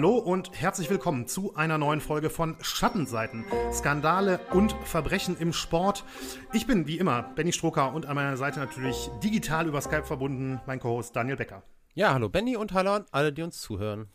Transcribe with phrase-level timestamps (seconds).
[0.00, 6.04] Hallo und herzlich willkommen zu einer neuen Folge von Schattenseiten, Skandale und Verbrechen im Sport.
[6.54, 10.58] Ich bin wie immer Benny Stroker und an meiner Seite natürlich digital über Skype verbunden
[10.66, 11.64] mein Co-Host Daniel Becker.
[11.92, 14.08] Ja, hallo Benny und hallo an alle, die uns zuhören.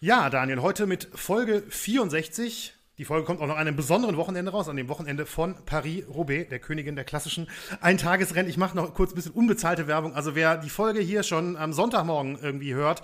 [0.00, 2.74] Ja, Daniel, heute mit Folge 64.
[2.96, 6.48] Die Folge kommt auch noch an einem besonderen Wochenende raus, an dem Wochenende von Paris-Roubaix,
[6.48, 7.48] der Königin der klassischen
[7.80, 8.48] Eintagesrennen.
[8.48, 10.14] Ich mache noch kurz ein bisschen unbezahlte Werbung.
[10.14, 13.02] Also wer die Folge hier schon am Sonntagmorgen irgendwie hört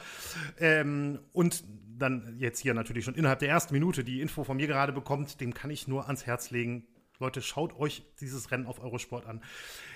[0.60, 1.64] ähm, und
[1.98, 5.40] dann jetzt hier natürlich schon innerhalb der ersten Minute die Info von mir gerade bekommt,
[5.40, 6.86] dem kann ich nur ans Herz legen.
[7.18, 9.42] Leute, schaut euch dieses Rennen auf Eurosport an.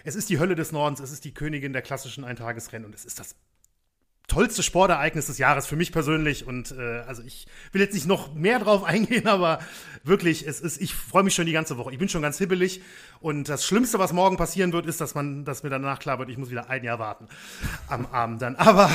[0.03, 3.05] Es ist die Hölle des Nordens, es ist die Königin der klassischen Eintagesrennen und es
[3.05, 3.37] ist das
[4.27, 6.47] tollste Sportereignis des Jahres für mich persönlich.
[6.47, 9.59] Und äh, also ich will jetzt nicht noch mehr drauf eingehen, aber
[10.03, 11.93] wirklich, es ist, ich freue mich schon die ganze Woche.
[11.93, 12.81] Ich bin schon ganz hibbelig.
[13.21, 16.31] Und das Schlimmste, was morgen passieren wird, ist, dass man, dass mir danach klar wird,
[16.31, 17.29] ich muss wieder ein Jahr warten
[17.89, 18.57] am Abend dann.
[18.65, 18.91] Aber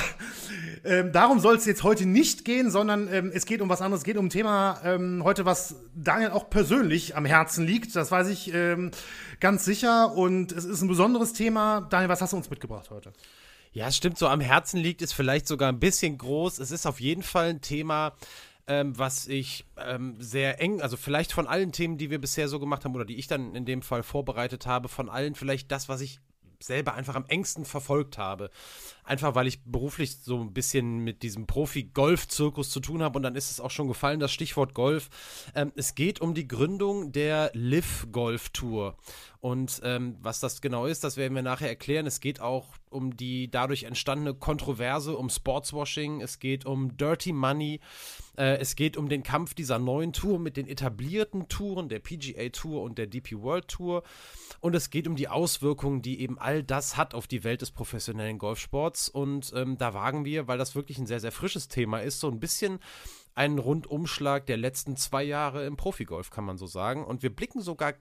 [0.83, 4.01] ähm, darum soll es jetzt heute nicht gehen, sondern ähm, es geht um was anderes.
[4.01, 7.95] Es geht um ein Thema ähm, heute, was Daniel auch persönlich am Herzen liegt.
[7.95, 8.91] Das weiß ich ähm,
[9.39, 10.13] ganz sicher.
[10.13, 11.81] Und es ist ein besonderes Thema.
[11.89, 13.13] Daniel, was hast du uns mitgebracht heute?
[13.71, 16.59] Ja, es stimmt, so am Herzen liegt es vielleicht sogar ein bisschen groß.
[16.59, 18.13] Es ist auf jeden Fall ein Thema,
[18.67, 22.59] ähm, was ich ähm, sehr eng, also vielleicht von allen Themen, die wir bisher so
[22.59, 25.87] gemacht haben oder die ich dann in dem Fall vorbereitet habe, von allen vielleicht das,
[25.87, 26.19] was ich
[26.61, 28.49] selber einfach am engsten verfolgt habe.
[29.03, 33.35] Einfach weil ich beruflich so ein bisschen mit diesem Profi-Golf-Zirkus zu tun habe und dann
[33.35, 35.09] ist es auch schon gefallen, das Stichwort Golf.
[35.55, 38.97] Ähm, es geht um die Gründung der Live Golf Tour.
[39.41, 42.05] Und ähm, was das genau ist, das werden wir nachher erklären.
[42.05, 46.19] Es geht auch um die dadurch entstandene Kontroverse um Sportswashing.
[46.19, 47.79] Es geht um Dirty Money.
[48.37, 52.49] Äh, es geht um den Kampf dieser neuen Tour mit den etablierten Touren, der PGA
[52.49, 54.03] Tour und der DP World Tour.
[54.59, 57.71] Und es geht um die Auswirkungen, die eben all das hat auf die Welt des
[57.71, 59.09] professionellen Golfsports.
[59.09, 62.29] Und ähm, da wagen wir, weil das wirklich ein sehr, sehr frisches Thema ist, so
[62.29, 62.79] ein bisschen
[63.35, 67.05] einen Rundumschlag der letzten zwei Jahre im Profigolf, kann man so sagen.
[67.05, 67.93] Und wir blicken sogar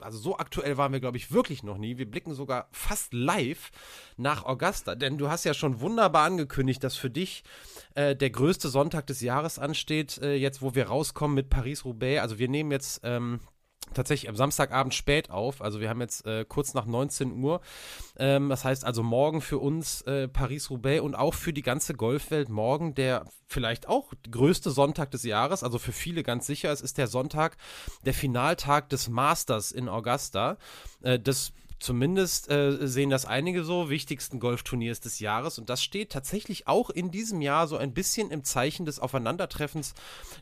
[0.00, 1.98] also so aktuell waren wir, glaube ich, wirklich noch nie.
[1.98, 3.70] Wir blicken sogar fast live
[4.16, 7.44] nach Augusta, denn du hast ja schon wunderbar angekündigt, dass für dich
[7.94, 12.22] äh, der größte Sonntag des Jahres ansteht, äh, jetzt wo wir rauskommen mit Paris-Roubaix.
[12.22, 13.40] Also wir nehmen jetzt ähm,
[13.94, 15.62] tatsächlich am Samstagabend spät auf.
[15.62, 17.60] Also wir haben jetzt äh, kurz nach 19 Uhr.
[18.18, 22.48] Ähm, das heißt also morgen für uns äh, Paris-Roubaix und auch für die ganze Golfwelt
[22.48, 25.62] morgen der vielleicht auch größte Sonntag des Jahres.
[25.62, 26.70] Also für viele ganz sicher.
[26.70, 27.56] Es ist der Sonntag,
[28.04, 30.58] der Finaltag des Masters in Augusta.
[31.02, 35.58] Äh, das Zumindest äh, sehen das einige so, wichtigsten Golfturniers des Jahres.
[35.58, 39.94] Und das steht tatsächlich auch in diesem Jahr so ein bisschen im Zeichen des Aufeinandertreffens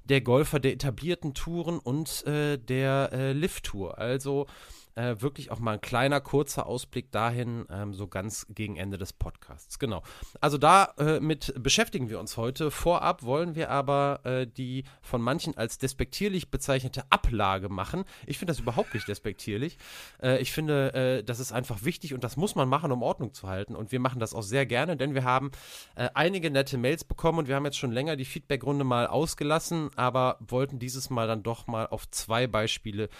[0.04, 3.98] der Golfer der etablierten Touren und äh, der äh, Lift-Tour.
[3.98, 4.46] Also
[4.96, 9.12] äh, wirklich auch mal ein kleiner, kurzer Ausblick dahin, ähm, so ganz gegen Ende des
[9.12, 9.78] Podcasts.
[9.78, 10.02] Genau.
[10.40, 12.70] Also damit äh, beschäftigen wir uns heute.
[12.70, 18.04] Vorab wollen wir aber äh, die von manchen als despektierlich bezeichnete Ablage machen.
[18.26, 19.78] Ich finde das überhaupt nicht despektierlich.
[20.22, 23.34] Äh, ich finde, äh, das ist einfach wichtig und das muss man machen, um Ordnung
[23.34, 23.76] zu halten.
[23.76, 25.50] Und wir machen das auch sehr gerne, denn wir haben
[25.94, 29.90] äh, einige nette Mails bekommen und wir haben jetzt schon länger die Feedbackrunde mal ausgelassen,
[29.96, 33.10] aber wollten dieses Mal dann doch mal auf zwei Beispiele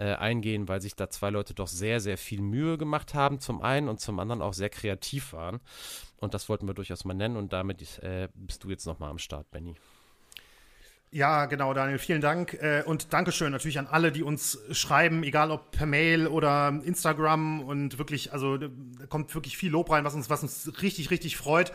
[0.00, 3.60] äh, eingehen, weil sich da zwei Leute doch sehr, sehr viel Mühe gemacht haben, zum
[3.60, 5.60] einen und zum anderen auch sehr kreativ waren.
[6.16, 9.18] Und das wollten wir durchaus mal nennen und damit äh, bist du jetzt nochmal am
[9.18, 9.76] Start, Benny.
[11.12, 12.54] Ja, genau, Daniel, vielen Dank.
[12.54, 17.62] Äh, und Dankeschön natürlich an alle, die uns schreiben, egal ob per Mail oder Instagram.
[17.62, 18.68] Und wirklich, also da
[19.08, 21.72] kommt wirklich viel Lob rein, was uns, was uns richtig, richtig freut.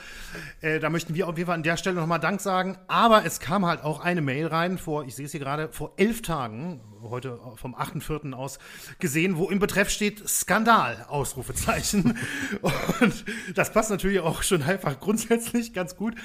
[0.62, 2.78] Äh, da möchten wir auf jeden Fall an der Stelle nochmal Dank sagen.
[2.88, 5.92] Aber es kam halt auch eine Mail rein vor, ich sehe es hier gerade, vor
[5.98, 8.34] elf Tagen, heute vom 8.4.
[8.34, 8.60] aus
[9.00, 12.18] gesehen, wo im Betreff steht Skandal, Ausrufezeichen.
[13.02, 16.16] Und das passt natürlich auch schon einfach grundsätzlich ganz gut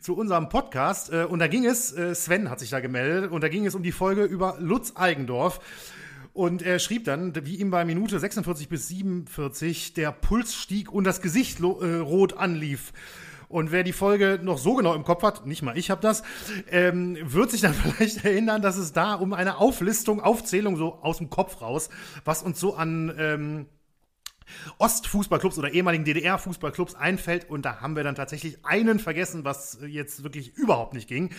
[0.00, 1.12] zu unserem Podcast.
[1.12, 3.82] Äh, und da ging es, Sven hat sich da gemeldet und da ging es um
[3.82, 5.60] die Folge über Lutz Eigendorf.
[6.36, 11.04] Und er schrieb dann, wie ihm bei Minute 46 bis 47 der Puls stieg und
[11.04, 12.92] das Gesicht äh, rot anlief.
[13.48, 16.22] Und wer die Folge noch so genau im Kopf hat, nicht mal ich habe das,
[16.70, 21.18] ähm, wird sich dann vielleicht erinnern, dass es da um eine Auflistung, Aufzählung so aus
[21.18, 21.88] dem Kopf raus,
[22.24, 23.66] was uns so an ähm,
[24.78, 27.48] Ostfußballclubs oder ehemaligen DDR-Fußballclubs einfällt.
[27.50, 31.30] Und da haben wir dann tatsächlich einen vergessen, was jetzt wirklich überhaupt nicht ging.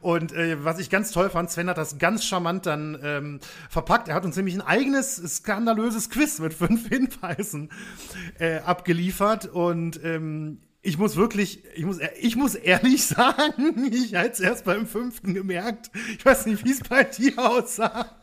[0.00, 4.08] Und äh, was ich ganz toll fand, Sven hat das ganz charmant dann ähm, verpackt.
[4.08, 7.70] Er hat uns nämlich ein eigenes skandalöses Quiz mit fünf Hinweisen
[8.38, 9.46] äh, abgeliefert.
[9.46, 14.64] Und ähm, ich muss wirklich, ich muss, ich muss ehrlich sagen, ich hätte es erst
[14.64, 15.90] beim fünften gemerkt.
[16.16, 18.19] Ich weiß nicht, wie es bei dir aussah.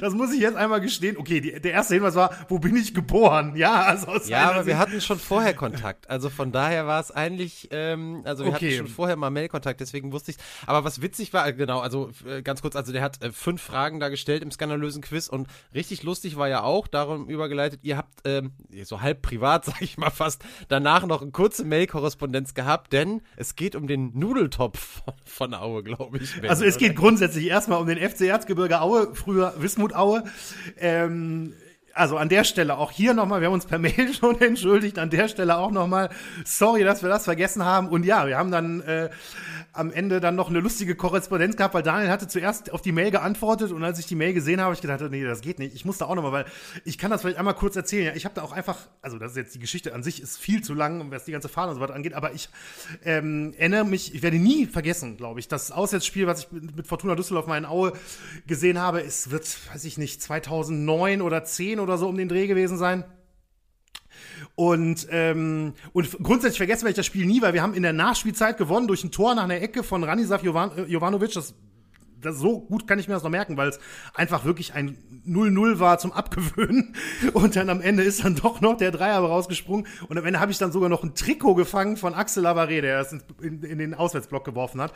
[0.00, 1.16] Das muss ich jetzt einmal gestehen.
[1.16, 3.56] Okay, die, der erste Hinweis war, wo bin ich geboren?
[3.56, 4.66] Ja, also aus Ja, aber Sicht.
[4.68, 6.08] wir hatten schon vorher Kontakt.
[6.10, 8.66] Also von daher war es eigentlich, ähm, also wir okay.
[8.66, 10.36] hatten schon vorher mal Mailkontakt, deswegen wusste ich
[10.66, 14.00] Aber was witzig war, genau, also äh, ganz kurz, also der hat äh, fünf Fragen
[14.00, 18.20] da gestellt im skandalösen Quiz und richtig lustig war ja auch, darum übergeleitet, ihr habt
[18.24, 18.52] ähm,
[18.84, 23.56] so halb privat, sag ich mal fast, danach noch eine kurze Mail-Korrespondenz gehabt, denn es
[23.56, 26.48] geht um den Nudeltopf von, von Aue, glaube ich.
[26.48, 30.22] Also es geht grundsätzlich erstmal um den FC Erzgebirge Aue, früher Wismut Aue.
[30.78, 31.54] Ähm,
[31.96, 35.10] also an der Stelle auch hier nochmal, wir haben uns per Mail schon entschuldigt, an
[35.10, 36.10] der Stelle auch nochmal,
[36.44, 37.88] sorry, dass wir das vergessen haben.
[37.88, 39.10] Und ja, wir haben dann äh,
[39.72, 43.10] am Ende dann noch eine lustige Korrespondenz gehabt, weil Daniel hatte zuerst auf die Mail
[43.10, 45.74] geantwortet und als ich die Mail gesehen habe, ich gedacht, nee, das geht nicht.
[45.74, 46.44] Ich musste auch nochmal, weil
[46.84, 48.06] ich kann das vielleicht einmal kurz erzählen.
[48.06, 50.38] Ja, ich habe da auch einfach, also das ist jetzt die Geschichte an sich ist
[50.38, 52.48] viel zu lang, was die ganze Fahne und so weiter angeht, aber ich
[53.04, 57.14] ähm, erinnere mich, ich werde nie vergessen, glaube ich, das Auswärtsspiel, was ich mit Fortuna
[57.14, 57.92] Düsseldorf in Aue
[58.46, 62.46] gesehen habe, es wird, weiß ich nicht, 2009 oder 10 oder so um den Dreh
[62.46, 63.04] gewesen sein.
[64.54, 68.56] Und, ähm, und grundsätzlich vergessen ich das Spiel nie, weil wir haben in der Nachspielzeit
[68.56, 71.32] gewonnen durch ein Tor nach einer Ecke von Ranislav Jovan äh, Jovanovic.
[71.32, 71.54] Das
[72.26, 73.80] das, so gut kann ich mir das noch merken, weil es
[74.14, 76.94] einfach wirklich ein 0-0 war zum Abgewöhnen.
[77.32, 79.86] Und dann am Ende ist dann doch noch der Dreier rausgesprungen.
[80.08, 82.98] Und am Ende habe ich dann sogar noch ein Trikot gefangen von Axel Lavaré, der
[82.98, 84.92] das in, in, den Auswärtsblock geworfen hat.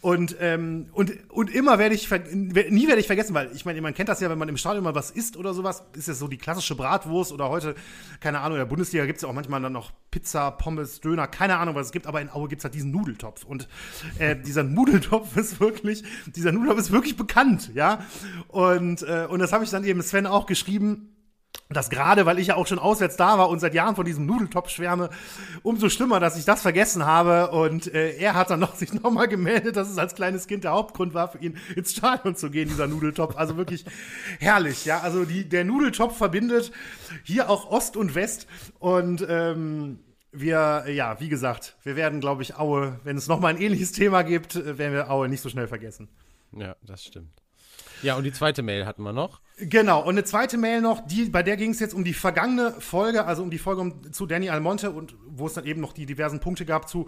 [0.00, 3.94] Und, ähm, und, und immer werde ich, nie werde ich vergessen, weil ich meine, man
[3.94, 6.28] kennt das ja, wenn man im Stadion mal was isst oder sowas, ist es so
[6.28, 7.74] die klassische Bratwurst oder heute,
[8.20, 11.26] keine Ahnung, in der Bundesliga gibt es ja auch manchmal dann noch Pizza, Pommes, Döner,
[11.26, 13.44] keine Ahnung, was es gibt, aber in Aue gibt es halt diesen Nudeltopf.
[13.44, 13.68] Und
[14.18, 18.00] äh, dieser Nudeltopf ist wirklich, dieser Nudeltopf ist wirklich bekannt, ja.
[18.48, 21.08] Und, äh, und das habe ich dann eben Sven auch geschrieben.
[21.68, 24.26] Das gerade, weil ich ja auch schon auswärts da war und seit Jahren von diesem
[24.26, 25.10] Nudeltopf schwärme,
[25.62, 27.50] umso schlimmer, dass ich das vergessen habe.
[27.50, 30.72] Und äh, er hat dann noch sich nochmal gemeldet, dass es als kleines Kind der
[30.72, 33.36] Hauptgrund war, für ihn ins Stadion zu gehen, dieser Nudeltopf.
[33.36, 33.84] Also wirklich
[34.38, 35.00] herrlich, ja.
[35.00, 36.72] Also die, der Nudeltopf verbindet
[37.24, 38.46] hier auch Ost und West.
[38.78, 39.98] Und ähm,
[40.32, 44.22] wir, ja, wie gesagt, wir werden, glaube ich, Aue, wenn es nochmal ein ähnliches Thema
[44.22, 46.08] gibt, äh, werden wir Aue nicht so schnell vergessen.
[46.56, 47.42] Ja, das stimmt.
[48.02, 49.40] Ja, und die zweite Mail hatten wir noch.
[49.58, 52.72] Genau, und eine zweite Mail noch, die, bei der ging es jetzt um die vergangene
[52.80, 56.06] Folge, also um die Folge zu Danny Almonte und wo es dann eben noch die
[56.06, 57.06] diversen Punkte gab zu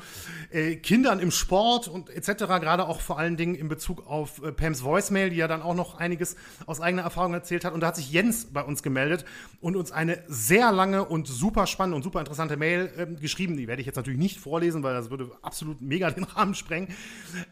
[0.51, 4.53] äh, Kindern im Sport und etc., gerade auch vor allen Dingen in Bezug auf äh,
[4.53, 6.37] Pams Voicemail, die ja dann auch noch einiges
[6.67, 7.73] aus eigener Erfahrung erzählt hat.
[7.73, 9.25] Und da hat sich Jens bei uns gemeldet
[9.61, 13.57] und uns eine sehr lange und super spannende und super interessante Mail äh, geschrieben.
[13.57, 16.89] Die werde ich jetzt natürlich nicht vorlesen, weil das würde absolut mega den Rahmen sprengen.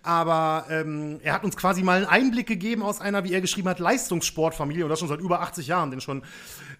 [0.03, 3.69] Aber ähm, er hat uns quasi mal einen Einblick gegeben aus einer, wie er geschrieben
[3.69, 6.23] hat, Leistungssportfamilie das schon seit über 80 Jahren, denn schon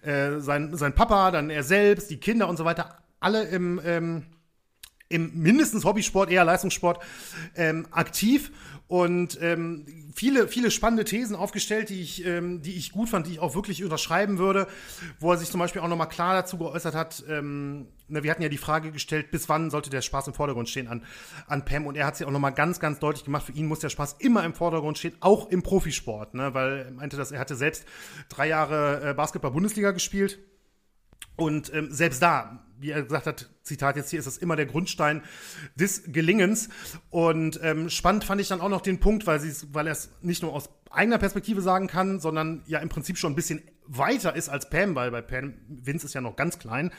[0.01, 4.23] äh, sein, sein Papa, dann er selbst, die Kinder und so weiter, alle im, ähm,
[5.09, 7.01] im mindestens Hobbysport, eher Leistungssport
[7.55, 8.51] ähm, aktiv
[8.87, 13.31] und ähm, viele, viele spannende Thesen aufgestellt, die ich, ähm, die ich gut fand, die
[13.31, 14.67] ich auch wirklich unterschreiben würde,
[15.19, 18.41] wo er sich zum Beispiel auch nochmal klar dazu geäußert hat, ähm, ne, wir hatten
[18.41, 21.03] ja die Frage gestellt, bis wann sollte der Spaß im Vordergrund stehen an,
[21.47, 21.85] an Pam?
[21.85, 24.17] Und er hat sie auch nochmal ganz, ganz deutlich gemacht, für ihn muss der Spaß
[24.19, 27.85] immer im Vordergrund stehen, auch im Profisport, ne, weil er meinte, dass er hatte selbst
[28.29, 30.39] drei Jahre äh, Basketball-Bundesliga gespielt.
[31.35, 34.67] Und ähm, selbst da, wie er gesagt hat, Zitat jetzt hier, ist das immer der
[34.67, 35.23] Grundstein
[35.75, 36.69] des Gelingens.
[37.09, 40.43] Und ähm, spannend fand ich dann auch noch den Punkt, weil, weil er es nicht
[40.43, 44.49] nur aus eigener Perspektive sagen kann, sondern ja im Prinzip schon ein bisschen weiter ist
[44.49, 46.91] als Pam, weil bei Pam, Vince ist ja noch ganz klein,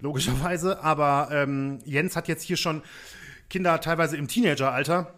[0.00, 0.82] logischerweise.
[0.82, 2.82] Aber ähm, Jens hat jetzt hier schon
[3.50, 5.14] Kinder teilweise im Teenageralter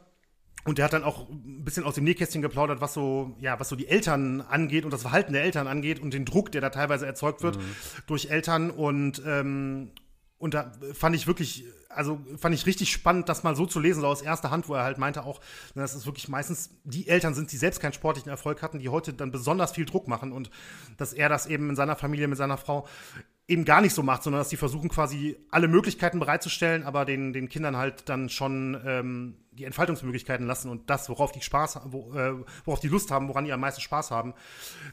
[0.65, 3.69] und der hat dann auch ein bisschen aus dem Nähkästchen geplaudert, was so, ja, was
[3.69, 6.71] so die Eltern angeht und das Verhalten der Eltern angeht und den Druck, der da
[6.71, 7.63] teilweise erzeugt wird mhm.
[8.07, 8.71] durch Eltern.
[8.71, 9.91] Und, ähm,
[10.39, 14.01] und da fand ich wirklich, also fand ich richtig spannend, das mal so zu lesen,
[14.01, 15.41] so aus erster Hand, wo er halt meinte auch,
[15.75, 19.13] dass es wirklich meistens die Eltern sind, die selbst keinen sportlichen Erfolg hatten, die heute
[19.13, 20.51] dann besonders viel Druck machen und
[20.97, 22.87] dass er das eben in seiner Familie mit seiner Frau
[23.51, 27.33] eben gar nicht so macht, sondern dass die versuchen quasi alle Möglichkeiten bereitzustellen, aber den,
[27.33, 32.15] den Kindern halt dann schon ähm, die Entfaltungsmöglichkeiten lassen und das, worauf die Spaß, wo,
[32.15, 34.35] äh, worauf die Lust haben, woran die am meisten Spaß haben,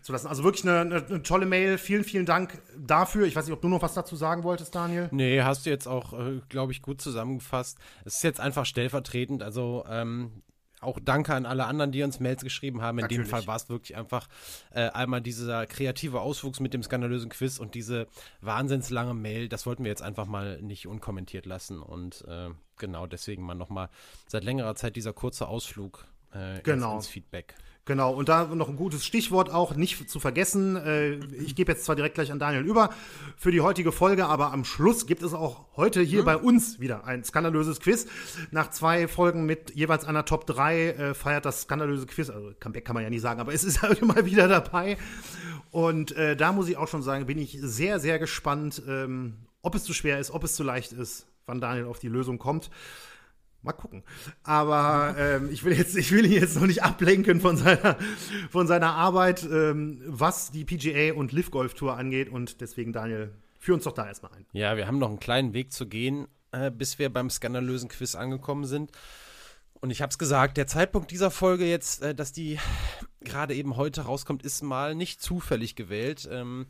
[0.02, 0.26] zu lassen.
[0.26, 1.78] Also wirklich eine, eine, eine, tolle Mail.
[1.78, 3.28] Vielen, vielen Dank dafür.
[3.28, 5.08] Ich weiß nicht, ob du noch was dazu sagen wolltest, Daniel.
[5.12, 7.78] Nee, hast du jetzt auch, äh, glaube ich, gut zusammengefasst.
[8.06, 9.44] Es ist jetzt einfach stellvertretend.
[9.44, 10.42] Also ähm,
[10.80, 13.00] auch danke an alle anderen, die uns Mails geschrieben haben.
[13.00, 13.28] In Natürlich.
[13.28, 14.28] dem Fall war es wirklich einfach
[14.72, 18.08] äh, einmal dieser kreative Auswuchs mit dem skandalösen Quiz und diese
[18.42, 19.50] wahnsinnslange Mail.
[19.50, 21.82] Das wollten wir jetzt einfach mal nicht unkommentiert lassen.
[21.82, 23.90] Und äh, genau deswegen mal nochmal
[24.28, 26.96] seit längerer Zeit dieser kurze Ausflug äh, genau.
[26.96, 27.56] ins, ins Feedback.
[27.88, 30.76] Genau, und da noch ein gutes Stichwort auch, nicht zu vergessen.
[30.76, 32.90] Äh, ich gebe jetzt zwar direkt gleich an Daniel über
[33.38, 36.26] für die heutige Folge, aber am Schluss gibt es auch heute hier mhm.
[36.26, 38.06] bei uns wieder ein skandalöses Quiz.
[38.52, 42.84] Nach zwei Folgen mit jeweils einer Top 3 äh, feiert das skandalöse Quiz, also Comeback
[42.84, 44.98] kann man ja nicht sagen, aber es ist halt mal wieder dabei.
[45.72, 49.76] Und äh, da muss ich auch schon sagen, bin ich sehr, sehr gespannt, ähm, ob
[49.76, 52.70] es zu schwer ist, ob es zu leicht ist, wann Daniel auf die Lösung kommt.
[53.68, 54.04] Mal gucken.
[54.44, 57.98] Aber ähm, ich, will jetzt, ich will ihn jetzt noch nicht ablenken von seiner,
[58.50, 62.30] von seiner Arbeit, ähm, was die PGA und Live Golf Tour angeht.
[62.30, 64.46] Und deswegen, Daniel, führ uns doch da erstmal ein.
[64.54, 68.16] Ja, wir haben noch einen kleinen Weg zu gehen, äh, bis wir beim skandalösen Quiz
[68.16, 68.92] angekommen sind.
[69.82, 72.58] Und ich habe es gesagt, der Zeitpunkt dieser Folge jetzt, äh, dass die
[73.22, 76.28] gerade eben heute rauskommt, ist mal nicht zufällig gewählt.
[76.32, 76.68] Ähm,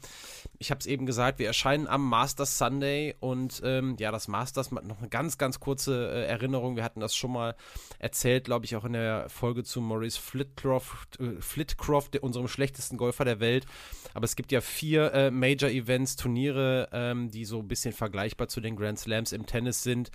[0.58, 4.72] ich habe es eben gesagt, wir erscheinen am Masters Sunday und ähm, ja, das Masters,
[4.72, 6.76] noch eine ganz, ganz kurze äh, Erinnerung.
[6.76, 7.56] Wir hatten das schon mal
[8.00, 12.98] erzählt, glaube ich, auch in der Folge zu Maurice Flitcroft, äh, Flitcroft, der, unserem schlechtesten
[12.98, 13.66] Golfer der Welt.
[14.14, 18.48] Aber es gibt ja vier äh, Major Events, Turniere, ähm, die so ein bisschen vergleichbar
[18.48, 20.12] zu den Grand Slams im Tennis sind.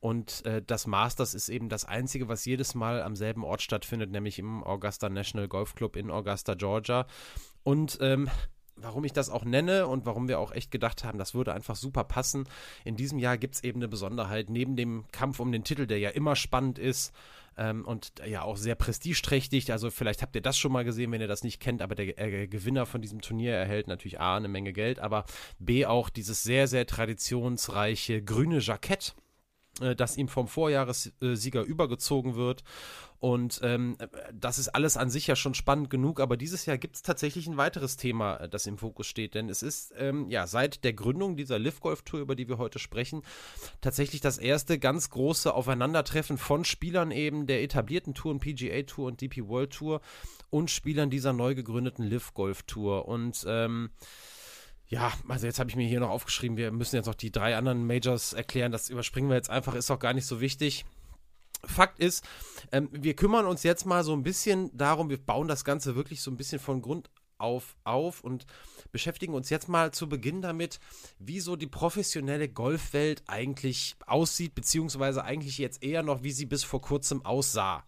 [0.00, 4.10] Und äh, das Masters ist eben das einzige, was jedes Mal am selben Ort stattfindet,
[4.10, 7.06] nämlich im Augusta National Golf Club in Augusta, Georgia.
[7.62, 8.28] Und ähm,
[8.76, 11.76] warum ich das auch nenne und warum wir auch echt gedacht haben, das würde einfach
[11.76, 12.48] super passen.
[12.84, 14.50] In diesem Jahr gibt es eben eine Besonderheit.
[14.50, 17.14] Neben dem Kampf um den Titel, der ja immer spannend ist
[17.56, 21.20] ähm, und ja auch sehr prestigeträchtig, also vielleicht habt ihr das schon mal gesehen, wenn
[21.20, 24.48] ihr das nicht kennt, aber der äh, Gewinner von diesem Turnier erhält natürlich A, eine
[24.48, 25.24] Menge Geld, aber
[25.58, 29.14] B auch dieses sehr, sehr traditionsreiche grüne Jackett
[29.96, 32.64] das ihm vom Vorjahressieger übergezogen wird.
[33.18, 33.96] Und ähm,
[34.32, 37.46] das ist alles an sich ja schon spannend genug, aber dieses Jahr gibt es tatsächlich
[37.46, 39.34] ein weiteres Thema, äh, das im Fokus steht.
[39.34, 42.58] Denn es ist ähm, ja seit der Gründung dieser Live Golf Tour, über die wir
[42.58, 43.22] heute sprechen,
[43.80, 49.20] tatsächlich das erste ganz große Aufeinandertreffen von Spielern eben der etablierten Touren, PGA Tour und
[49.20, 50.00] DP World Tour
[50.50, 53.08] und Spielern dieser neu gegründeten Live Golf Tour.
[53.08, 53.90] Und ähm,
[54.88, 57.56] ja, also jetzt habe ich mir hier noch aufgeschrieben, wir müssen jetzt noch die drei
[57.56, 58.72] anderen Majors erklären.
[58.72, 60.84] Das überspringen wir jetzt einfach, ist auch gar nicht so wichtig.
[61.64, 62.24] Fakt ist,
[62.70, 66.20] ähm, wir kümmern uns jetzt mal so ein bisschen darum, wir bauen das Ganze wirklich
[66.20, 68.46] so ein bisschen von Grund auf auf und
[68.92, 70.80] beschäftigen uns jetzt mal zu Beginn damit,
[71.18, 76.64] wie so die professionelle Golfwelt eigentlich aussieht, beziehungsweise eigentlich jetzt eher noch, wie sie bis
[76.64, 77.84] vor kurzem aussah.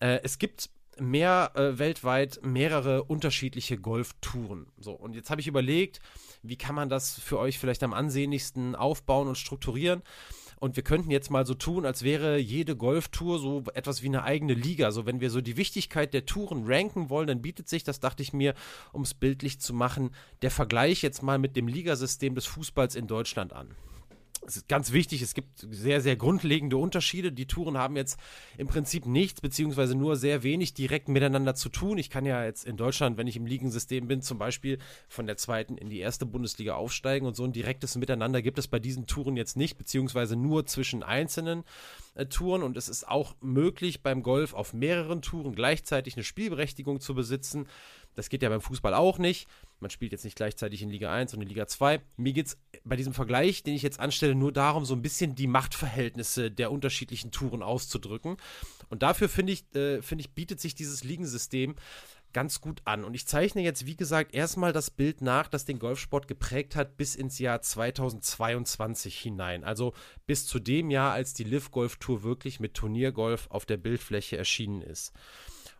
[0.00, 0.70] Äh, es gibt
[1.00, 4.66] mehr äh, weltweit mehrere unterschiedliche Golftouren.
[4.78, 6.00] So, und jetzt habe ich überlegt,
[6.42, 10.02] wie kann man das für euch vielleicht am ansehnlichsten aufbauen und strukturieren.
[10.60, 14.24] Und wir könnten jetzt mal so tun, als wäre jede Golftour so etwas wie eine
[14.24, 14.92] eigene Liga.
[14.92, 18.22] So, wenn wir so die Wichtigkeit der Touren ranken wollen, dann bietet sich, das dachte
[18.22, 18.54] ich mir,
[18.92, 20.10] um es bildlich zu machen,
[20.42, 23.74] der Vergleich jetzt mal mit dem Ligasystem des Fußballs in Deutschland an
[24.46, 27.30] es ist ganz wichtig, es gibt sehr, sehr grundlegende Unterschiede.
[27.30, 28.18] Die Touren haben jetzt
[28.56, 31.98] im Prinzip nichts, beziehungsweise nur sehr wenig direkt miteinander zu tun.
[31.98, 34.78] Ich kann ja jetzt in Deutschland, wenn ich im Ligensystem bin, zum Beispiel
[35.08, 38.66] von der zweiten in die erste Bundesliga aufsteigen und so ein direktes Miteinander gibt es
[38.66, 41.64] bei diesen Touren jetzt nicht, beziehungsweise nur zwischen einzelnen
[42.14, 42.62] äh, Touren.
[42.62, 47.66] Und es ist auch möglich, beim Golf auf mehreren Touren gleichzeitig eine Spielberechtigung zu besitzen.
[48.14, 49.48] Das geht ja beim Fußball auch nicht.
[49.80, 52.00] Man spielt jetzt nicht gleichzeitig in Liga 1 und in Liga 2.
[52.16, 55.34] Mir geht es bei diesem Vergleich, den ich jetzt anstelle, nur darum, so ein bisschen
[55.34, 58.36] die Machtverhältnisse der unterschiedlichen Touren auszudrücken.
[58.88, 61.76] Und dafür finde ich, äh, finde ich, bietet sich dieses Ligensystem
[62.32, 63.04] ganz gut an.
[63.04, 66.96] Und ich zeichne jetzt, wie gesagt, erstmal das Bild nach, das den Golfsport geprägt hat
[66.96, 69.64] bis ins Jahr 2022 hinein.
[69.64, 69.94] Also
[70.26, 74.36] bis zu dem Jahr, als die Live Golf Tour wirklich mit Turniergolf auf der Bildfläche
[74.36, 75.12] erschienen ist.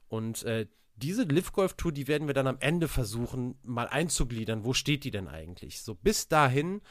[0.08, 0.66] Und äh,
[1.02, 4.64] diese Live Golf Tour, die werden wir dann am Ende versuchen, mal einzugliedern.
[4.64, 5.82] Wo steht die denn eigentlich?
[5.82, 6.82] So bis dahin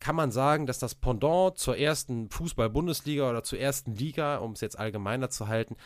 [0.00, 4.60] kann man sagen, dass das Pendant zur ersten Fußball-Bundesliga oder zur ersten Liga, um es
[4.60, 5.76] jetzt allgemeiner zu halten,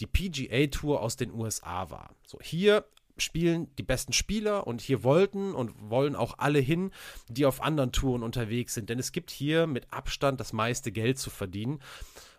[0.00, 2.14] die PGA Tour aus den USA war.
[2.26, 2.84] So hier
[3.16, 6.90] spielen die besten Spieler und hier wollten und wollen auch alle hin,
[7.28, 8.90] die auf anderen Touren unterwegs sind.
[8.90, 11.80] Denn es gibt hier mit Abstand das meiste Geld zu verdienen.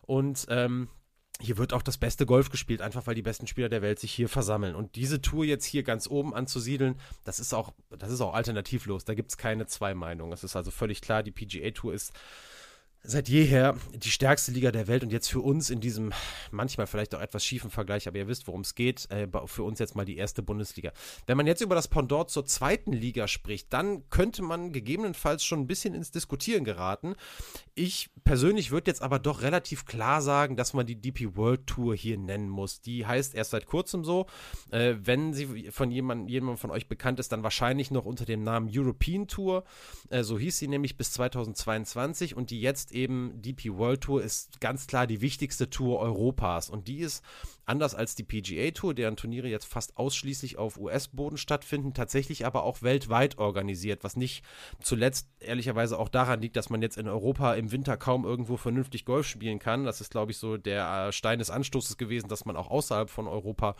[0.01, 0.89] Und ähm,
[1.41, 4.11] hier wird auch das beste Golf gespielt, einfach weil die besten Spieler der Welt sich
[4.11, 4.75] hier versammeln.
[4.75, 9.05] Und diese Tour jetzt hier ganz oben anzusiedeln, das ist auch, das ist auch alternativlos.
[9.05, 10.31] Da gibt es keine zwei Meinungen.
[10.31, 12.13] Es ist also völlig klar, die PGA Tour ist
[13.07, 16.12] seit jeher die stärkste Liga der Welt und jetzt für uns in diesem
[16.51, 19.79] manchmal vielleicht auch etwas schiefen Vergleich, aber ihr wisst, worum es geht, äh, für uns
[19.79, 20.91] jetzt mal die erste Bundesliga.
[21.27, 25.62] Wenn man jetzt über das Pendant zur zweiten Liga spricht, dann könnte man gegebenenfalls schon
[25.62, 27.15] ein bisschen ins Diskutieren geraten.
[27.75, 31.95] Ich persönlich würde jetzt aber doch relativ klar sagen, dass man die DP World Tour
[31.95, 32.81] hier nennen muss.
[32.81, 34.25] Die heißt erst seit kurzem so.
[34.71, 38.43] Äh, wenn sie von jemandem jemand von euch bekannt ist, dann wahrscheinlich noch unter dem
[38.43, 39.63] Namen European Tour.
[40.09, 44.59] Äh, so hieß sie nämlich bis 2022 und die jetzt eben DP World Tour ist
[44.61, 46.69] ganz klar die wichtigste Tour Europas.
[46.69, 47.23] Und die ist
[47.65, 52.63] anders als die PGA Tour, deren Turniere jetzt fast ausschließlich auf US-Boden stattfinden, tatsächlich aber
[52.63, 54.43] auch weltweit organisiert, was nicht
[54.81, 59.05] zuletzt ehrlicherweise auch daran liegt, dass man jetzt in Europa im Winter kaum irgendwo vernünftig
[59.05, 59.86] Golf spielen kann.
[59.86, 63.10] Das ist, glaube ich, so der äh, Stein des Anstoßes gewesen, dass man auch außerhalb
[63.10, 63.75] von Europa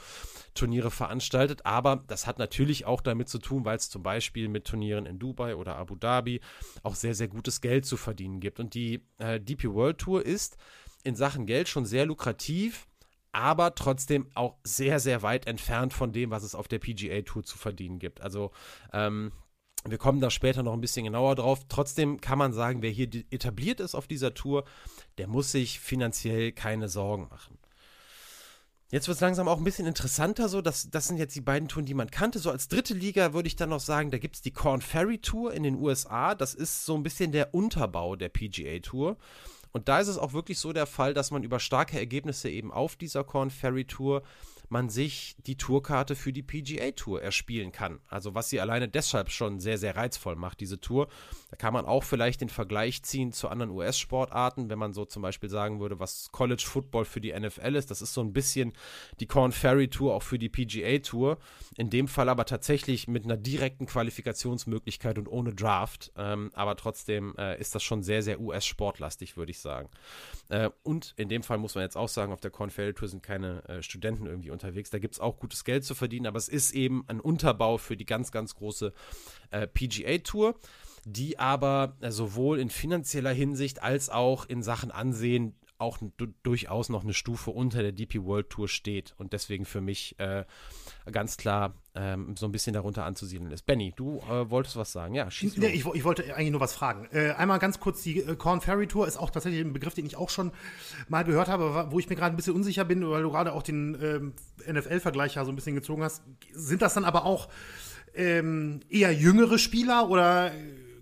[0.54, 1.65] Turniere veranstaltet.
[1.65, 5.20] Aber das hat natürlich auch damit zu tun, weil es zum Beispiel mit Turnieren in
[5.20, 6.42] Dubai oder Abu Dhabi
[6.84, 8.60] auch sehr, sehr gutes Geld zu verdienen gibt.
[8.60, 10.58] Und die äh, DP World Tour ist
[11.04, 12.88] in Sachen Geld schon sehr lukrativ
[13.36, 17.44] aber trotzdem auch sehr, sehr weit entfernt von dem, was es auf der PGA Tour
[17.44, 18.22] zu verdienen gibt.
[18.22, 18.51] Also
[18.94, 19.34] ähm,
[19.88, 21.65] wir kommen da später noch ein bisschen genauer drauf.
[21.68, 24.63] Trotzdem kann man sagen, wer hier etabliert ist auf dieser Tour,
[25.18, 27.60] der muss sich finanziell keine Sorgen machen.
[28.89, 31.68] Jetzt wird es langsam auch ein bisschen interessanter, so dass das sind jetzt die beiden
[31.68, 32.39] Touren, die man kannte.
[32.39, 35.18] So als dritte Liga würde ich dann noch sagen, da gibt es die Corn Ferry
[35.18, 36.36] Tour in den USA.
[36.36, 39.18] Das ist so ein bisschen der Unterbau der PGA Tour.
[39.75, 42.72] Und da ist es auch wirklich so der Fall, dass man über starke Ergebnisse eben
[42.72, 44.24] auf dieser Corn Ferry Tour
[44.69, 48.00] man sich die Tourkarte für die PGA Tour erspielen kann.
[48.07, 51.07] Also was sie alleine deshalb schon sehr, sehr reizvoll macht, diese Tour.
[51.50, 55.22] Da kann man auch vielleicht den Vergleich ziehen zu anderen US-Sportarten, wenn man so zum
[55.22, 57.91] Beispiel sagen würde, was College Football für die NFL ist.
[57.91, 58.74] Das ist so ein bisschen
[59.19, 61.38] die Corn Ferry Tour auch für die PGA Tour.
[61.77, 66.12] In dem Fall aber tatsächlich mit einer direkten Qualifikationsmöglichkeit und ohne Draft.
[66.17, 69.89] Ähm, aber trotzdem äh, ist das schon sehr, sehr US-sportlastig, würde ich sagen.
[70.50, 73.07] Äh, und in dem Fall muss man jetzt auch sagen, auf der Corn Ferry Tour
[73.07, 74.89] sind keine äh, Studenten irgendwie unterwegs.
[74.89, 77.95] Da gibt es auch gutes Geld zu verdienen, aber es ist eben ein Unterbau für
[77.95, 78.93] die ganz, ganz große
[79.51, 80.55] äh, PGA-Tour,
[81.05, 86.00] die aber äh, sowohl in finanzieller Hinsicht als auch in Sachen Ansehen auch
[86.44, 90.46] durchaus noch eine Stufe unter der DP World Tour steht und deswegen für mich äh,
[91.12, 93.65] ganz klar ähm, so ein bisschen darunter anzusiedeln ist.
[93.65, 95.15] Benny, du äh, wolltest was sagen.
[95.15, 97.08] Ja, schieß nee, ich, ich, wollte eigentlich nur was fragen.
[97.12, 100.05] Äh, einmal ganz kurz, die äh, Corn Ferry Tour ist auch tatsächlich ein Begriff, den
[100.05, 100.51] ich auch schon
[101.10, 103.63] mal gehört habe, wo ich mir gerade ein bisschen unsicher bin, weil du gerade auch
[103.63, 104.34] den ähm,
[104.72, 106.24] NFL-Vergleich ja so ein bisschen gezogen hast.
[106.53, 107.50] Sind das dann aber auch
[108.13, 110.51] ähm, eher jüngere Spieler oder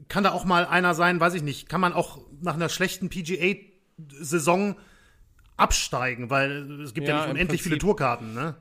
[0.08, 3.10] kann da auch mal einer sein, weiß ich nicht, kann man auch nach einer schlechten
[3.10, 3.73] PGA
[4.20, 4.76] Saison
[5.58, 8.56] absteigen, weil es gibt ja, ja nicht unendlich viele Tourkarten, ne?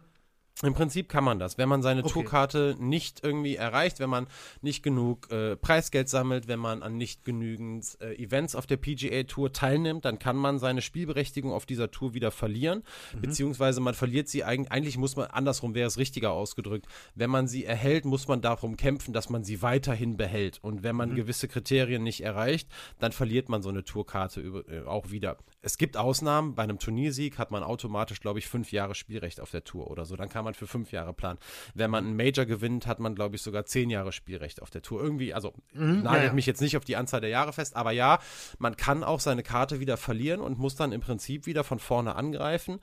[0.62, 1.58] Im Prinzip kann man das.
[1.58, 2.12] Wenn man seine okay.
[2.12, 4.28] Tourkarte nicht irgendwie erreicht, wenn man
[4.60, 9.24] nicht genug äh, Preisgeld sammelt, wenn man an nicht genügend äh, Events auf der PGA
[9.24, 12.84] Tour teilnimmt, dann kann man seine Spielberechtigung auf dieser Tour wieder verlieren.
[13.12, 13.22] Mhm.
[13.22, 17.48] Beziehungsweise man verliert sie eigentlich, eigentlich muss man, andersrum wäre es richtiger ausgedrückt, wenn man
[17.48, 20.58] sie erhält, muss man darum kämpfen, dass man sie weiterhin behält.
[20.62, 21.16] Und wenn man mhm.
[21.16, 22.68] gewisse Kriterien nicht erreicht,
[23.00, 25.38] dann verliert man so eine Tourkarte über, äh, auch wieder.
[25.62, 29.52] Es gibt Ausnahmen, bei einem Turniersieg hat man automatisch, glaube ich, fünf Jahre Spielrecht auf
[29.52, 30.16] der Tour oder so.
[30.16, 31.38] Dann kann man für fünf Jahre planen.
[31.74, 34.82] Wenn man einen Major gewinnt, hat man, glaube ich, sogar zehn Jahre Spielrecht auf der
[34.82, 35.00] Tour.
[35.00, 37.92] Irgendwie, also mhm, nagelt ja, mich jetzt nicht auf die Anzahl der Jahre fest, aber
[37.92, 38.18] ja,
[38.58, 42.16] man kann auch seine Karte wieder verlieren und muss dann im Prinzip wieder von vorne
[42.16, 42.80] angreifen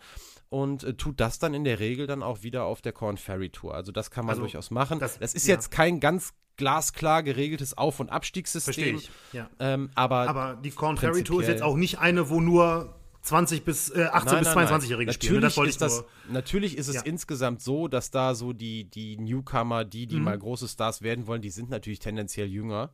[0.50, 3.50] und äh, tut das dann in der Regel dann auch wieder auf der Corn Ferry
[3.50, 3.74] Tour.
[3.74, 5.00] Also das kann man also, durchaus machen.
[5.00, 5.56] Das, das ist ja.
[5.56, 8.74] jetzt kein ganz glasklar geregeltes Auf- und Abstiegssystem.
[8.74, 9.50] Verstehe ich, ja.
[9.60, 13.64] Ähm, aber, aber die Corn Ferry Tour ist jetzt auch nicht eine, wo nur 20
[13.64, 15.42] bis äh, 18 nein, bis 22-Jährige spielen.
[15.42, 17.02] Das ist das, natürlich ist es ja.
[17.04, 20.24] insgesamt so, dass da so die, die Newcomer, die, die mhm.
[20.24, 22.92] mal große Stars werden wollen, die sind natürlich tendenziell jünger,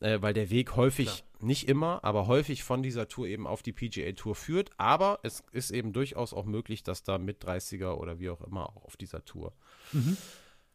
[0.00, 1.20] äh, weil der Weg häufig, Klar.
[1.40, 4.70] nicht immer, aber häufig von dieser Tour eben auf die PGA Tour führt.
[4.78, 8.68] Aber es ist eben durchaus auch möglich, dass da mit 30er oder wie auch immer
[8.68, 9.52] auch auf dieser Tour
[9.92, 10.16] mhm.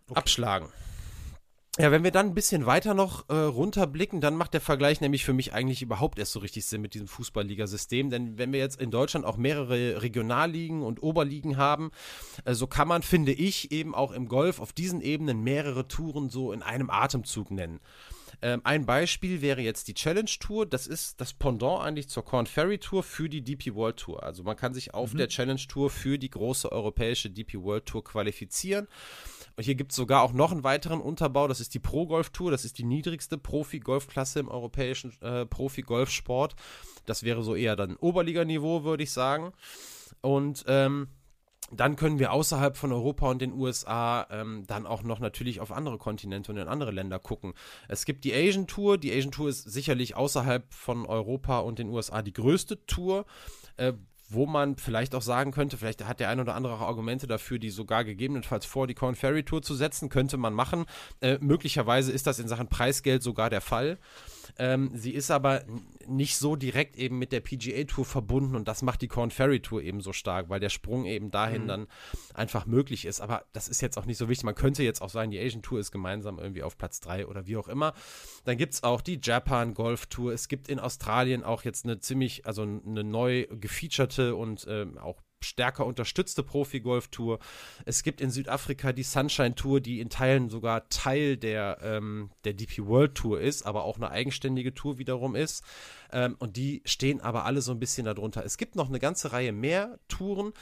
[0.08, 0.20] okay.
[0.20, 0.70] abschlagen.
[1.80, 5.24] Ja, wenn wir dann ein bisschen weiter noch äh, runterblicken, dann macht der Vergleich nämlich
[5.24, 8.10] für mich eigentlich überhaupt erst so richtig Sinn mit diesem Fußballligasystem.
[8.10, 11.92] Denn wenn wir jetzt in Deutschland auch mehrere Regionalligen und Oberligen haben,
[12.44, 16.30] äh, so kann man, finde ich, eben auch im Golf auf diesen Ebenen mehrere Touren
[16.30, 17.80] so in einem Atemzug nennen.
[18.42, 20.66] Ähm, ein Beispiel wäre jetzt die Challenge Tour.
[20.66, 24.24] Das ist das Pendant eigentlich zur Corn Ferry Tour für die DP World Tour.
[24.24, 25.18] Also man kann sich auf mhm.
[25.18, 28.88] der Challenge Tour für die große europäische DP World Tour qualifizieren.
[29.56, 32.30] Und hier gibt es sogar auch noch einen weiteren Unterbau, das ist die Pro Golf
[32.30, 36.56] Tour, das ist die niedrigste Profi-Golfklasse im europäischen äh, Profi-Golfsport.
[37.06, 39.52] Das wäre so eher dann Oberliganiveau, würde ich sagen.
[40.22, 41.08] Und ähm,
[41.72, 45.72] dann können wir außerhalb von Europa und den USA ähm, dann auch noch natürlich auf
[45.72, 47.54] andere Kontinente und in andere Länder gucken.
[47.88, 48.98] Es gibt die Asian Tour.
[48.98, 53.26] Die Asian Tour ist sicherlich außerhalb von Europa und den USA die größte Tour,
[53.78, 53.94] äh,
[54.30, 57.60] wo man vielleicht auch sagen könnte, vielleicht hat der ein oder andere auch Argumente dafür,
[57.60, 60.86] die sogar gegebenenfalls vor die Corn Ferry Tour zu setzen, könnte man machen.
[61.20, 63.98] Äh, möglicherweise ist das in Sachen Preisgeld sogar der Fall.
[64.58, 65.64] Ähm, sie ist aber
[66.08, 69.60] nicht so direkt eben mit der PGA Tour verbunden und das macht die Corn Ferry
[69.60, 71.68] Tour eben so stark, weil der Sprung eben dahin mhm.
[71.68, 71.88] dann
[72.34, 73.22] einfach möglich ist.
[73.22, 74.44] Aber das ist jetzt auch nicht so wichtig.
[74.44, 77.48] Man könnte jetzt auch sagen, die Asian Tour ist gemeinsam irgendwie auf Platz 3 oder
[77.48, 77.94] wie auch immer.
[78.46, 80.34] Dann gibt es auch die Japan Golf Tour.
[80.34, 85.22] Es gibt in Australien auch jetzt eine ziemlich, also eine neu gefeaturete und ähm, auch
[85.46, 87.40] stärker unterstützte Profi-Golf-Tour.
[87.86, 92.54] Es gibt in Südafrika die Sunshine Tour, die in Teilen sogar Teil der, ähm, der
[92.54, 95.64] DP World Tour ist, aber auch eine eigenständige Tour wiederum ist.
[96.12, 98.44] Ähm, und die stehen aber alle so ein bisschen darunter.
[98.46, 100.54] Es gibt noch eine ganze Reihe mehr Touren,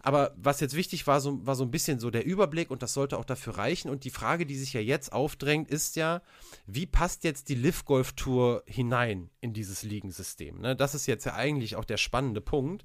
[0.00, 2.92] aber was jetzt wichtig war, so, war so ein bisschen so der Überblick und das
[2.92, 3.90] sollte auch dafür reichen.
[3.90, 6.22] Und die Frage, die sich ja jetzt aufdrängt, ist ja,
[6.66, 10.60] wie passt jetzt die Live Golf Tour hinein in dieses Ligensystem?
[10.60, 10.76] Ne?
[10.76, 12.84] Das ist jetzt ja eigentlich auch der spannende Punkt.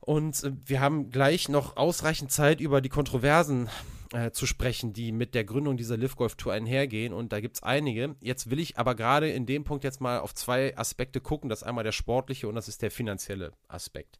[0.00, 3.68] Und äh, wir haben gleich noch ausreichend Zeit, über die Kontroversen
[4.12, 7.12] äh, zu sprechen, die mit der Gründung dieser Live Golf Tour einhergehen.
[7.12, 8.16] Und da gibt es einige.
[8.20, 11.48] Jetzt will ich aber gerade in dem Punkt jetzt mal auf zwei Aspekte gucken.
[11.48, 14.18] Das ist einmal der sportliche und das ist der finanzielle Aspekt.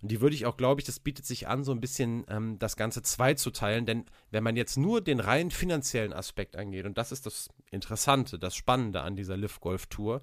[0.00, 2.58] Und die würde ich auch, glaube ich, das bietet sich an, so ein bisschen ähm,
[2.58, 3.86] das Ganze zwei zu teilen.
[3.86, 8.38] Denn wenn man jetzt nur den rein finanziellen Aspekt angeht, und das ist das Interessante,
[8.38, 10.22] das Spannende an dieser Live Golf Tour,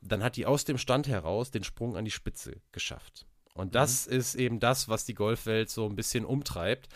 [0.00, 3.26] dann hat die aus dem Stand heraus den Sprung an die Spitze geschafft.
[3.56, 4.16] Und das mhm.
[4.16, 6.88] ist eben das, was die Golfwelt so ein bisschen umtreibt.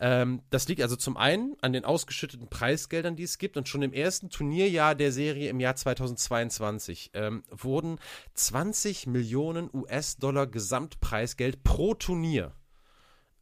[0.00, 3.56] Ähm, das liegt also zum einen an den ausgeschütteten Preisgeldern, die es gibt.
[3.56, 7.98] Und schon im ersten Turnierjahr der Serie im Jahr 2022 ähm, wurden
[8.34, 12.52] 20 Millionen US-Dollar Gesamtpreisgeld pro Turnier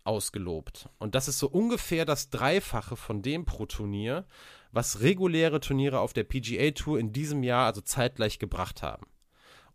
[0.04, 0.88] ausgelobt.
[0.98, 4.24] Und das ist so ungefähr das Dreifache von dem pro Turnier,
[4.70, 9.06] was reguläre Turniere auf der PGA Tour in diesem Jahr also zeitgleich gebracht haben.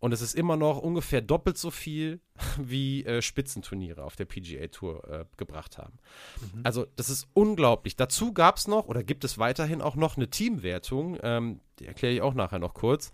[0.02, 2.20] Und es ist immer noch ungefähr doppelt so viel,
[2.58, 6.00] wie äh, Spitzenturniere auf der PGA Tour äh, gebracht haben.
[6.42, 6.62] Mhm.
[6.64, 7.96] Also, das ist unglaublich.
[7.96, 12.16] Dazu gab es noch oder gibt es weiterhin auch noch eine Teamwertung, ähm, die erkläre
[12.16, 13.12] ich auch nachher noch kurz,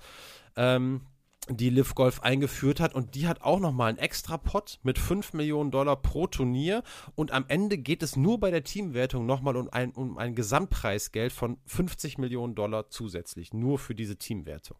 [0.55, 1.01] ähm,
[1.49, 2.95] die Liv Golf eingeführt hat.
[2.95, 6.83] Und die hat auch nochmal einen extra Pot mit 5 Millionen Dollar pro Turnier.
[7.15, 11.33] Und am Ende geht es nur bei der Teamwertung nochmal um ein, um ein Gesamtpreisgeld
[11.33, 14.77] von 50 Millionen Dollar zusätzlich, nur für diese Teamwertung.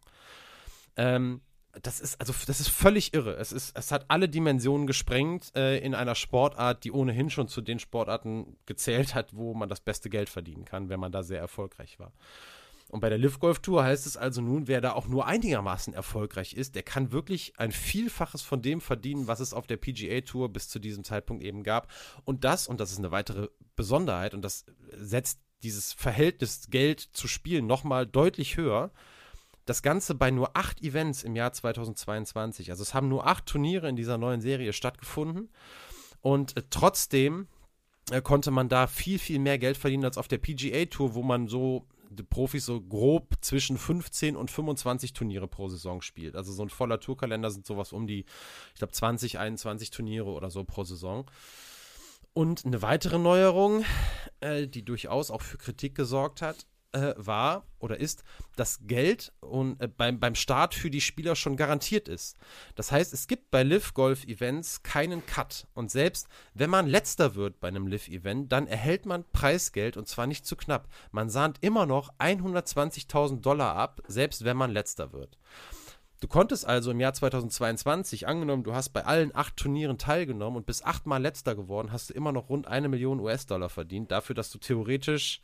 [0.96, 1.42] Ähm,
[1.82, 3.36] das ist also das ist völlig irre.
[3.36, 7.60] Es ist es hat alle Dimensionen gesprengt äh, in einer Sportart, die ohnehin schon zu
[7.60, 11.40] den Sportarten gezählt hat, wo man das beste Geld verdienen kann, wenn man da sehr
[11.40, 12.12] erfolgreich war.
[12.88, 15.92] Und bei der Live Golf Tour heißt es also nun, wer da auch nur einigermaßen
[15.92, 20.22] erfolgreich ist, der kann wirklich ein Vielfaches von dem verdienen, was es auf der PGA
[20.22, 21.92] Tour bis zu diesem Zeitpunkt eben gab.
[22.24, 24.64] Und das, und das ist eine weitere Besonderheit, und das
[24.96, 28.90] setzt dieses Verhältnis Geld zu Spielen nochmal deutlich höher,
[29.68, 32.70] das Ganze bei nur acht Events im Jahr 2022.
[32.70, 35.50] Also es haben nur acht Turniere in dieser neuen Serie stattgefunden.
[36.20, 37.48] Und äh, trotzdem
[38.10, 41.22] äh, konnte man da viel, viel mehr Geld verdienen als auf der PGA Tour, wo
[41.22, 46.34] man so die Profis so grob zwischen 15 und 25 Turniere pro Saison spielt.
[46.34, 48.24] Also so ein voller Tourkalender sind sowas um die,
[48.72, 51.30] ich glaube, 20, 21 Turniere oder so pro Saison.
[52.32, 53.84] Und eine weitere Neuerung,
[54.40, 58.24] äh, die durchaus auch für Kritik gesorgt hat, äh, war oder ist,
[58.56, 62.36] dass Geld und, äh, beim, beim Start für die Spieler schon garantiert ist.
[62.74, 65.66] Das heißt, es gibt bei Live Golf Events keinen Cut.
[65.74, 70.08] Und selbst wenn man letzter wird bei einem Live Event, dann erhält man Preisgeld und
[70.08, 70.88] zwar nicht zu knapp.
[71.12, 75.38] Man sahnt immer noch 120.000 Dollar ab, selbst wenn man letzter wird.
[76.20, 80.66] Du konntest also im Jahr 2022, angenommen, du hast bei allen acht Turnieren teilgenommen und
[80.66, 84.50] bist achtmal letzter geworden, hast du immer noch rund eine Million US-Dollar verdient, dafür, dass
[84.50, 85.40] du theoretisch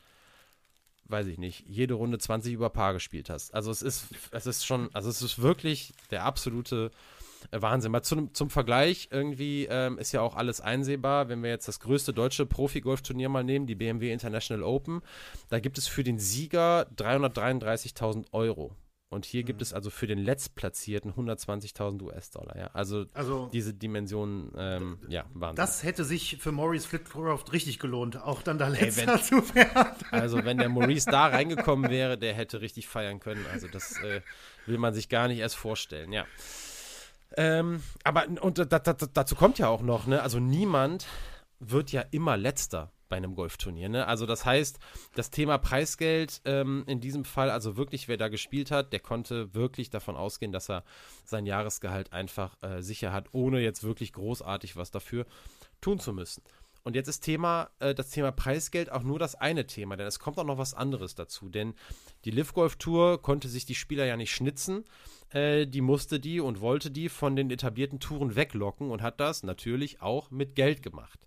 [1.07, 3.55] weiß ich nicht, jede Runde 20 über Paar gespielt hast.
[3.55, 6.91] Also es ist, es ist schon, also es ist wirklich der absolute
[7.51, 7.93] äh, Wahnsinn.
[7.93, 11.29] Mal zum, zum Vergleich, irgendwie ähm, ist ja auch alles einsehbar.
[11.29, 15.03] Wenn wir jetzt das größte deutsche Profi-Golf-Turnier mal nehmen, die BMW International Open,
[15.51, 18.75] da gibt es für den Sieger 333.000 Euro.
[19.15, 19.47] Und hier mhm.
[19.47, 22.59] gibt es also für den Letztplatzierten 120.000 US-Dollar.
[22.59, 22.71] Ja?
[22.73, 25.57] Also, also, diese Dimensionen, ähm, ja, waren.
[25.57, 29.55] Das hätte sich für Maurice Flitcroft richtig gelohnt, auch dann da letzter Ey, wenn, zu
[29.55, 29.95] werden.
[30.11, 33.47] Also wenn der Maurice da reingekommen wäre, der hätte richtig feiern können.
[33.53, 34.21] Also das äh,
[34.67, 36.27] will man sich gar nicht erst vorstellen, ja.
[37.37, 40.23] Ähm, aber und da, da, dazu kommt ja auch noch, ne?
[40.23, 41.07] Also niemand
[41.59, 43.89] wird ja immer letzter bei einem Golfturnier.
[43.89, 44.09] Ne?
[44.09, 44.81] Also das heißt,
[45.15, 49.55] das Thema Preisgeld ähm, in diesem Fall, also wirklich wer da gespielt hat, der konnte
[49.55, 50.83] wirklich davon ausgehen, dass er
[51.25, 55.27] sein Jahresgehalt einfach äh, sicher hat, ohne jetzt wirklich großartig was dafür
[55.81, 56.43] tun zu müssen.
[56.83, 60.19] Und jetzt ist Thema, äh, das Thema Preisgeld auch nur das eine Thema, denn es
[60.19, 61.49] kommt auch noch was anderes dazu.
[61.49, 61.75] Denn
[62.25, 64.85] die Live Golf Tour konnte sich die Spieler ja nicht schnitzen.
[65.31, 69.45] Äh, die musste die und wollte die von den etablierten Touren weglocken und hat das
[69.45, 71.21] natürlich auch mit Geld gemacht.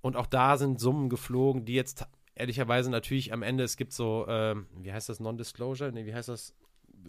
[0.00, 4.26] Und auch da sind Summen geflogen, die jetzt ehrlicherweise natürlich am Ende, es gibt so,
[4.26, 5.92] äh, wie heißt das, Non-Disclosure?
[5.92, 6.54] Nee, wie heißt das?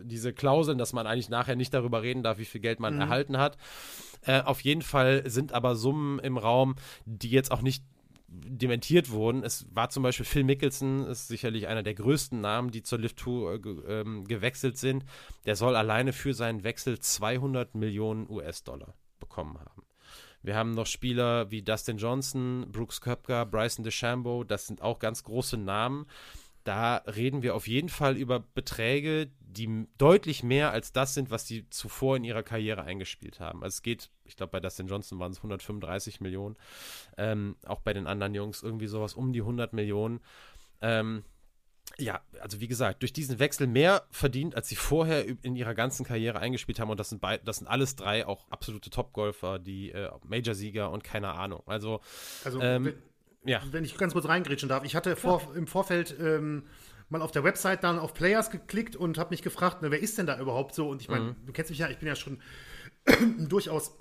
[0.02, 3.02] Diese Klauseln, dass man eigentlich nachher nicht darüber reden darf, wie viel Geld man mhm.
[3.02, 3.58] erhalten hat.
[4.22, 6.76] Äh, auf jeden Fall sind aber Summen im Raum,
[7.06, 7.84] die jetzt auch nicht
[8.32, 9.44] dementiert wurden.
[9.44, 13.18] Es war zum Beispiel Phil Mickelson, ist sicherlich einer der größten Namen, die zur Lift
[13.18, 15.06] Tour äh, ge ähm, gewechselt sind.
[15.46, 19.84] Der soll alleine für seinen Wechsel 200 Millionen US-Dollar bekommen haben.
[20.42, 25.24] Wir haben noch Spieler wie Dustin Johnson, Brooks Köpker, Bryson DeChambeau, das sind auch ganz
[25.24, 26.06] große Namen.
[26.64, 31.46] Da reden wir auf jeden Fall über Beträge, die deutlich mehr als das sind, was
[31.46, 33.64] die zuvor in ihrer Karriere eingespielt haben.
[33.64, 36.58] Also es geht, ich glaube, bei Dustin Johnson waren es 135 Millionen,
[37.18, 40.20] ähm, auch bei den anderen Jungs irgendwie sowas um die 100 Millionen.
[40.82, 41.24] Ähm,
[41.98, 46.06] ja, also wie gesagt, durch diesen Wechsel mehr verdient, als sie vorher in ihrer ganzen
[46.06, 46.90] Karriere eingespielt haben.
[46.90, 51.04] Und das sind, beid, das sind alles drei auch absolute Top-Golfer, die äh, Major-Sieger und
[51.04, 51.64] keine Ahnung.
[51.66, 52.02] Also,
[52.44, 52.94] also ähm, wenn,
[53.44, 53.62] ja.
[53.72, 56.64] wenn ich ganz kurz reingrätschen darf, ich hatte vor, im Vorfeld ähm,
[57.10, 60.18] mal auf der Website dann auf Players geklickt und habe mich gefragt, na, wer ist
[60.18, 60.90] denn da überhaupt so?
[60.90, 61.36] Und ich meine, mhm.
[61.46, 62.42] du kennst mich ja, ich bin ja schon
[63.50, 63.98] durchaus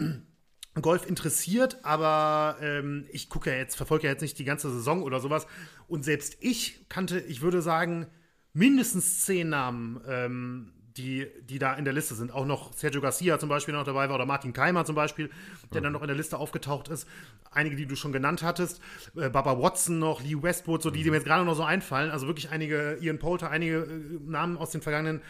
[0.83, 5.03] Golf interessiert, aber ähm, ich gucke ja jetzt, verfolge ja jetzt nicht die ganze Saison
[5.03, 5.47] oder sowas.
[5.87, 8.07] Und selbst ich kannte, ich würde sagen,
[8.53, 12.33] mindestens zehn Namen, ähm, die, die da in der Liste sind.
[12.33, 15.31] Auch noch Sergio Garcia zum Beispiel noch dabei war oder Martin Keimer zum Beispiel,
[15.73, 15.85] der mhm.
[15.85, 17.07] dann noch in der Liste aufgetaucht ist.
[17.51, 18.81] Einige, die du schon genannt hattest.
[19.17, 22.11] Äh, Baba Watson noch, Lee Westwood, so die, die mir jetzt gerade noch so einfallen.
[22.11, 25.23] Also wirklich einige, Ian Poulter, einige äh, Namen aus den vergangenen,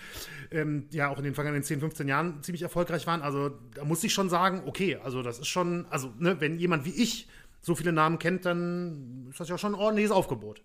[0.51, 3.23] ähm, ja auch in den vergangenen 10, 15 Jahren ziemlich erfolgreich waren.
[3.23, 6.85] Also da muss ich schon sagen, okay, also das ist schon, also ne, wenn jemand
[6.87, 7.29] wie ich
[7.61, 10.63] so viele Namen kennt, dann ist das ja schon ein ordentliches Aufgebot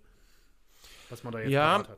[1.14, 1.90] was man da jetzt ja, hat.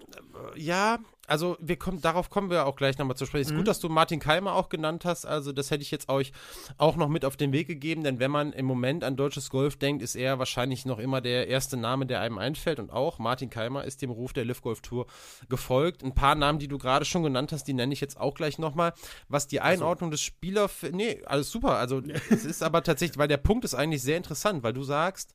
[0.56, 3.42] Äh, ja, also wir kommen, darauf kommen wir auch gleich nochmal zu sprechen.
[3.42, 3.58] Es ist mhm.
[3.58, 5.26] gut, dass du Martin Keimer auch genannt hast.
[5.26, 6.32] Also das hätte ich jetzt euch
[6.78, 9.78] auch noch mit auf den Weg gegeben, denn wenn man im Moment an deutsches Golf
[9.78, 12.80] denkt, ist er wahrscheinlich noch immer der erste Name, der einem einfällt.
[12.80, 15.08] Und auch Martin Keimer ist dem Ruf der Live Golf Tour
[15.50, 16.04] gefolgt.
[16.04, 18.60] Ein paar Namen, die du gerade schon genannt hast, die nenne ich jetzt auch gleich
[18.60, 18.94] nochmal.
[19.28, 20.18] Was die Einordnung also.
[20.18, 21.78] des Spielers, nee, alles super.
[21.78, 25.34] Also es ist aber tatsächlich, weil der Punkt ist eigentlich sehr interessant, weil du sagst,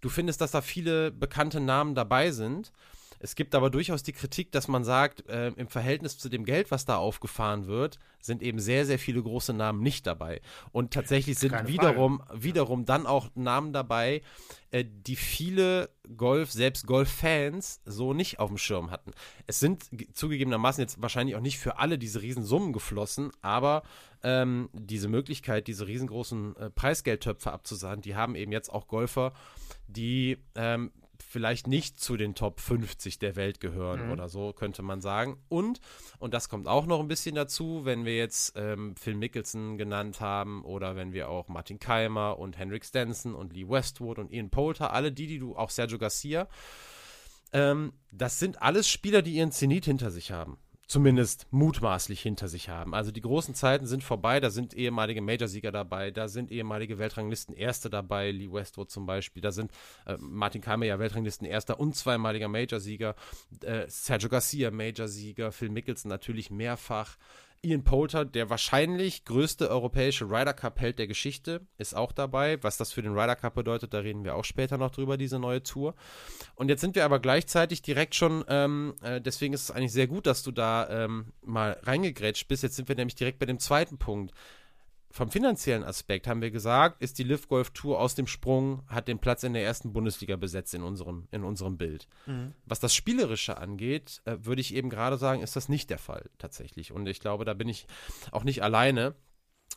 [0.00, 2.72] Du findest, dass da viele bekannte Namen dabei sind.
[3.22, 6.70] Es gibt aber durchaus die Kritik, dass man sagt, äh, im Verhältnis zu dem Geld,
[6.70, 10.40] was da aufgefahren wird, sind eben sehr, sehr viele große Namen nicht dabei.
[10.72, 14.22] Und tatsächlich sind wiederum, wiederum dann auch Namen dabei,
[14.70, 19.12] äh, die viele Golf, selbst Golf-Fans so nicht auf dem Schirm hatten.
[19.46, 23.82] Es sind zugegebenermaßen jetzt wahrscheinlich auch nicht für alle diese Riesensummen geflossen, aber
[24.22, 29.34] ähm, diese Möglichkeit, diese riesengroßen äh, Preisgeldtöpfe abzusagen, die haben eben jetzt auch Golfer,
[29.88, 30.90] die ähm,
[31.30, 34.12] vielleicht nicht zu den Top 50 der Welt gehören mhm.
[34.12, 35.36] oder so, könnte man sagen.
[35.48, 35.80] Und,
[36.18, 40.20] und das kommt auch noch ein bisschen dazu, wenn wir jetzt ähm, Phil Mickelson genannt
[40.20, 44.50] haben oder wenn wir auch Martin Keimer und Henrik Stenson und Lee Westwood und Ian
[44.50, 46.48] Poulter, alle die, die du, auch Sergio Garcia,
[47.52, 50.58] ähm, das sind alles Spieler, die ihren Zenit hinter sich haben
[50.90, 52.96] zumindest mutmaßlich hinter sich haben.
[52.96, 57.90] Also die großen Zeiten sind vorbei, da sind ehemalige Major-Sieger dabei, da sind ehemalige Weltranglisten-Erste
[57.90, 59.70] dabei, Lee Westwood zum Beispiel, da sind
[60.04, 63.14] äh, Martin Keimer ja Weltranglisten-Erster und zweimaliger Major-Sieger,
[63.62, 67.18] äh, Sergio Garcia Major-Sieger, Phil Mickelson natürlich mehrfach,
[67.62, 72.62] Ian Poulter, der wahrscheinlich größte europäische Ryder Cup-Held der Geschichte, ist auch dabei.
[72.62, 75.38] Was das für den Ryder Cup bedeutet, da reden wir auch später noch drüber, diese
[75.38, 75.94] neue Tour.
[76.54, 80.06] Und jetzt sind wir aber gleichzeitig direkt schon, ähm, äh, deswegen ist es eigentlich sehr
[80.06, 82.62] gut, dass du da ähm, mal reingegrätscht bist.
[82.62, 84.32] Jetzt sind wir nämlich direkt bei dem zweiten Punkt
[85.12, 89.08] vom finanziellen Aspekt haben wir gesagt, ist die Live Golf Tour aus dem Sprung, hat
[89.08, 92.06] den Platz in der ersten Bundesliga besetzt in unserem, in unserem Bild.
[92.26, 92.54] Mhm.
[92.64, 96.30] Was das Spielerische angeht, äh, würde ich eben gerade sagen, ist das nicht der Fall
[96.38, 96.92] tatsächlich.
[96.92, 97.86] Und ich glaube, da bin ich
[98.30, 99.16] auch nicht alleine.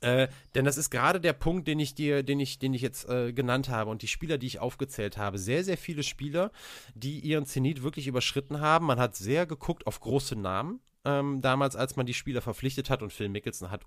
[0.02, 3.10] Äh, denn das ist gerade der Punkt, den ich dir, den ich, den ich jetzt
[3.10, 5.40] äh, genannt habe und die Spieler, die ich aufgezählt habe.
[5.40, 6.52] Sehr, sehr viele Spieler,
[6.94, 8.86] die ihren Zenit wirklich überschritten haben.
[8.86, 10.80] Man hat sehr geguckt auf große Namen.
[11.06, 13.84] Ähm, damals, als man die Spieler verpflichtet hat und Phil Mickelson hat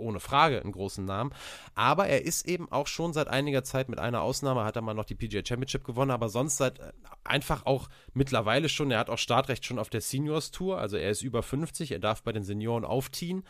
[0.00, 1.32] ohne Frage einen großen Namen.
[1.74, 4.94] Aber er ist eben auch schon seit einiger Zeit, mit einer Ausnahme hat er mal
[4.94, 6.92] noch die PGA Championship gewonnen, aber sonst seit äh,
[7.24, 11.10] einfach auch mittlerweile schon, er hat auch Startrecht schon auf der Seniors Tour, also er
[11.10, 13.44] ist über 50, er darf bei den Senioren aufziehen.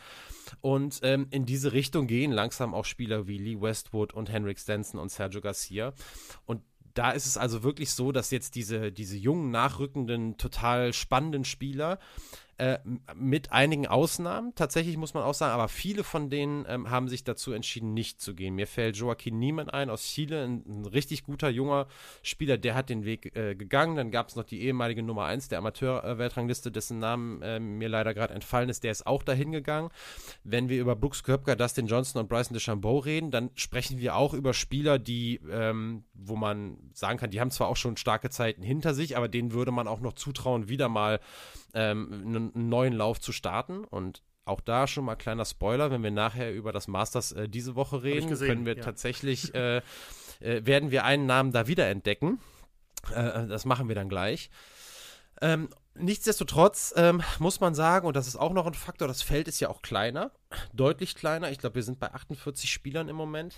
[0.61, 4.99] Und ähm, in diese Richtung gehen langsam auch Spieler wie Lee Westwood und Henrik Stenson
[4.99, 5.93] und Sergio Garcia.
[6.45, 6.61] Und
[6.93, 11.99] da ist es also wirklich so, dass jetzt diese, diese jungen, nachrückenden, total spannenden Spieler
[12.61, 12.77] Äh,
[13.15, 17.23] mit einigen Ausnahmen, tatsächlich muss man auch sagen, aber viele von denen ähm, haben sich
[17.23, 18.53] dazu entschieden, nicht zu gehen.
[18.53, 21.87] Mir fällt Joaquin Niemann ein aus Chile, ein, ein richtig guter junger
[22.21, 23.95] Spieler, der hat den Weg äh, gegangen.
[23.95, 28.13] Dann gab es noch die ehemalige Nummer 1 der Amateur-Weltrangliste, dessen Namen äh, mir leider
[28.13, 29.89] gerade entfallen ist, der ist auch dahin gegangen.
[30.43, 34.35] Wenn wir über Brooks Köpker, Dustin Johnson und Bryson DeChambeau reden, dann sprechen wir auch
[34.35, 38.61] über Spieler, die, ähm, wo man sagen kann, die haben zwar auch schon starke Zeiten
[38.61, 41.19] hinter sich, aber denen würde man auch noch zutrauen, wieder mal
[41.73, 43.83] ähm, einen neuen Lauf zu starten.
[43.83, 47.75] Und auch da schon mal kleiner Spoiler, wenn wir nachher über das Masters äh, diese
[47.75, 48.83] Woche reden, gesehen, können wir ja.
[48.83, 49.77] tatsächlich, äh,
[50.39, 52.39] äh, werden wir einen Namen da wieder entdecken.
[53.13, 54.49] Äh, das machen wir dann gleich.
[55.41, 59.47] Ähm, nichtsdestotrotz ähm, muss man sagen, und das ist auch noch ein Faktor, das Feld
[59.47, 60.31] ist ja auch kleiner,
[60.73, 61.51] deutlich kleiner.
[61.51, 63.55] Ich glaube, wir sind bei 48 Spielern im Moment.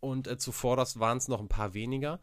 [0.00, 2.18] Und äh, zuvor waren es noch ein paar weniger.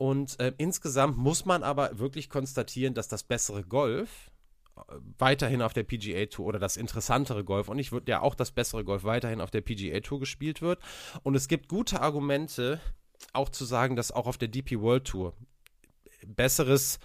[0.00, 4.30] Und äh, insgesamt muss man aber wirklich konstatieren, dass das bessere Golf
[4.74, 4.80] äh,
[5.18, 8.50] weiterhin auf der PGA Tour oder das interessantere Golf und ich würde ja auch das
[8.50, 10.80] bessere Golf weiterhin auf der PGA Tour gespielt wird.
[11.22, 12.80] Und es gibt gute Argumente,
[13.34, 15.34] auch zu sagen, dass auch auf der DP World Tour
[16.26, 16.98] besseres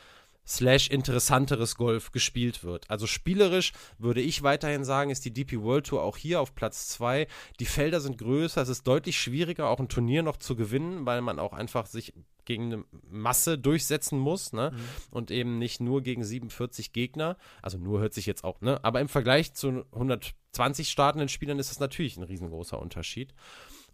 [0.47, 2.89] slash interessanteres Golf gespielt wird.
[2.89, 6.87] Also spielerisch würde ich weiterhin sagen, ist die DP World Tour auch hier auf Platz
[6.89, 7.27] 2.
[7.59, 11.21] Die Felder sind größer, es ist deutlich schwieriger, auch ein Turnier noch zu gewinnen, weil
[11.21, 12.13] man auch einfach sich
[12.45, 14.71] gegen eine Masse durchsetzen muss, ne?
[14.71, 14.79] Mhm.
[15.11, 17.37] Und eben nicht nur gegen 47 Gegner.
[17.61, 18.79] Also nur hört sich jetzt auch, ne?
[18.83, 23.33] Aber im Vergleich zu 120 startenden Spielern ist das natürlich ein riesengroßer Unterschied.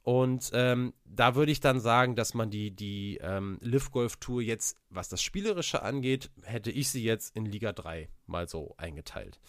[0.03, 4.41] Und ähm, da würde ich dann sagen, dass man die, die ähm, Live Golf Tour
[4.41, 9.39] jetzt, was das Spielerische angeht, hätte ich sie jetzt in Liga 3 mal so eingeteilt.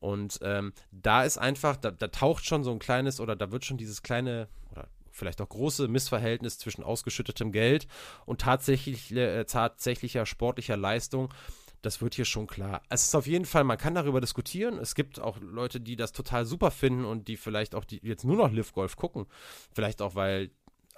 [0.00, 3.64] Und ähm, da ist einfach, da, da taucht schon so ein kleines oder da wird
[3.64, 7.86] schon dieses kleine oder vielleicht auch große Missverhältnis zwischen ausgeschüttetem Geld
[8.26, 11.32] und tatsächlich, äh, tatsächlicher sportlicher Leistung
[11.84, 12.82] das wird hier schon klar.
[12.88, 14.78] Es ist auf jeden Fall, man kann darüber diskutieren.
[14.78, 18.24] Es gibt auch Leute, die das total super finden und die vielleicht auch die jetzt
[18.24, 19.26] nur noch Live Golf gucken.
[19.72, 20.50] Vielleicht auch, weil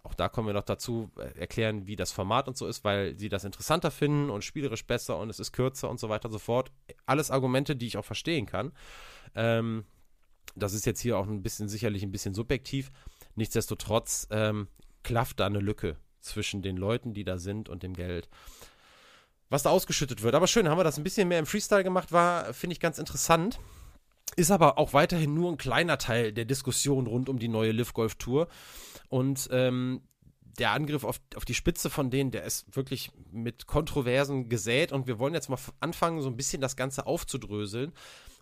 [0.05, 3.19] auch da kommen wir noch dazu, äh, erklären, wie das Format und so ist, weil
[3.19, 6.33] sie das interessanter finden und spielerisch besser und es ist kürzer und so weiter und
[6.33, 6.71] so fort.
[7.07, 8.73] Alles Argumente, die ich auch verstehen kann.
[9.35, 9.85] Ähm,
[10.55, 12.93] das ist jetzt hier auch ein bisschen, sicherlich ein bisschen subjektiv.
[13.35, 14.69] Nichtsdestotrotz ähm,
[15.03, 18.29] klafft da eine Lücke zwischen den Leuten, die da sind und dem Geld
[19.49, 20.35] was da ausgeschüttet wird.
[20.35, 22.99] Aber schön, haben wir das ein bisschen mehr im Freestyle gemacht, war, finde ich, ganz
[22.99, 23.61] interessant.
[24.35, 27.95] Ist aber auch weiterhin nur ein kleiner Teil der Diskussion rund um die neue Live
[27.95, 28.49] Golf Tour.
[29.09, 30.03] Und ähm,
[30.59, 34.93] der Angriff auf, auf die Spitze von denen, der ist wirklich mit Kontroversen gesät.
[34.93, 37.93] Und wir wollen jetzt mal anfangen, so ein bisschen das Ganze aufzudröseln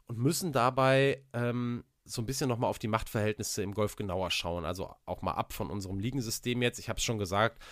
[0.06, 4.64] und müssen dabei ähm, so ein bisschen nochmal auf die Machtverhältnisse im Golf genauer schauen.
[4.64, 6.78] Also auch mal ab von unserem Ligensystem jetzt.
[6.78, 7.62] Ich habe es schon gesagt,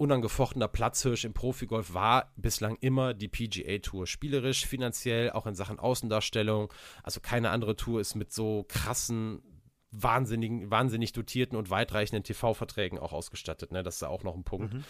[0.00, 4.06] unangefochtener Platzhirsch im Profigolf war bislang immer die PGA Tour.
[4.06, 6.72] Spielerisch, finanziell, auch in Sachen Außendarstellung.
[7.02, 9.42] Also keine andere Tour ist mit so krassen,
[9.90, 13.72] wahnsinnigen, wahnsinnig dotierten und weitreichenden TV-Verträgen auch ausgestattet.
[13.72, 13.82] Ne?
[13.82, 14.72] Das ist ja auch noch ein Punkt.
[14.72, 14.84] Mhm.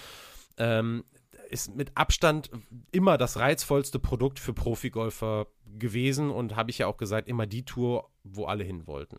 [0.59, 1.05] Ähm,
[1.49, 2.51] ist mit Abstand
[2.93, 7.65] immer das reizvollste Produkt für Profigolfer gewesen und habe ich ja auch gesagt, immer die
[7.65, 9.19] Tour, wo alle hin wollten.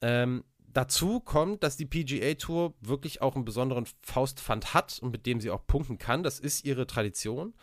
[0.00, 0.44] Ähm,
[0.76, 5.40] Dazu kommt, dass die PGA Tour wirklich auch einen besonderen Faustpfand hat und mit dem
[5.40, 6.22] sie auch punkten kann.
[6.22, 7.54] Das ist ihre Tradition.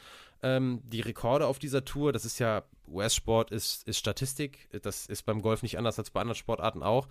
[0.42, 4.68] Ähm, die Rekorde auf dieser Tour, das ist ja US-Sport, ist, ist Statistik.
[4.82, 7.08] Das ist beim Golf nicht anders als bei anderen Sportarten auch.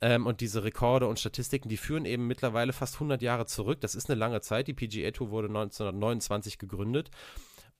[0.00, 3.80] Ähm, und diese Rekorde und Statistiken, die führen eben mittlerweile fast 100 Jahre zurück.
[3.80, 4.66] Das ist eine lange Zeit.
[4.66, 7.12] Die PGA Tour wurde 1929 gegründet.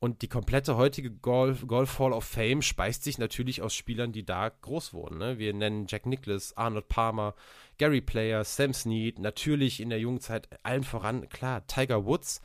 [0.00, 4.24] Und die komplette heutige Golf, Golf Hall of Fame speist sich natürlich aus Spielern, die
[4.24, 5.18] da groß wurden.
[5.18, 5.38] Ne?
[5.38, 7.34] Wir nennen Jack Nicklaus, Arnold Palmer,
[7.78, 12.42] Gary Player, Sam Snead, natürlich in der jungen Zeit allen voran, klar, Tiger Woods.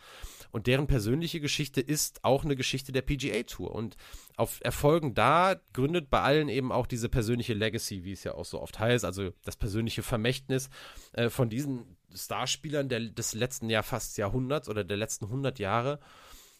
[0.52, 3.76] Und deren persönliche Geschichte ist auch eine Geschichte der PGA Tour.
[3.76, 3.98] Und
[4.36, 8.46] auf Erfolgen da gründet bei allen eben auch diese persönliche Legacy, wie es ja auch
[8.46, 10.70] so oft heißt, also das persönliche Vermächtnis
[11.14, 16.00] äh, von diesen Starspielern der, des letzten Jahr fast Jahrhunderts oder der letzten 100 Jahre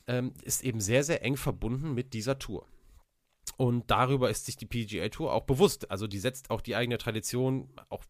[0.10, 2.68] ähm, ist eben sehr, sehr eng verbunden mit dieser Tour.
[3.56, 5.90] Und darüber ist sich die PGA Tour auch bewusst.
[5.92, 8.04] Also die setzt auch die eigene Tradition auch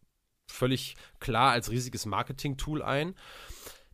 [0.50, 3.14] völlig klar als riesiges Marketing-Tool ein.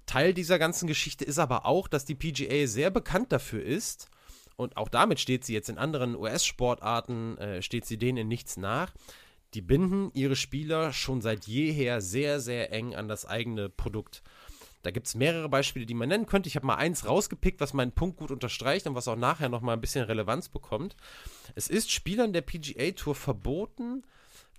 [0.07, 4.09] Teil dieser ganzen Geschichte ist aber auch, dass die PGA sehr bekannt dafür ist,
[4.57, 8.57] und auch damit steht sie jetzt in anderen US-Sportarten, äh, steht sie denen in nichts
[8.57, 8.95] nach.
[9.55, 14.23] Die binden ihre Spieler schon seit jeher sehr, sehr eng an das eigene Produkt.
[14.87, 16.49] Da gibt es mehrere Beispiele, die man nennen könnte.
[16.49, 19.75] Ich habe mal eins rausgepickt, was meinen Punkt gut unterstreicht und was auch nachher nochmal
[19.75, 20.94] ein bisschen Relevanz bekommt.
[21.57, 24.05] Es ist Spielern der PGA Tour verboten,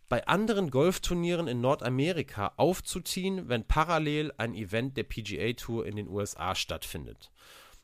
[0.10, 6.10] bei anderen Golfturnieren in Nordamerika aufzuziehen, wenn parallel ein Event der PGA Tour in den
[6.10, 7.32] USA stattfindet.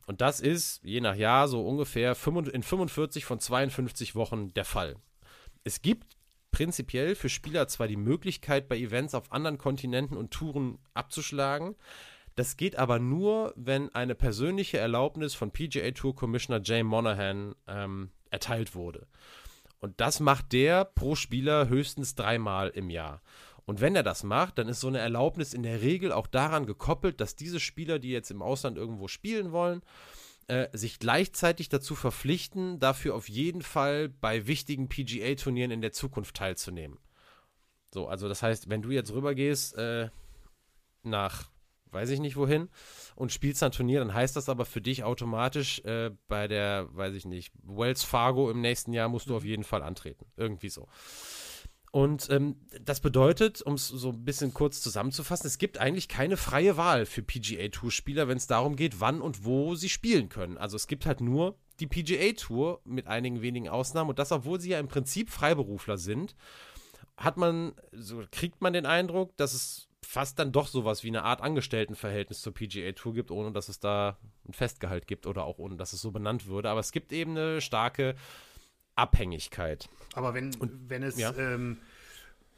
[0.06, 2.14] Und das ist je nach Jahr so ungefähr
[2.52, 4.98] in 45 von 52 Wochen der Fall.
[5.64, 6.18] Es gibt
[6.52, 11.78] prinzipiell für Spieler zwar die Möglichkeit, bei Events auf anderen Kontinenten und Touren abzuschlagen.
[12.36, 18.10] Das geht aber nur, wenn eine persönliche Erlaubnis von PGA Tour Commissioner Jay Monahan ähm,
[18.32, 19.08] erteilt wurde.
[19.80, 23.22] Und das macht der pro Spieler höchstens dreimal im Jahr.
[23.66, 26.66] Und wenn er das macht, dann ist so eine Erlaubnis in der Regel auch daran
[26.66, 29.82] gekoppelt, dass diese Spieler, die jetzt im Ausland irgendwo spielen wollen,
[30.48, 36.36] äh, sich gleichzeitig dazu verpflichten, dafür auf jeden Fall bei wichtigen PGA-Turnieren in der Zukunft
[36.36, 36.98] teilzunehmen.
[37.94, 40.10] So, also das heißt, wenn du jetzt rübergehst äh,
[41.04, 41.50] nach
[41.94, 42.70] weiß ich nicht wohin
[43.16, 47.16] und spielst ein Turnier, dann heißt das aber für dich automatisch äh, bei der, weiß
[47.16, 50.26] ich nicht, Wells Fargo im nächsten Jahr musst du auf jeden Fall antreten.
[50.38, 50.88] Irgendwie so.
[51.92, 56.38] Und ähm, das bedeutet, um es so ein bisschen kurz zusammenzufassen, es gibt eigentlich keine
[56.38, 60.58] freie Wahl für PGA Tour-Spieler, wenn es darum geht, wann und wo sie spielen können.
[60.58, 64.60] Also es gibt halt nur die PGA Tour mit einigen wenigen Ausnahmen und das, obwohl
[64.60, 66.36] sie ja im Prinzip Freiberufler sind,
[67.16, 71.24] hat man, so kriegt man den Eindruck, dass es fast dann doch sowas wie eine
[71.24, 75.58] Art Angestelltenverhältnis zur PGA Tour gibt, ohne dass es da ein Festgehalt gibt oder auch
[75.58, 76.70] ohne dass es so benannt würde.
[76.70, 78.16] Aber es gibt eben eine starke
[78.96, 79.90] Abhängigkeit.
[80.14, 81.34] Aber wenn, Und, wenn es ja.
[81.38, 81.78] ähm,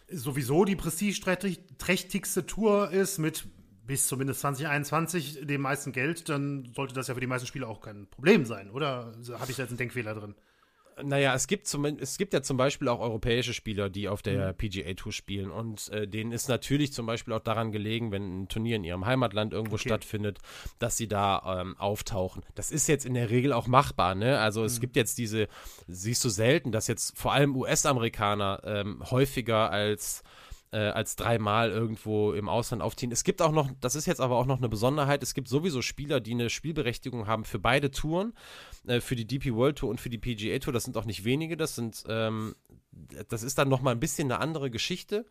[0.10, 3.48] sowieso die prestigeträchtigste Tour ist mit
[3.86, 7.82] bis zumindest 2021 dem meisten Geld, dann sollte das ja für die meisten Spieler auch
[7.82, 10.36] kein Problem sein, oder habe ich da jetzt einen Denkfehler drin?
[11.04, 14.54] Naja, es gibt, zum, es gibt ja zum Beispiel auch europäische Spieler, die auf der
[14.54, 14.58] mhm.
[14.58, 15.52] PGA Tour spielen.
[15.52, 19.06] Und äh, denen ist natürlich zum Beispiel auch daran gelegen, wenn ein Turnier in ihrem
[19.06, 19.90] Heimatland irgendwo okay.
[19.90, 20.40] stattfindet,
[20.80, 22.44] dass sie da ähm, auftauchen.
[22.56, 24.16] Das ist jetzt in der Regel auch machbar.
[24.16, 24.40] Ne?
[24.40, 24.82] Also es mhm.
[24.82, 25.48] gibt jetzt diese,
[25.88, 30.24] siehst du selten, dass jetzt vor allem US-Amerikaner ähm, häufiger als
[30.76, 33.10] äh, als dreimal irgendwo im Ausland aufziehen.
[33.10, 35.82] Es gibt auch noch, das ist jetzt aber auch noch eine Besonderheit, es gibt sowieso
[35.82, 38.34] Spieler, die eine Spielberechtigung haben für beide Touren,
[38.86, 40.74] äh, für die DP World Tour und für die PGA Tour.
[40.74, 42.56] Das sind auch nicht wenige, das sind, ähm,
[43.30, 45.26] das ist dann nochmal ein bisschen eine andere Geschichte.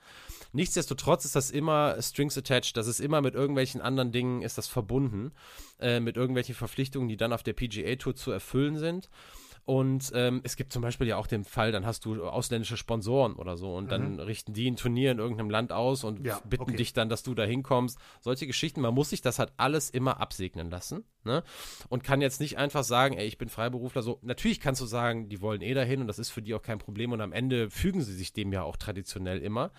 [0.53, 4.66] Nichtsdestotrotz ist das immer Strings attached, das ist immer mit irgendwelchen anderen Dingen ist das
[4.66, 5.32] verbunden,
[5.78, 9.11] äh, mit irgendwelchen Verpflichtungen, die dann auf der PGA Tour zu erfüllen sind.
[9.66, 13.34] Und ähm, es gibt zum Beispiel ja auch den Fall, dann hast du ausländische Sponsoren
[13.34, 14.20] oder so und dann mhm.
[14.20, 16.76] richten die ein Turnier in irgendeinem Land aus und ja, bitten okay.
[16.76, 17.98] dich dann, dass du da hinkommst.
[18.20, 21.04] Solche Geschichten, man muss sich das halt alles immer absegnen lassen.
[21.24, 21.42] Ne?
[21.88, 24.02] Und kann jetzt nicht einfach sagen, ey, ich bin Freiberufler.
[24.02, 26.62] So, natürlich kannst du sagen, die wollen eh dahin und das ist für die auch
[26.62, 29.70] kein Problem und am Ende fügen sie sich dem ja auch traditionell immer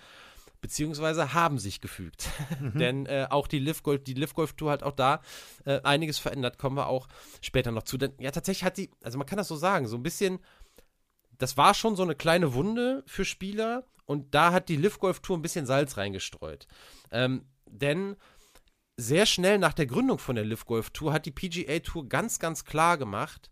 [0.66, 2.28] beziehungsweise haben sich gefügt.
[2.58, 2.78] Mhm.
[2.78, 5.20] Denn äh, auch die Live Golf, die Live Golf Tour hat auch da
[5.66, 7.06] äh, einiges verändert, kommen wir auch
[7.42, 7.98] später noch zu.
[7.98, 10.38] Denn ja, tatsächlich hat die, also man kann das so sagen, so ein bisschen,
[11.36, 15.20] das war schon so eine kleine Wunde für Spieler und da hat die Live Golf
[15.20, 16.66] Tour ein bisschen Salz reingestreut.
[17.10, 18.16] Ähm, denn
[18.96, 22.38] sehr schnell nach der Gründung von der Live Golf Tour hat die PGA Tour ganz,
[22.38, 23.50] ganz klar gemacht,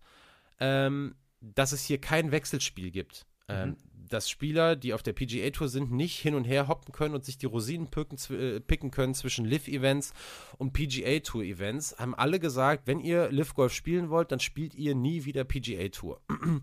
[0.61, 3.27] ähm, dass es hier kein Wechselspiel gibt.
[3.49, 3.77] Ähm, mhm.
[3.77, 3.77] Ähm,
[4.09, 7.25] dass Spieler, die auf der PGA Tour sind, nicht hin und her hoppen können und
[7.25, 10.13] sich die Rosinen picken, äh, picken können zwischen Live-Events
[10.59, 14.95] und PGA Tour-Events, haben alle gesagt, wenn ihr Live Golf spielen wollt, dann spielt ihr
[14.95, 16.21] nie wieder PGA Tour.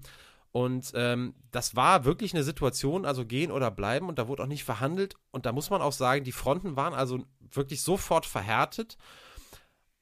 [0.53, 4.47] Und ähm, das war wirklich eine Situation, also gehen oder bleiben, und da wurde auch
[4.47, 5.15] nicht verhandelt.
[5.31, 8.97] Und da muss man auch sagen, die Fronten waren also wirklich sofort verhärtet.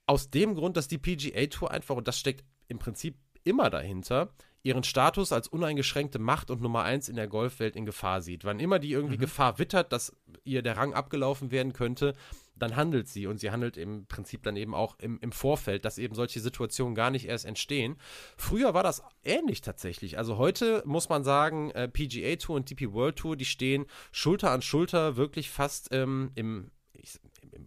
[0.08, 4.34] Aus dem Grund, dass die PGA Tour einfach, und das steckt im Prinzip immer dahinter,
[4.64, 8.44] ihren Status als uneingeschränkte Macht und Nummer eins in der Golfwelt in Gefahr sieht.
[8.44, 9.22] Wann immer die irgendwie mhm.
[9.22, 12.16] Gefahr wittert, dass ihr der Rang abgelaufen werden könnte,
[12.56, 15.98] dann handelt sie und sie handelt im Prinzip dann eben auch im, im Vorfeld, dass
[15.98, 17.96] eben solche Situationen gar nicht erst entstehen.
[18.38, 20.18] Früher war das ähnlich tatsächlich.
[20.18, 24.52] Also heute muss man sagen, äh, PGA Tour und DP World Tour, die stehen Schulter
[24.52, 26.72] an Schulter wirklich fast ähm, im,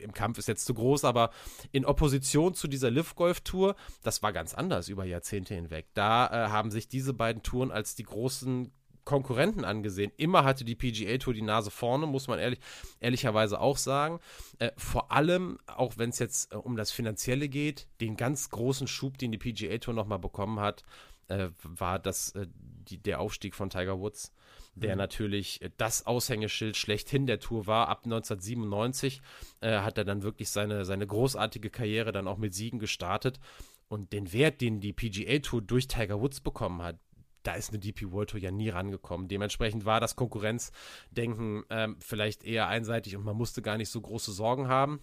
[0.03, 1.30] im Kampf ist jetzt zu groß, aber
[1.70, 5.86] in Opposition zu dieser Live Golf Tour, das war ganz anders über Jahrzehnte hinweg.
[5.94, 8.72] Da äh, haben sich diese beiden Touren als die großen
[9.05, 10.12] Konkurrenten angesehen.
[10.16, 12.61] Immer hatte die PGA Tour die Nase vorne, muss man ehrlich,
[13.00, 14.20] ehrlicherweise auch sagen.
[14.59, 18.86] Äh, vor allem, auch wenn es jetzt äh, um das Finanzielle geht, den ganz großen
[18.86, 20.84] Schub, den die PGA Tour nochmal bekommen hat,
[21.28, 22.46] äh, war das äh,
[22.85, 24.33] die, der Aufstieg von Tiger Woods
[24.74, 24.99] der mhm.
[24.99, 27.89] natürlich äh, das Aushängeschild schlechthin der Tour war.
[27.89, 29.22] Ab 1997
[29.61, 33.39] äh, hat er dann wirklich seine, seine großartige Karriere dann auch mit Siegen gestartet.
[33.89, 36.99] Und den Wert, den die PGA Tour durch Tiger Woods bekommen hat,
[37.43, 39.28] da ist eine DP World Tour ja nie rangekommen.
[39.28, 44.33] Dementsprechend war das Konkurrenzdenken ähm, vielleicht eher einseitig und man musste gar nicht so große
[44.33, 45.01] Sorgen haben.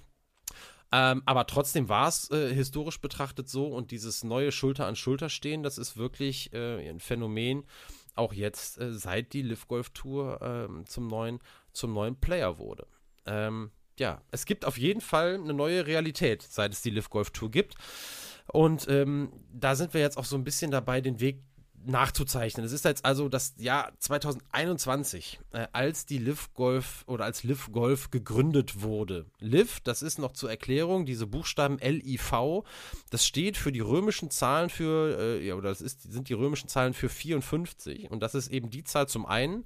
[0.92, 5.30] Ähm, aber trotzdem war es äh, historisch betrachtet so und dieses neue Schulter an Schulter
[5.30, 7.64] stehen, das ist wirklich äh, ein Phänomen,
[8.16, 11.40] auch jetzt, äh, seit die Live Golf Tour ähm, zum, neuen,
[11.74, 12.88] zum neuen Player wurde.
[13.26, 17.32] Ähm, ja, es gibt auf jeden Fall eine neue Realität, seit es die Live Golf
[17.32, 17.76] Tour gibt.
[18.48, 21.44] Und ähm, da sind wir jetzt auch so ein bisschen dabei, den Weg
[21.86, 22.66] nachzuzeichnen.
[22.66, 27.72] Es ist jetzt also das Jahr 2021, äh, als die Liv Golf oder als Liv
[27.72, 29.26] Golf gegründet wurde.
[29.40, 32.64] Liv, das ist noch zur Erklärung, diese Buchstaben LIV,
[33.10, 36.70] das steht für die römischen Zahlen für, äh, ja, oder das ist, sind die römischen
[36.70, 39.66] Zahlen für 54 und das ist eben die Zahl zum einen,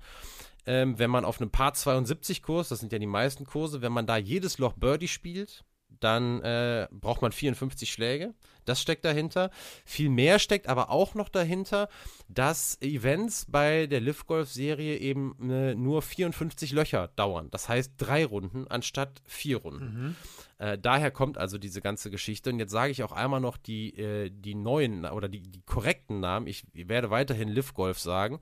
[0.65, 3.91] ähm, wenn man auf einem Paar 72 Kurs, das sind ja die meisten Kurse, wenn
[3.91, 5.65] man da jedes Loch Birdie spielt,
[5.99, 8.33] dann äh, braucht man 54 Schläge.
[8.65, 9.49] Das steckt dahinter.
[9.85, 11.89] Viel mehr steckt aber auch noch dahinter,
[12.27, 17.49] dass Events bei der Live Golf Serie eben äh, nur 54 Löcher dauern.
[17.51, 19.85] Das heißt drei Runden anstatt vier Runden.
[19.85, 20.15] Mhm.
[20.63, 22.49] Äh, daher kommt also diese ganze Geschichte.
[22.49, 26.21] Und jetzt sage ich auch einmal noch die, äh, die neuen oder die, die korrekten
[26.21, 26.47] Namen.
[26.47, 28.39] Ich werde weiterhin Live Golf sagen.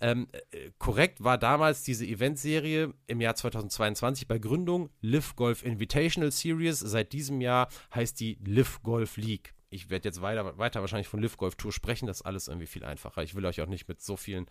[0.00, 6.30] Ähm, äh, korrekt war damals diese Eventserie im Jahr 2022 bei Gründung Live Golf Invitational
[6.30, 6.78] Series.
[6.78, 11.20] Seit diesem Jahr heißt die Live Golf League ich werde jetzt weiter, weiter wahrscheinlich von
[11.20, 12.06] Live Golf Tour sprechen.
[12.06, 13.22] Das ist alles irgendwie viel einfacher.
[13.22, 14.46] Ich will euch auch nicht mit so vielen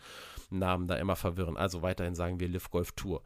[0.49, 1.57] Namen da immer verwirren.
[1.57, 3.23] Also weiterhin sagen wir Live Golf Tour.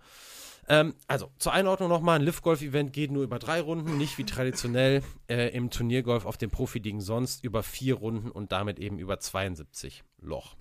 [0.67, 4.17] Ähm, also zur Einordnung nochmal: Ein Live Golf Event geht nur über drei Runden, nicht
[4.17, 8.99] wie traditionell äh, im Turniergolf auf den Profiligen sonst über vier Runden und damit eben
[8.99, 10.55] über 72 Loch.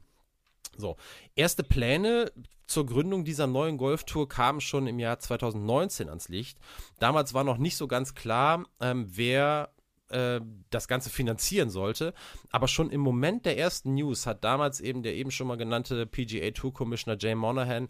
[0.77, 0.97] So,
[1.35, 2.31] erste Pläne
[2.67, 6.59] zur Gründung dieser neuen Golftour kamen schon im Jahr 2019 ans Licht.
[6.99, 9.71] Damals war noch nicht so ganz klar, ähm, wer
[10.09, 10.41] äh,
[10.71, 12.15] das Ganze finanzieren sollte.
[12.51, 16.07] Aber schon im Moment der ersten News hat damals eben der eben schon mal genannte
[16.07, 17.89] PGA Tour Commissioner Jay Monahan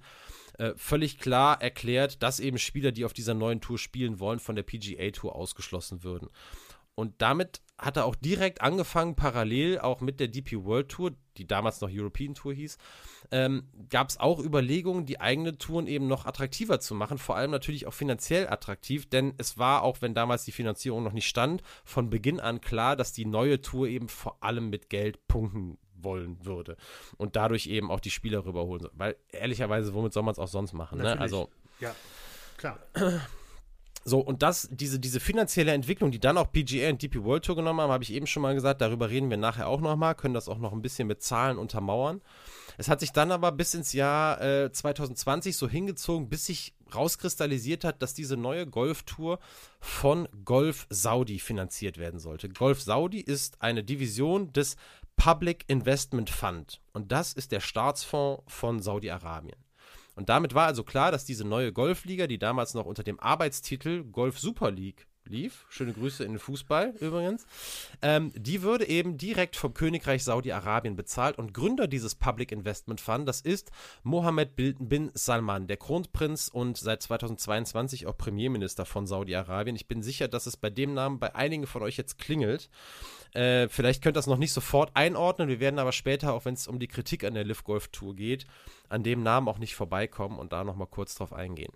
[0.58, 4.56] äh, völlig klar erklärt, dass eben Spieler, die auf dieser neuen Tour spielen wollen, von
[4.56, 6.28] der PGA Tour ausgeschlossen würden.
[6.94, 11.46] Und damit hat er auch direkt angefangen, parallel auch mit der DP World Tour, die
[11.46, 12.78] damals noch European Tour hieß,
[13.30, 17.50] ähm, gab es auch Überlegungen, die eigene Touren eben noch attraktiver zu machen, vor allem
[17.50, 21.62] natürlich auch finanziell attraktiv, denn es war, auch wenn damals die Finanzierung noch nicht stand,
[21.84, 26.44] von Beginn an klar, dass die neue Tour eben vor allem mit Geld punkten wollen
[26.44, 26.76] würde
[27.16, 28.92] und dadurch eben auch die Spieler rüberholen soll.
[28.94, 30.98] Weil ehrlicherweise, womit soll man es auch sonst machen?
[30.98, 31.18] Ne?
[31.18, 31.50] Also,
[31.80, 31.94] ja,
[32.56, 32.78] klar.
[34.09, 37.57] So, und das, diese, diese finanzielle Entwicklung, die dann auch PGA und DP World Tour
[37.57, 40.32] genommen haben, habe ich eben schon mal gesagt, darüber reden wir nachher auch nochmal, können
[40.32, 42.22] das auch noch ein bisschen mit Zahlen untermauern.
[42.78, 47.82] Es hat sich dann aber bis ins Jahr äh, 2020 so hingezogen, bis sich rauskristallisiert
[47.82, 49.40] hat, dass diese neue Golftour
[49.80, 52.48] von Golf Saudi finanziert werden sollte.
[52.48, 54.76] Golf Saudi ist eine Division des
[55.16, 59.65] Public Investment Fund und das ist der Staatsfonds von Saudi-Arabien.
[60.16, 64.02] Und damit war also klar, dass diese neue Golfliga, die damals noch unter dem Arbeitstitel
[64.04, 67.46] Golf Super League lief, schöne Grüße in den Fußball übrigens,
[68.02, 73.28] ähm, die würde eben direkt vom Königreich Saudi-Arabien bezahlt und Gründer dieses Public Investment Fund,
[73.28, 73.70] das ist
[74.02, 79.76] Mohammed bin Salman, der Kronprinz und seit 2022 auch Premierminister von Saudi-Arabien.
[79.76, 82.68] Ich bin sicher, dass es bei dem Namen bei einigen von euch jetzt klingelt.
[83.32, 85.48] Äh, vielleicht könnt ihr das noch nicht sofort einordnen.
[85.48, 88.14] Wir werden aber später, auch wenn es um die Kritik an der Live Golf Tour
[88.14, 88.46] geht,
[88.88, 91.72] an dem Namen auch nicht vorbeikommen und da nochmal kurz drauf eingehen.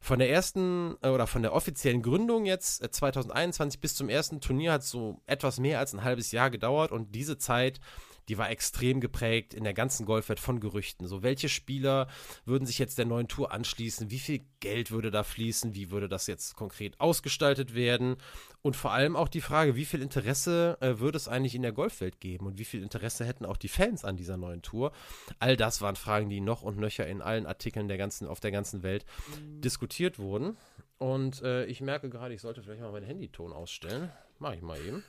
[0.00, 4.40] Von der ersten äh, oder von der offiziellen Gründung jetzt 2021 äh, bis zum ersten
[4.40, 7.80] Turnier hat es so etwas mehr als ein halbes Jahr gedauert und diese Zeit
[8.28, 11.06] die war extrem geprägt in der ganzen Golfwelt von Gerüchten.
[11.06, 12.08] So, welche Spieler
[12.44, 14.10] würden sich jetzt der neuen Tour anschließen?
[14.10, 15.74] Wie viel Geld würde da fließen?
[15.74, 18.16] Wie würde das jetzt konkret ausgestaltet werden?
[18.60, 21.72] Und vor allem auch die Frage, wie viel Interesse äh, würde es eigentlich in der
[21.72, 22.46] Golfwelt geben?
[22.46, 24.92] Und wie viel Interesse hätten auch die Fans an dieser neuen Tour?
[25.38, 28.50] All das waren Fragen, die noch und nöcher in allen Artikeln der ganzen, auf der
[28.50, 29.06] ganzen Welt
[29.38, 30.56] diskutiert wurden.
[30.98, 34.10] Und äh, ich merke gerade, ich sollte vielleicht mal meinen Handyton ausstellen.
[34.38, 35.04] Mach ich mal eben.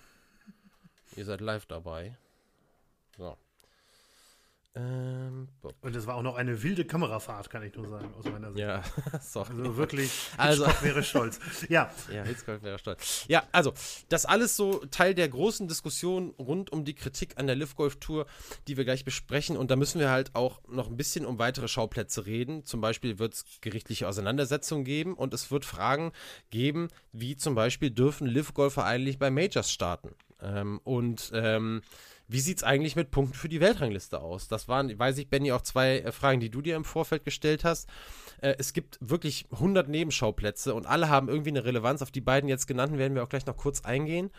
[1.15, 2.15] Ihr seid live dabei.
[3.19, 3.37] So.
[4.75, 5.49] Ähm,
[5.81, 8.59] und es war auch noch eine wilde Kamerafahrt, kann ich nur sagen, aus meiner Sicht.
[8.59, 8.81] Ja,
[9.21, 9.49] sorry.
[9.49, 11.39] Also wirklich, also, Hitchcock wäre stolz.
[11.67, 11.91] Ja.
[12.13, 13.25] Ja, Hitchcock wäre stolz.
[13.27, 13.73] Ja, also,
[14.07, 17.97] das alles so Teil der großen Diskussion rund um die Kritik an der Live Golf
[17.99, 18.25] Tour,
[18.67, 19.57] die wir gleich besprechen.
[19.57, 22.63] Und da müssen wir halt auch noch ein bisschen um weitere Schauplätze reden.
[22.63, 26.13] Zum Beispiel wird es gerichtliche Auseinandersetzungen geben und es wird Fragen
[26.51, 30.15] geben, wie zum Beispiel dürfen Live Golfer eigentlich bei Majors starten?
[30.41, 31.81] Ähm, und ähm,
[32.29, 34.47] wie sieht es eigentlich mit Punkten für die Weltrangliste aus?
[34.47, 37.63] Das waren, weiß ich, Benny, auch zwei äh, Fragen, die du dir im Vorfeld gestellt
[37.63, 37.89] hast.
[38.39, 42.01] Äh, es gibt wirklich 100 Nebenschauplätze und alle haben irgendwie eine Relevanz.
[42.03, 44.29] Auf die beiden jetzt genannten werden wir auch gleich noch kurz eingehen.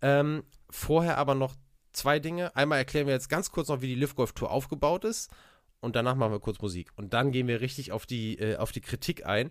[0.00, 1.54] Ähm, vorher aber noch
[1.92, 2.56] zwei Dinge.
[2.56, 5.30] Einmal erklären wir jetzt ganz kurz noch, wie die Live Golf Tour aufgebaut ist
[5.80, 6.90] und danach machen wir kurz Musik.
[6.96, 9.50] Und dann gehen wir richtig auf die, äh, auf die Kritik ein.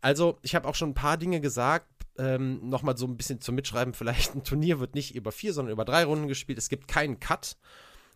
[0.00, 1.86] Also, ich habe auch schon ein paar Dinge gesagt.
[2.18, 5.72] Ähm, Nochmal so ein bisschen zum Mitschreiben: vielleicht ein Turnier wird nicht über vier, sondern
[5.72, 6.58] über drei Runden gespielt.
[6.58, 7.56] Es gibt keinen Cut.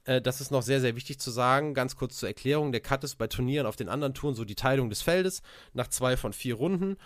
[0.04, 1.74] Äh, das ist noch sehr, sehr wichtig zu sagen.
[1.74, 2.72] Ganz kurz zur Erklärung.
[2.72, 5.42] Der Cut ist bei Turnieren auf den anderen Touren so die Teilung des Feldes
[5.74, 6.96] nach zwei von vier Runden.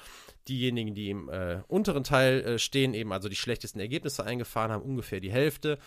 [0.49, 4.83] Diejenigen, die im äh, unteren Teil äh, stehen, eben also die schlechtesten Ergebnisse eingefahren haben,
[4.83, 5.79] ungefähr die Hälfte.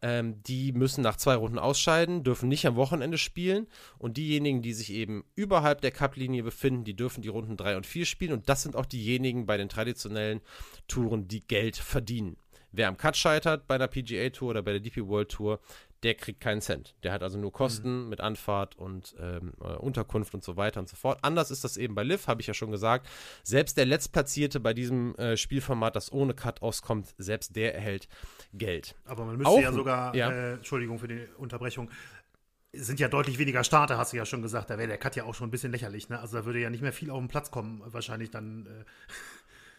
[0.00, 3.66] Ähm, die müssen nach zwei Runden ausscheiden, dürfen nicht am Wochenende spielen.
[3.98, 7.86] Und diejenigen, die sich eben überhalb der Cup-Linie befinden, die dürfen die Runden drei und
[7.86, 8.32] vier spielen.
[8.32, 10.40] Und das sind auch diejenigen bei den traditionellen
[10.86, 12.36] Touren, die Geld verdienen.
[12.70, 15.58] Wer am Cut scheitert bei einer PGA Tour oder bei der DP World Tour,
[16.02, 16.94] der kriegt keinen Cent.
[17.02, 18.08] Der hat also nur Kosten mhm.
[18.08, 21.18] mit Anfahrt und ähm, äh, Unterkunft und so weiter und so fort.
[21.22, 23.08] Anders ist das eben bei Liv, habe ich ja schon gesagt.
[23.42, 28.08] Selbst der Letztplatzierte bei diesem äh, Spielformat, das ohne Cut auskommt, selbst der erhält
[28.52, 28.94] Geld.
[29.04, 30.30] Aber man müsste Auch, ja sogar, ja.
[30.30, 31.90] Äh, Entschuldigung für die Unterbrechung,
[32.72, 34.70] sind ja deutlich weniger Starter, hast du ja schon gesagt.
[34.70, 36.08] Da wäre der Cut ja auch schon ein bisschen lächerlich.
[36.10, 36.20] Ne?
[36.20, 38.66] Also da würde ja nicht mehr viel auf den Platz kommen, wahrscheinlich dann.
[38.66, 38.84] Äh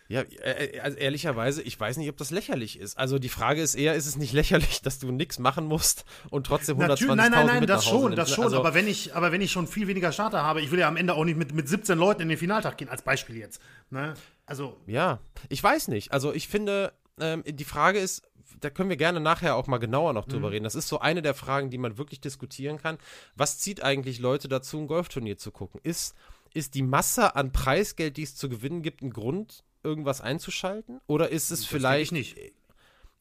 [0.09, 2.97] ja, äh, äh, also ehrlicherweise, ich weiß nicht, ob das lächerlich ist.
[2.97, 6.47] Also die Frage ist eher, ist es nicht lächerlich, dass du nichts machen musst und
[6.47, 8.45] trotzdem 120.000 Nein, nein, nein, das schon, das schon.
[8.45, 10.87] Also, aber wenn ich, aber wenn ich schon viel weniger Starter habe, ich will ja
[10.87, 13.61] am Ende auch nicht mit, mit 17 Leuten in den Finaltag gehen, als Beispiel jetzt.
[13.91, 14.15] Ne?
[14.47, 16.11] Also ja, ich weiß nicht.
[16.11, 16.91] Also ich finde,
[17.21, 18.23] ähm, die Frage ist,
[18.61, 20.53] da können wir gerne nachher auch mal genauer noch drüber mhm.
[20.53, 20.63] reden.
[20.63, 22.97] Das ist so eine der Fragen, die man wirklich diskutieren kann.
[23.35, 25.79] Was zieht eigentlich Leute dazu, ein Golfturnier zu gucken?
[25.83, 26.15] Ist
[26.53, 30.99] ist die Masse an Preisgeld, die es zu gewinnen gibt, ein Grund, irgendwas einzuschalten?
[31.07, 32.37] Oder ist es das vielleicht nicht?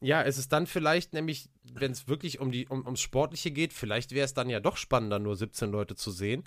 [0.01, 3.73] Ja, ist es dann vielleicht nämlich, wenn es wirklich um die um, ums Sportliche geht,
[3.73, 6.45] vielleicht wäre es dann ja doch spannender, nur 17 Leute zu sehen,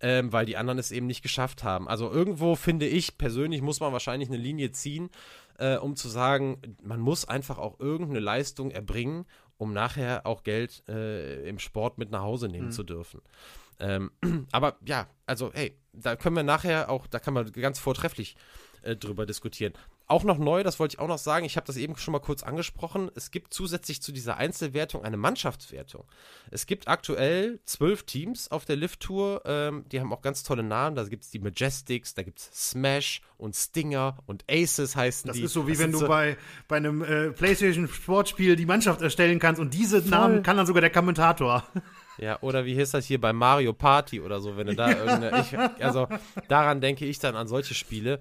[0.00, 1.88] ähm, weil die anderen es eben nicht geschafft haben.
[1.88, 5.10] Also irgendwo finde ich persönlich muss man wahrscheinlich eine Linie ziehen,
[5.58, 9.26] äh, um zu sagen, man muss einfach auch irgendeine Leistung erbringen,
[9.58, 12.72] um nachher auch Geld äh, im Sport mit nach Hause nehmen mhm.
[12.72, 13.20] zu dürfen.
[13.78, 14.10] Ähm,
[14.50, 18.36] aber ja, also hey, da können wir nachher auch, da kann man ganz vortrefflich
[18.82, 19.72] äh, drüber diskutieren.
[20.06, 22.18] Auch noch neu, das wollte ich auch noch sagen, ich habe das eben schon mal
[22.18, 26.04] kurz angesprochen, es gibt zusätzlich zu dieser Einzelwertung eine Mannschaftswertung.
[26.50, 30.96] Es gibt aktuell zwölf Teams auf der Lift-Tour, ähm, die haben auch ganz tolle Namen,
[30.96, 35.36] da gibt es die Majestics, da gibt es Smash und Stinger und Aces heißen das
[35.36, 35.42] die.
[35.42, 39.02] Das ist so, wie das wenn du so bei, bei einem äh, Playstation-Sportspiel die Mannschaft
[39.02, 39.98] erstellen kannst und diese.
[40.08, 41.64] Namen kann dann sogar der Kommentator.
[42.18, 45.40] Ja, oder wie hieß das hier bei Mario Party oder so, wenn du da irgendeine.
[45.40, 46.08] Ich, also
[46.48, 48.20] daran denke ich dann an solche Spiele.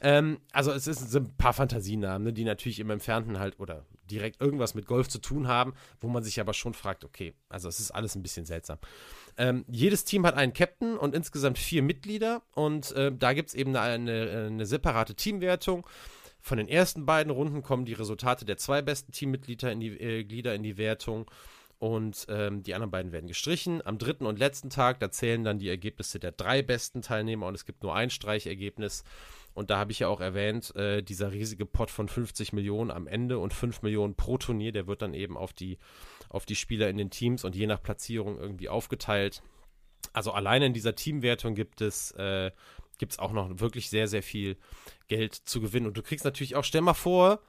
[0.00, 3.86] Ähm, also es ist, sind ein paar Fantasienamen, ne, die natürlich im Entfernten halt oder
[4.10, 7.68] direkt irgendwas mit Golf zu tun haben, wo man sich aber schon fragt, okay, also
[7.68, 8.78] es ist alles ein bisschen seltsam.
[9.36, 13.54] Ähm, jedes Team hat einen Captain und insgesamt vier Mitglieder und äh, da gibt es
[13.54, 15.86] eben eine, eine, separate Teamwertung.
[16.40, 20.24] Von den ersten beiden Runden kommen die Resultate der zwei besten Teammitglieder in die, äh,
[20.24, 21.30] Glieder in die Wertung
[21.78, 23.84] und ähm, die anderen beiden werden gestrichen.
[23.84, 27.54] Am dritten und letzten Tag, da zählen dann die Ergebnisse der drei besten Teilnehmer und
[27.54, 29.04] es gibt nur ein Streichergebnis.
[29.52, 33.06] Und da habe ich ja auch erwähnt, äh, dieser riesige Pot von 50 Millionen am
[33.06, 35.78] Ende und 5 Millionen pro Turnier, der wird dann eben auf die,
[36.28, 39.42] auf die Spieler in den Teams und je nach Platzierung irgendwie aufgeteilt.
[40.12, 42.50] Also alleine in dieser Teamwertung gibt es, äh,
[42.98, 44.58] gibt es auch noch wirklich sehr, sehr viel
[45.08, 45.86] Geld zu gewinnen.
[45.86, 47.40] Und du kriegst natürlich auch, stell mal vor,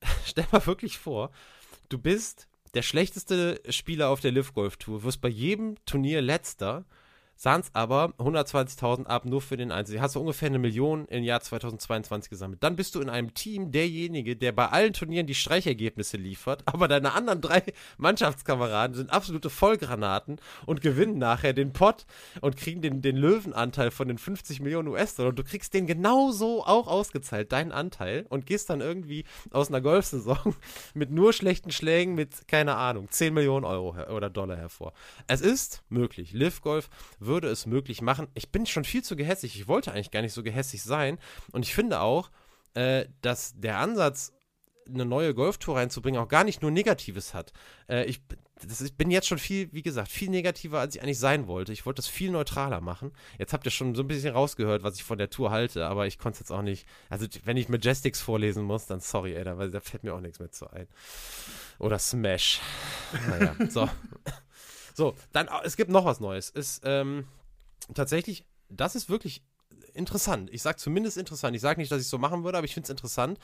[0.24, 1.30] stell mal wirklich vor,
[1.88, 6.84] du bist der schlechteste Spieler auf der Live Golf Tour, wirst bei jedem Turnier letzter
[7.44, 10.00] es aber 120.000 ab nur für den Einzel.
[10.00, 12.62] Hast du ungefähr eine Million im Jahr 2022 gesammelt.
[12.62, 16.88] Dann bist du in einem Team derjenige, der bei allen Turnieren die Streichergebnisse liefert, aber
[16.88, 17.62] deine anderen drei
[17.96, 22.06] Mannschaftskameraden sind absolute Vollgranaten und gewinnen nachher den Pot
[22.40, 25.30] und kriegen den, den Löwenanteil von den 50 Millionen US-Dollar.
[25.30, 29.80] Und du kriegst den genauso auch ausgezahlt, deinen Anteil, und gehst dann irgendwie aus einer
[29.80, 30.56] Golfsaison
[30.94, 34.92] mit nur schlechten Schlägen mit, keine Ahnung, 10 Millionen Euro oder Dollar hervor.
[35.26, 36.32] Es ist möglich.
[36.32, 36.90] Live Golf
[37.28, 38.26] würde es möglich machen.
[38.34, 39.54] Ich bin schon viel zu gehässig.
[39.54, 41.18] Ich wollte eigentlich gar nicht so gehässig sein.
[41.52, 42.30] Und ich finde auch,
[42.74, 44.32] äh, dass der Ansatz,
[44.92, 47.52] eine neue Golftour reinzubringen, auch gar nicht nur Negatives hat.
[47.88, 48.22] Äh, ich,
[48.66, 51.72] das, ich bin jetzt schon viel, wie gesagt, viel negativer, als ich eigentlich sein wollte.
[51.72, 53.12] Ich wollte das viel neutraler machen.
[53.38, 56.06] Jetzt habt ihr schon so ein bisschen rausgehört, was ich von der Tour halte, aber
[56.06, 56.86] ich konnte es jetzt auch nicht.
[57.08, 60.38] Also, wenn ich Majestics vorlesen muss, dann sorry, ey, da, da fällt mir auch nichts
[60.38, 60.88] mehr zu ein.
[61.78, 62.60] Oder Smash.
[63.28, 63.88] Naja, so.
[64.98, 66.50] So, dann, äh, es gibt noch was Neues.
[66.50, 67.28] Ist ähm,
[67.94, 69.44] tatsächlich, das ist wirklich
[69.94, 70.50] interessant.
[70.52, 71.54] Ich sage zumindest interessant.
[71.54, 73.38] Ich sage nicht, dass ich es so machen würde, aber ich finde es interessant.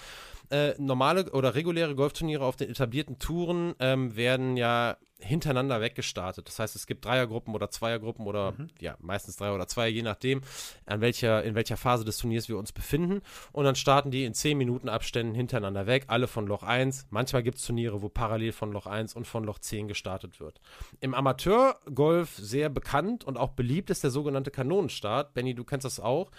[0.51, 6.47] Äh, normale oder reguläre Golfturniere auf den etablierten Touren ähm, werden ja hintereinander weggestartet.
[6.47, 8.69] Das heißt, es gibt Dreiergruppen oder Zweiergruppen oder mhm.
[8.81, 10.43] ja, meistens drei oder zwei, je nachdem,
[10.87, 13.23] an welcher, in welcher Phase des Turniers wir uns befinden.
[13.53, 17.07] Und dann starten die in 10 Minuten Abständen hintereinander weg, alle von Loch 1.
[17.11, 20.61] Manchmal gibt es Turniere, wo parallel von Loch 1 und von Loch 10 gestartet wird.
[21.01, 25.35] Im Amateurgolf sehr bekannt und auch beliebt ist der sogenannte Kanonenstart.
[25.35, 26.31] Benny, du kennst das auch.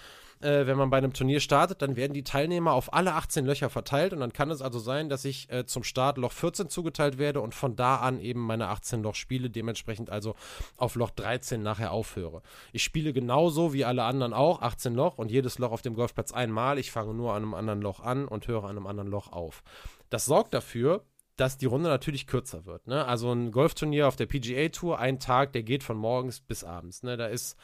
[0.42, 3.70] Äh, wenn man bei einem Turnier startet, dann werden die Teilnehmer auf alle 18 Löcher
[3.70, 7.18] verteilt und dann kann es also sein, dass ich äh, zum Start Loch 14 zugeteilt
[7.18, 10.36] werde und von da an eben meine 18 Loch spiele, dementsprechend also
[10.78, 12.42] auf Loch 13 nachher aufhöre.
[12.74, 16.32] Ich spiele genauso wie alle anderen auch 18 Loch und jedes Loch auf dem Golfplatz
[16.32, 16.80] einmal.
[16.80, 19.64] Ich fange nur an einem anderen Loch an und höre an einem anderen Loch auf.
[20.10, 21.04] Das sorgt dafür,
[21.36, 22.88] dass die Runde natürlich kürzer wird.
[22.88, 23.06] Ne?
[23.06, 27.04] Also ein Golfturnier auf der PGA Tour, ein Tag, der geht von morgens bis abends.
[27.04, 27.18] Ne?
[27.18, 27.58] Da ist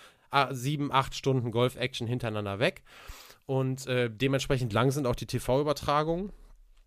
[0.51, 2.83] sieben, acht Stunden Golf-Action hintereinander weg.
[3.45, 6.31] Und äh, dementsprechend lang sind auch die TV-Übertragungen.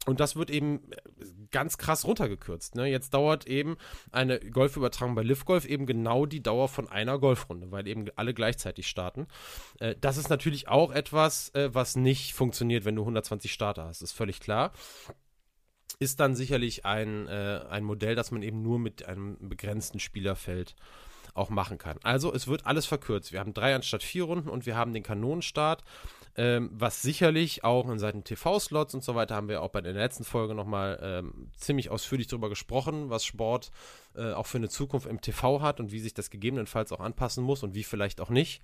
[0.07, 0.80] Und das wird eben
[1.51, 2.74] ganz krass runtergekürzt.
[2.74, 2.86] Ne?
[2.86, 3.76] Jetzt dauert eben
[4.12, 8.34] eine Golfübertragung bei Live Golf eben genau die Dauer von einer Golfrunde, weil eben alle
[8.34, 9.26] gleichzeitig starten.
[9.80, 14.03] Äh, das ist natürlich auch etwas, äh, was nicht funktioniert, wenn du 120 Starter hast,
[14.03, 14.72] ist völlig klar.
[16.01, 20.74] Ist dann sicherlich ein, äh, ein Modell, das man eben nur mit einem begrenzten Spielerfeld
[21.35, 21.99] auch machen kann.
[22.03, 23.32] Also es wird alles verkürzt.
[23.32, 25.85] Wir haben drei anstatt vier Runden und wir haben den Kanonenstart,
[26.37, 29.93] ähm, was sicherlich auch in Seiten TV-Slots und so weiter haben wir auch bei der
[29.93, 33.70] letzten Folge nochmal ähm, ziemlich ausführlich darüber gesprochen, was Sport
[34.16, 37.45] äh, auch für eine Zukunft im TV hat und wie sich das gegebenenfalls auch anpassen
[37.45, 38.62] muss und wie vielleicht auch nicht.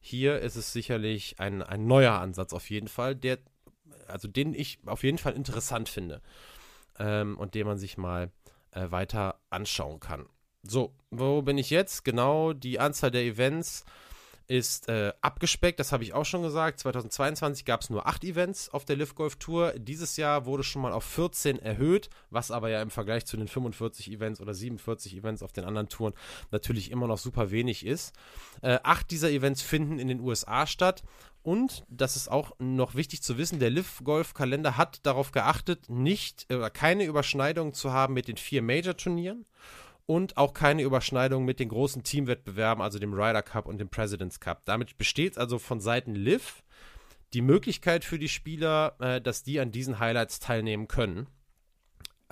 [0.00, 3.38] Hier ist es sicherlich ein, ein neuer Ansatz auf jeden Fall, der,
[4.08, 6.22] also den ich auf jeden Fall interessant finde
[6.98, 8.32] ähm, und den man sich mal
[8.72, 10.26] äh, weiter anschauen kann.
[10.64, 12.04] So, wo bin ich jetzt?
[12.04, 13.84] Genau, die Anzahl der Events
[14.46, 16.78] ist äh, abgespeckt, das habe ich auch schon gesagt.
[16.80, 19.72] 2022 gab es nur acht Events auf der Live Golf Tour.
[19.78, 23.48] Dieses Jahr wurde schon mal auf 14 erhöht, was aber ja im Vergleich zu den
[23.48, 26.12] 45 Events oder 47 Events auf den anderen Touren
[26.50, 28.14] natürlich immer noch super wenig ist.
[28.60, 31.02] Äh, acht dieser Events finden in den USA statt.
[31.42, 35.88] Und, das ist auch noch wichtig zu wissen, der Live Golf Kalender hat darauf geachtet,
[35.88, 39.44] nicht oder äh, keine Überschneidung zu haben mit den vier Major Turnieren
[40.06, 44.40] und auch keine Überschneidung mit den großen Teamwettbewerben, also dem Ryder Cup und dem President's
[44.40, 44.62] Cup.
[44.64, 46.62] Damit besteht also von Seiten Liv
[47.32, 51.28] die Möglichkeit für die Spieler, äh, dass die an diesen Highlights teilnehmen können.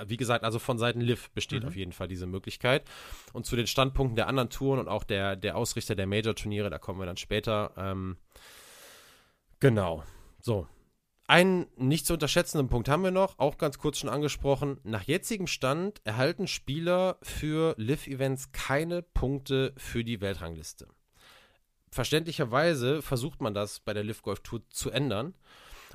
[0.07, 1.69] Wie gesagt, also von Seiten Liv besteht mhm.
[1.69, 2.85] auf jeden Fall diese Möglichkeit.
[3.33, 6.79] Und zu den Standpunkten der anderen Touren und auch der, der Ausrichter der Major-Turniere, da
[6.79, 7.73] kommen wir dann später.
[7.77, 8.17] Ähm,
[9.59, 10.03] genau.
[10.41, 10.67] So,
[11.31, 14.79] einen nicht zu unterschätzenden Punkt haben wir noch, auch ganz kurz schon angesprochen.
[14.83, 20.89] Nach jetzigem Stand erhalten Spieler für Live-Events keine Punkte für die Weltrangliste.
[21.93, 25.35] Verständlicherweise versucht man das bei der Live Golf Tour zu ändern.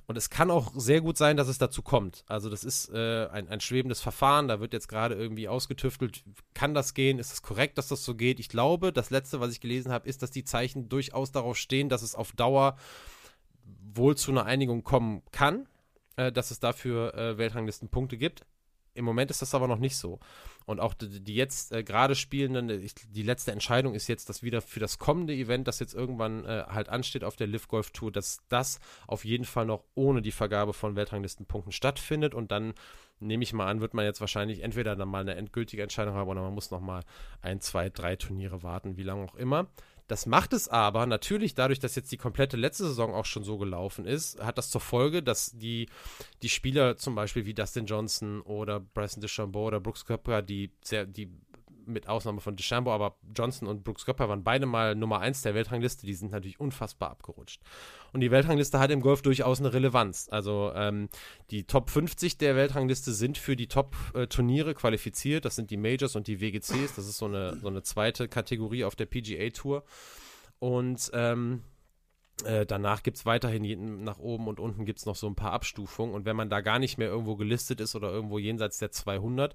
[0.07, 2.23] Und es kann auch sehr gut sein, dass es dazu kommt.
[2.27, 6.23] Also das ist äh, ein, ein schwebendes Verfahren, da wird jetzt gerade irgendwie ausgetüftelt,
[6.53, 8.39] kann das gehen, ist es korrekt, dass das so geht?
[8.39, 11.89] Ich glaube, das Letzte, was ich gelesen habe, ist, dass die Zeichen durchaus darauf stehen,
[11.89, 12.77] dass es auf Dauer
[13.93, 15.67] wohl zu einer Einigung kommen kann,
[16.15, 18.45] äh, dass es dafür äh, Weltranglistenpunkte gibt.
[18.95, 20.19] Im Moment ist das aber noch nicht so.
[20.65, 24.41] Und auch die, die jetzt äh, gerade spielenden, äh, die letzte Entscheidung ist jetzt, dass
[24.41, 27.91] wieder für das kommende Event, das jetzt irgendwann äh, halt ansteht auf der Live Golf
[27.91, 32.33] Tour, dass das auf jeden Fall noch ohne die Vergabe von Weltranglistenpunkten stattfindet.
[32.33, 32.73] Und dann
[33.19, 36.29] nehme ich mal an, wird man jetzt wahrscheinlich entweder dann mal eine endgültige Entscheidung haben
[36.29, 37.03] oder man muss noch mal
[37.41, 39.67] ein, zwei, drei Turniere warten, wie lange auch immer.
[40.07, 43.57] Das macht es aber natürlich dadurch, dass jetzt die komplette letzte Saison auch schon so
[43.57, 45.89] gelaufen ist, hat das zur Folge, dass die,
[46.43, 51.05] die Spieler zum Beispiel wie Dustin Johnson oder Bryson DeChambeau oder Brooks Koepka, die sehr,
[51.05, 51.31] die
[51.87, 55.55] mit Ausnahme von DeChambeau, aber Johnson und Brooks Koepka waren beide mal Nummer 1 der
[55.55, 57.61] Weltrangliste, die sind natürlich unfassbar abgerutscht.
[58.13, 60.27] Und die Weltrangliste hat im Golf durchaus eine Relevanz.
[60.31, 61.09] Also ähm,
[61.51, 65.45] die Top 50 der Weltrangliste sind für die Top-Turniere qualifiziert.
[65.45, 66.95] Das sind die Majors und die WGCs.
[66.95, 69.83] Das ist so eine, so eine zweite Kategorie auf der PGA Tour.
[70.59, 71.61] Und ähm,
[72.43, 75.53] äh, danach gibt es weiterhin nach oben und unten gibt es noch so ein paar
[75.53, 76.13] Abstufungen.
[76.13, 79.53] Und wenn man da gar nicht mehr irgendwo gelistet ist oder irgendwo jenseits der 200,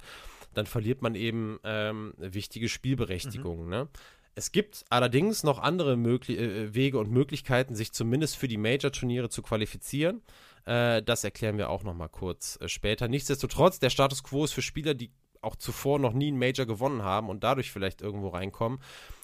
[0.55, 3.64] dann verliert man eben ähm, wichtige Spielberechtigungen.
[3.64, 3.70] Mhm.
[3.70, 3.88] Ne?
[4.34, 9.28] Es gibt allerdings noch andere Mögli äh, Wege und Möglichkeiten, sich zumindest für die Major-Turniere
[9.28, 10.22] zu qualifizieren.
[10.64, 13.09] Äh, das erklären wir auch noch mal kurz äh, später.
[13.09, 15.11] Nichtsdestotrotz, der Status quo ist für Spieler, die
[15.42, 18.80] auch zuvor noch nie ein Major gewonnen haben und dadurch vielleicht irgendwo reinkommen.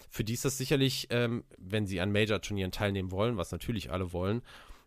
[0.09, 4.13] Für die ist das sicherlich, ähm, wenn sie an Major-Turnieren teilnehmen wollen, was natürlich alle
[4.13, 4.43] wollen,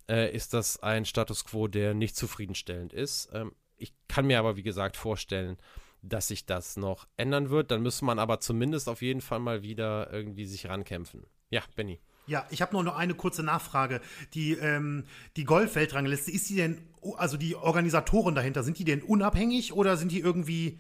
[0.09, 3.29] äh, ist das ein Status quo, der nicht zufriedenstellend ist.
[3.33, 5.57] Ähm, ich kann mir aber, wie gesagt, vorstellen,
[6.01, 7.71] dass sich das noch ändern wird.
[7.71, 11.25] Dann müsste man aber zumindest auf jeden Fall mal wieder irgendwie sich rankämpfen.
[11.49, 11.99] Ja, Benny.
[12.27, 14.01] Ja, ich habe noch eine kurze Nachfrage.
[14.35, 16.77] Die, ähm, die Golf-Weltrangliste, ist die denn,
[17.17, 20.79] also die Organisatoren dahinter, sind die denn unabhängig oder sind die irgendwie,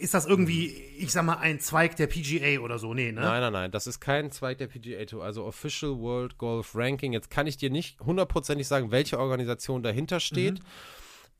[0.00, 2.94] ist das irgendwie, ich sag mal, ein Zweig der PGA oder so?
[2.94, 3.20] Nee, ne?
[3.20, 7.12] Nein, nein, nein, das ist kein Zweig der PGA Tour, also Official World Golf Ranking.
[7.12, 10.60] Jetzt kann ich dir nicht hundertprozentig sagen, welche Organisation dahinter steht.
[10.60, 10.64] Mhm.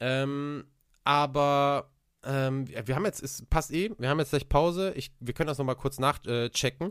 [0.01, 0.65] Ähm,
[1.05, 1.94] aber
[2.27, 4.93] Ähm, wir haben jetzt, es passt eh, wir haben jetzt gleich Pause.
[4.97, 6.89] Ich, wir können das nochmal kurz nachchecken.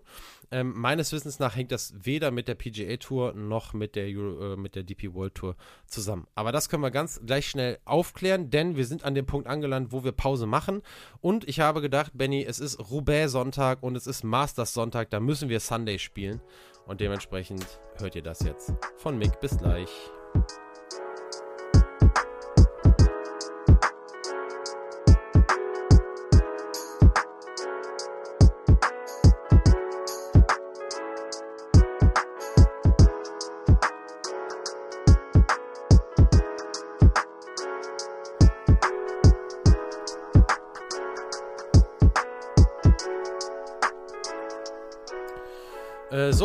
[0.49, 4.05] Äh, ähm, meines Wissens nach hängt das weder mit der PGA Tour noch mit der,
[4.05, 5.55] Euro, äh, mit der DP World Tour
[5.87, 6.27] zusammen.
[6.35, 9.91] Aber das können wir ganz gleich schnell aufklären, denn wir sind an dem Punkt angelangt,
[9.91, 10.81] wo wir Pause machen.
[11.21, 15.59] Und ich habe gedacht, Benny, es ist Roubaix-Sonntag und es ist Masters-Sonntag, da müssen wir
[15.59, 16.41] Sunday spielen.
[16.85, 17.65] Und dementsprechend
[17.97, 19.39] hört ihr das jetzt von Mick.
[19.39, 19.89] Bis gleich.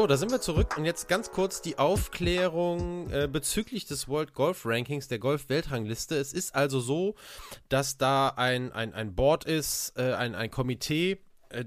[0.09, 4.63] Da sind wir zurück und jetzt ganz kurz die Aufklärung äh, bezüglich des World Golf
[4.65, 6.17] Rankings, der Golf-Weltrangliste.
[6.17, 7.15] Es ist also so,
[7.69, 11.19] dass da ein, ein, ein Board ist, äh, ein, ein Komitee,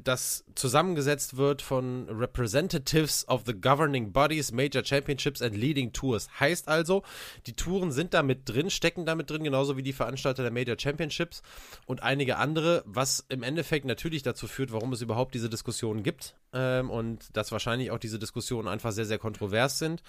[0.04, 6.30] das zusammengesetzt wird von Representatives of the Governing Bodies, Major Championships and Leading Tours.
[6.40, 7.04] Heißt also,
[7.48, 10.52] die Touren sind da mit drin, stecken da mit drin, genauso wie die Veranstalter der
[10.52, 11.42] Major Championships
[11.86, 16.36] und einige andere, was im Endeffekt natürlich dazu führt, warum es überhaupt diese Diskussionen gibt
[16.54, 20.04] ähm, und dass wahrscheinlich auch diese Diskussionen einfach sehr, sehr kontrovers sind.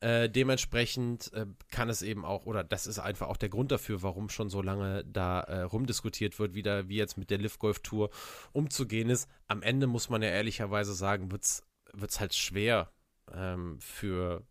[0.00, 4.02] Äh, dementsprechend äh, kann es eben auch, oder das ist einfach auch der Grund dafür,
[4.02, 7.80] warum schon so lange da äh, rumdiskutiert wird, wieder wie jetzt mit der Live Golf
[7.80, 8.10] Tour
[8.52, 9.28] umzugehen ist.
[9.48, 12.90] Am Ende muss man ja ehrlicherweise sagen, wird es halt schwer
[13.32, 14.42] ähm, für,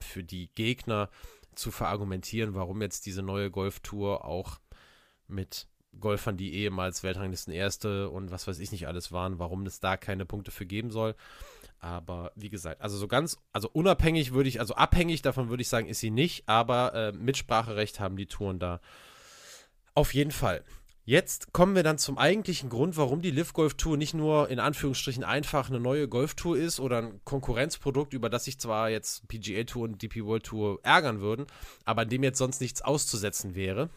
[0.00, 1.10] für die Gegner
[1.54, 4.58] zu verargumentieren, warum jetzt diese neue Golf Tour auch
[5.26, 5.68] mit
[5.98, 9.96] Golfern, die ehemals Weltranglisten Erste und was weiß ich nicht alles waren, warum es da
[9.96, 11.14] keine Punkte für geben soll.
[11.80, 15.68] Aber wie gesagt, also so ganz, also unabhängig würde ich, also abhängig davon würde ich
[15.68, 18.80] sagen, ist sie nicht, aber äh, Mitspracherecht haben die Touren da.
[19.94, 20.64] Auf jeden Fall.
[21.08, 24.60] Jetzt kommen wir dann zum eigentlichen Grund, warum die Live Golf Tour nicht nur in
[24.60, 29.64] Anführungsstrichen einfach eine neue Golftour ist oder ein Konkurrenzprodukt, über das sich zwar jetzt PGA
[29.64, 31.46] Tour und DP World Tour ärgern würden,
[31.86, 33.88] aber an dem jetzt sonst nichts auszusetzen wäre.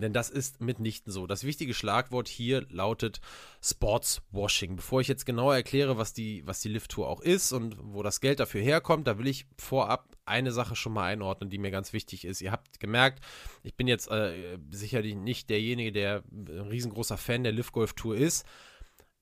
[0.00, 1.26] Denn das ist mitnichten so.
[1.26, 3.20] Das wichtige Schlagwort hier lautet
[3.62, 4.76] Sportswashing.
[4.76, 8.20] Bevor ich jetzt genauer erkläre, was die, was die Lift-Tour auch ist und wo das
[8.20, 11.92] Geld dafür herkommt, da will ich vorab eine Sache schon mal einordnen, die mir ganz
[11.92, 12.40] wichtig ist.
[12.40, 13.24] Ihr habt gemerkt,
[13.62, 18.16] ich bin jetzt äh, sicherlich nicht derjenige, der ein riesengroßer Fan der Lift Golf Tour
[18.16, 18.46] ist.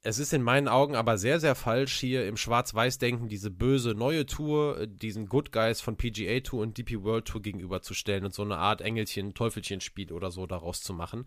[0.02, 4.24] Es ist in meinen Augen aber sehr, sehr falsch, hier im Schwarz-Weiß-Denken diese böse neue
[4.24, 8.42] Tour, äh, diesen Good Guys von PGA Tour und DP World Tour gegenüberzustellen und so
[8.42, 11.26] eine Art Engelchen-Teufelchen-Spiel oder so daraus zu machen.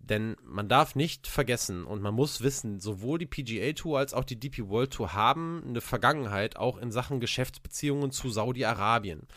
[0.00, 4.24] Denn man darf nicht vergessen und man muss wissen, sowohl die PGA Tour als auch
[4.24, 9.28] die DP World Tour haben eine Vergangenheit auch in Sachen Geschäftsbeziehungen zu Saudi-Arabien.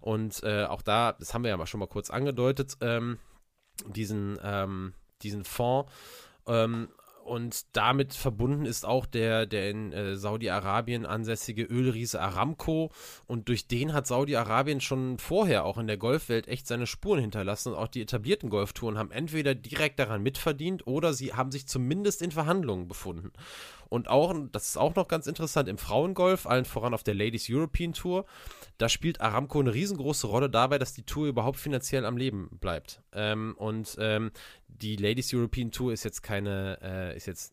[0.00, 3.18] Und äh, auch da, das haben wir ja mal schon mal kurz angedeutet, ähm,
[3.86, 5.90] diesen, ähm, diesen Fonds
[6.46, 6.88] ähm,
[7.24, 12.90] und damit verbunden ist auch der, der in äh, Saudi-Arabien ansässige Ölriese Aramco.
[13.26, 17.70] Und durch den hat Saudi-Arabien schon vorher auch in der Golfwelt echt seine Spuren hinterlassen.
[17.70, 22.22] Und auch die etablierten Golftouren haben entweder direkt daran mitverdient oder sie haben sich zumindest
[22.22, 23.32] in Verhandlungen befunden.
[23.90, 27.48] Und auch, das ist auch noch ganz interessant, im Frauengolf, allen voran auf der Ladies
[27.50, 28.24] European Tour,
[28.78, 33.02] da spielt Aramco eine riesengroße Rolle dabei, dass die Tour überhaupt finanziell am Leben bleibt.
[33.12, 34.30] Ähm, und ähm,
[34.68, 37.52] die Ladies European Tour ist jetzt keine, äh, ist jetzt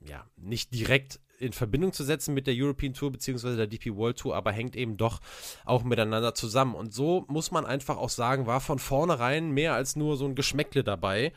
[0.00, 3.56] ja nicht direkt in Verbindung zu setzen mit der European Tour bzw.
[3.56, 5.20] der DP World Tour, aber hängt eben doch
[5.64, 6.74] auch miteinander zusammen.
[6.74, 10.34] Und so muss man einfach auch sagen, war von vornherein mehr als nur so ein
[10.34, 11.32] Geschmäckle dabei,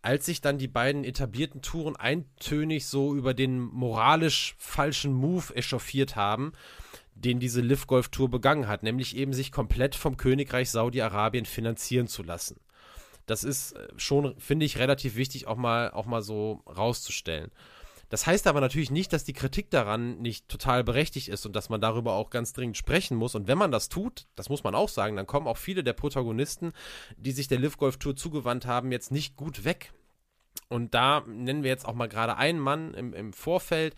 [0.00, 6.16] als sich dann die beiden etablierten Touren eintönig so über den moralisch falschen Move echauffiert
[6.16, 6.52] haben,
[7.14, 12.08] den diese Live Golf Tour begangen hat, nämlich eben sich komplett vom Königreich Saudi-Arabien finanzieren
[12.08, 12.58] zu lassen.
[13.26, 17.50] Das ist äh, schon, finde ich, relativ wichtig, auch mal, auch mal so rauszustellen.
[18.12, 21.70] Das heißt aber natürlich nicht, dass die Kritik daran nicht total berechtigt ist und dass
[21.70, 23.34] man darüber auch ganz dringend sprechen muss.
[23.34, 25.94] Und wenn man das tut, das muss man auch sagen, dann kommen auch viele der
[25.94, 26.74] Protagonisten,
[27.16, 29.94] die sich der Live Golf Tour zugewandt haben, jetzt nicht gut weg.
[30.68, 33.96] Und da nennen wir jetzt auch mal gerade einen Mann im, im Vorfeld,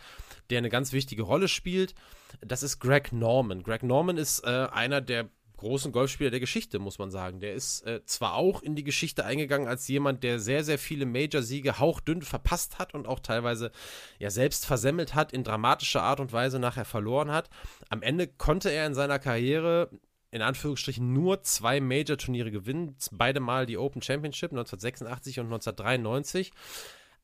[0.48, 1.96] der eine ganz wichtige Rolle spielt.
[2.40, 3.64] Das ist Greg Norman.
[3.64, 7.40] Greg Norman ist äh, einer der großen Golfspieler der Geschichte, muss man sagen.
[7.40, 11.07] Der ist äh, zwar auch in die Geschichte eingegangen als jemand, der sehr, sehr viele
[11.07, 13.70] Major-Siege hauchdünn verpasst hat und auch teilweise
[14.18, 17.50] ja selbst versemmelt hat, in dramatischer Art und Weise nachher verloren hat.
[17.88, 19.90] Am Ende konnte er in seiner Karriere
[20.34, 26.50] in Anführungsstrichen nur zwei Major-Turniere gewinnen, beide Mal die Open Championship 1986 und 1993.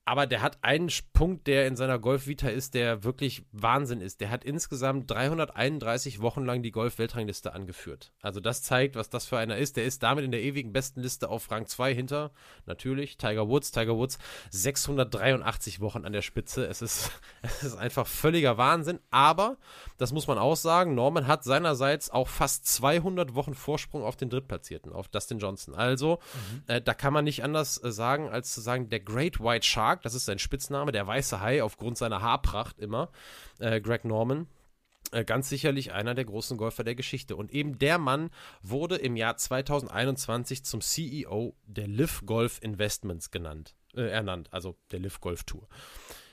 [0.05, 4.21] aber der hat einen Punkt, der in seiner Golf-Vita ist, der wirklich Wahnsinn ist.
[4.21, 8.13] Der hat insgesamt 331 Wochen lang die Golf-Weltrangliste angeführt.
[8.21, 9.77] Also das zeigt, was das für einer ist.
[9.77, 12.33] Der ist damit in der ewigen besten Liste auf Rang 2 hinter,
[12.67, 13.71] natürlich, Tiger Woods.
[13.71, 14.19] Tiger Woods
[14.51, 16.67] 683 Wochen an der Spitze.
[16.67, 18.99] Es ist, es ist einfach völliger Wahnsinn.
[19.11, 19.59] Aber,
[19.99, 24.31] das muss man auch sagen, Norman hat seinerseits auch fast 200 Wochen Vorsprung auf den
[24.31, 25.75] Drittplatzierten, auf Dustin Johnson.
[25.75, 26.63] Also, mhm.
[26.67, 29.90] äh, da kann man nicht anders äh, sagen, als zu sagen, der Great White Shark
[29.97, 33.11] das ist sein Spitzname, der weiße Hai aufgrund seiner Haarpracht immer,
[33.59, 34.47] äh, Greg Norman.
[35.13, 37.35] Äh, ganz sicherlich einer der großen Golfer der Geschichte.
[37.35, 38.31] Und eben der Mann
[38.63, 45.01] wurde im Jahr 2021 zum CEO der Liv Golf Investments genannt, äh, ernannt, also der
[45.01, 45.69] Liv Golf Tour.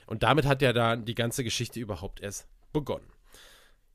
[0.06, 3.06] Und damit hat ja da die ganze Geschichte überhaupt erst begonnen.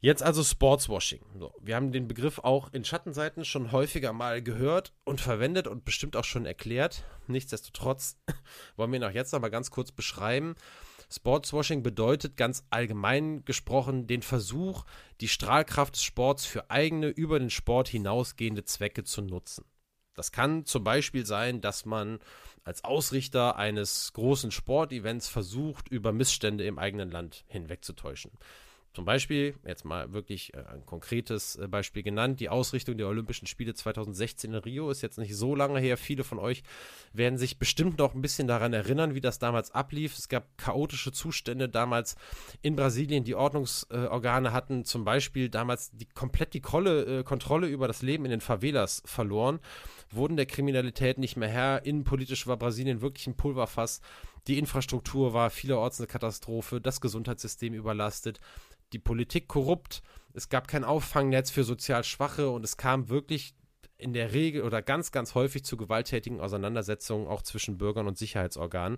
[0.04, 1.22] Jetzt also Sportswashing.
[1.40, 5.86] So, wir haben den Begriff auch in Schattenseiten schon häufiger mal gehört und verwendet und
[5.86, 7.06] bestimmt auch schon erklärt.
[7.28, 8.18] Nichtsdestotrotz
[8.76, 10.56] wollen wir ihn auch jetzt noch mal ganz kurz beschreiben.
[11.10, 14.84] Sportswashing bedeutet ganz allgemein gesprochen den Versuch,
[15.22, 19.64] die Strahlkraft des Sports für eigene, über den Sport hinausgehende Zwecke zu nutzen.
[20.16, 22.20] Das kann zum Beispiel sein, dass man
[22.66, 28.32] als Ausrichter eines großen Sportevents versucht, über Missstände im eigenen Land hinwegzutäuschen.
[28.94, 33.48] Zum Beispiel, jetzt mal wirklich äh, ein konkretes äh, Beispiel genannt, die Ausrichtung der Olympischen
[33.48, 35.98] Spiele 2016 in Rio ist jetzt nicht so lange her.
[35.98, 36.62] Viele von euch
[37.12, 40.16] werden sich bestimmt noch ein bisschen daran erinnern, wie das damals ablief.
[40.16, 42.16] Es gab chaotische Zustände damals
[42.62, 43.24] in Brasilien.
[43.24, 48.26] Die Ordnungsorgane hatten zum Beispiel damals die, komplett die Kolle, äh, Kontrolle über das Leben
[48.26, 49.60] in den Favelas verloren,
[50.12, 51.84] wurden der Kriminalität nicht mehr Herr.
[51.84, 54.02] Innenpolitisch war Brasilien wirklich ein Pulverfass.
[54.48, 58.42] Die Infrastruktur war vielerorts eine Katastrophe, das Gesundheitssystem überlastet
[58.94, 63.56] die Politik korrupt, es gab kein Auffangnetz für sozial Schwache und es kam wirklich
[63.98, 68.98] in der Regel oder ganz, ganz häufig zu gewalttätigen Auseinandersetzungen auch zwischen Bürgern und Sicherheitsorganen.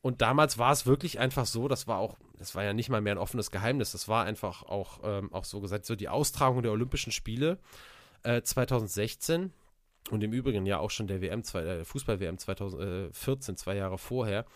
[0.00, 3.00] Und damals war es wirklich einfach so, das war auch, das war ja nicht mal
[3.00, 6.62] mehr ein offenes Geheimnis, das war einfach auch, ähm, auch so gesagt, so die Austragung
[6.62, 7.58] der Olympischen Spiele
[8.22, 9.52] äh, 2016
[10.10, 14.46] und im Übrigen ja auch schon der WM, Fußball-WM 2014, zwei Jahre vorher,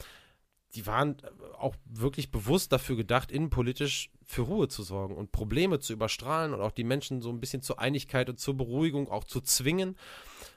[0.74, 1.16] die waren
[1.58, 6.60] auch wirklich bewusst dafür gedacht, innenpolitisch für Ruhe zu sorgen und Probleme zu überstrahlen und
[6.60, 9.96] auch die Menschen so ein bisschen zur Einigkeit und zur Beruhigung auch zu zwingen.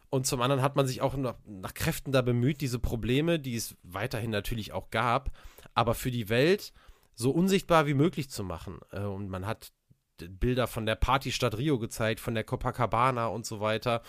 [0.10, 3.56] Und zum anderen hat man sich auch nach, nach Kräften da bemüht, diese Probleme, die
[3.56, 5.32] es weiterhin natürlich auch gab,
[5.74, 6.74] aber für die Welt
[7.16, 8.80] so unsichtbar wie möglich zu machen.
[8.92, 9.72] Äh, und man hat
[10.18, 14.04] Bilder von der Partystadt Rio gezeigt, von der Copacabana und so weiter.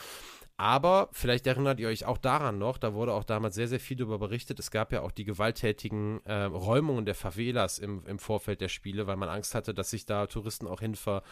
[0.56, 3.96] Aber vielleicht erinnert ihr euch auch daran noch, da wurde auch damals sehr, sehr viel
[3.96, 4.60] darüber berichtet.
[4.60, 9.08] Es gab ja auch die gewalttätigen äh, Räumungen der Favelas im, im Vorfeld der Spiele,
[9.08, 11.24] weil man Angst hatte, dass sich da Touristen auch hin ver,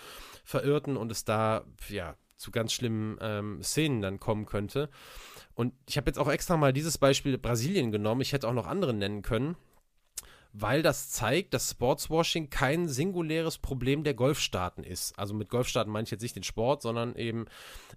[0.45, 4.91] verirrten und es da ja zu ganz schlimmen ähm, Szenen dann kommen könnte.
[5.55, 8.23] Und ich habe jetzt auch extra mal dieses Beispiel Brasilien genommen.
[8.23, 9.57] Ich hätte auch noch andere nennen können
[10.53, 15.19] weil das zeigt, dass Sportswashing kein singuläres Problem der Golfstaaten ist.
[15.19, 17.47] Also mit Golfstaaten meine ich jetzt nicht den Sport, sondern eben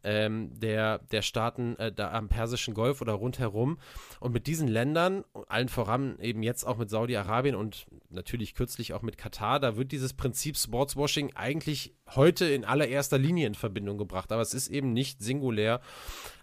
[0.03, 3.77] ähm, der, der Staaten äh, da am Persischen Golf oder rundherum.
[4.21, 9.01] Und mit diesen Ländern, allen voran eben jetzt auch mit Saudi-Arabien und natürlich kürzlich auch
[9.01, 14.31] mit Katar, da wird dieses Prinzip Sportswashing eigentlich heute in allererster Linie in Verbindung gebracht.
[14.31, 15.81] Aber es ist eben nicht singulär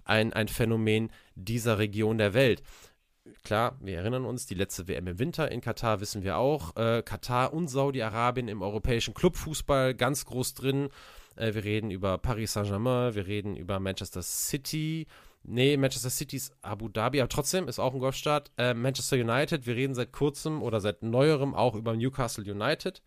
[0.05, 2.63] ein, ein Phänomen dieser Region der Welt
[3.43, 6.77] klar, wir erinnern uns, die letzte WM im Winter in Katar wissen wir auch.
[6.77, 10.89] Äh, Katar und Saudi-Arabien im europäischen Clubfußball ganz groß drin.
[11.37, 15.07] Äh, wir reden über Paris Saint-Germain, wir reden über Manchester City.
[15.45, 18.53] Nee, Manchester City ist Abu Dhabi, aber trotzdem ist auch ein Golfstaat.
[18.59, 23.03] Äh, Manchester United, wir reden seit kurzem oder seit neuerem auch über Newcastle United,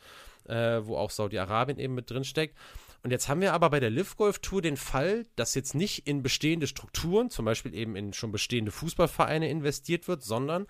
[0.45, 2.57] äh, wo auch Saudi-Arabien eben mit drin steckt.
[3.06, 6.08] Und jetzt haben wir aber bei der Live Golf Tour den Fall, dass jetzt nicht
[6.08, 10.66] in bestehende Strukturen, zum Beispiel eben in schon bestehende Fußballvereine investiert wird, sondern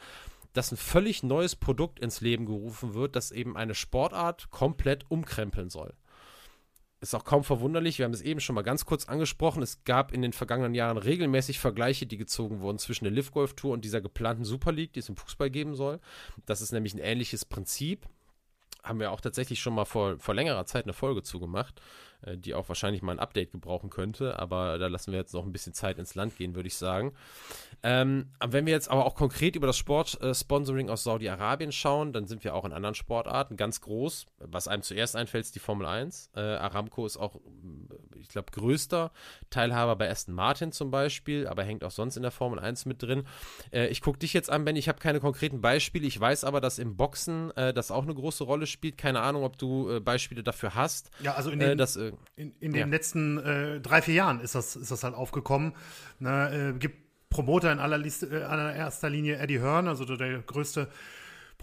[0.51, 5.69] dass ein völlig neues Produkt ins Leben gerufen wird, das eben eine Sportart komplett umkrempeln
[5.69, 5.93] soll.
[6.99, 9.63] Ist auch kaum verwunderlich, wir haben es eben schon mal ganz kurz angesprochen.
[9.63, 13.53] Es gab in den vergangenen Jahren regelmäßig Vergleiche, die gezogen wurden zwischen der Live Golf
[13.53, 16.01] Tour und dieser geplanten Super League, die es im Fußball geben soll.
[16.45, 18.05] Das ist nämlich ein ähnliches Prinzip.
[18.83, 21.81] Haben wir auch tatsächlich schon mal vor, vor längerer Zeit eine Folge zugemacht.
[22.25, 24.39] Äh, die auch wahrscheinlich mal ein Update gebrauchen könnte.
[24.39, 27.13] Aber da lassen wir jetzt noch ein bisschen Zeit ins Land gehen, würde ich sagen.
[27.83, 32.25] Ähm, wenn wir jetzt aber auch konkret über das Sportsponsoring äh, aus Saudi-Arabien schauen, dann
[32.25, 34.25] sind wir auch in anderen Sportarten ganz groß.
[34.39, 36.31] Was einem zuerst einfällt, ist die Formel 1.
[36.35, 37.39] Äh, Aramco ist auch, äh,
[38.19, 39.11] ich glaube, größter
[39.49, 43.03] Teilhaber bei Aston Martin zum Beispiel, aber hängt auch sonst in der Formel 1 mit
[43.03, 43.25] drin.
[43.71, 44.75] Äh, ich gucke dich jetzt an, Ben.
[44.75, 46.07] Ich habe keine konkreten Beispiele.
[46.07, 48.97] Ich weiß aber, dass im Boxen äh, das auch eine große Rolle spielt.
[48.97, 51.11] Keine Ahnung, ob du Beispiele dafür hast.
[51.21, 51.97] Ja, also in den, dass,
[52.35, 52.85] in, in den ja.
[52.85, 55.73] letzten äh, drei, vier Jahren ist das, ist das halt aufgekommen.
[56.19, 56.97] Na, äh, gibt
[57.29, 60.87] Promoter in aller Liste, äh, allererster Linie Eddie Hearn, also der größte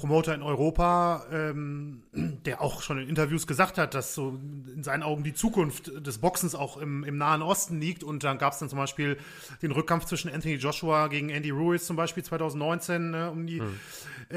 [0.02, 4.36] Promoter in Europa, ähm, der auch schon in Interviews gesagt hat, dass so
[4.74, 8.02] in seinen Augen die Zukunft des Boxens auch im, im Nahen Osten liegt.
[8.02, 9.16] Und dann gab es dann zum Beispiel
[9.62, 13.78] den Rückkampf zwischen Anthony Joshua gegen Andy Ruiz zum Beispiel 2019 ne, um die hm.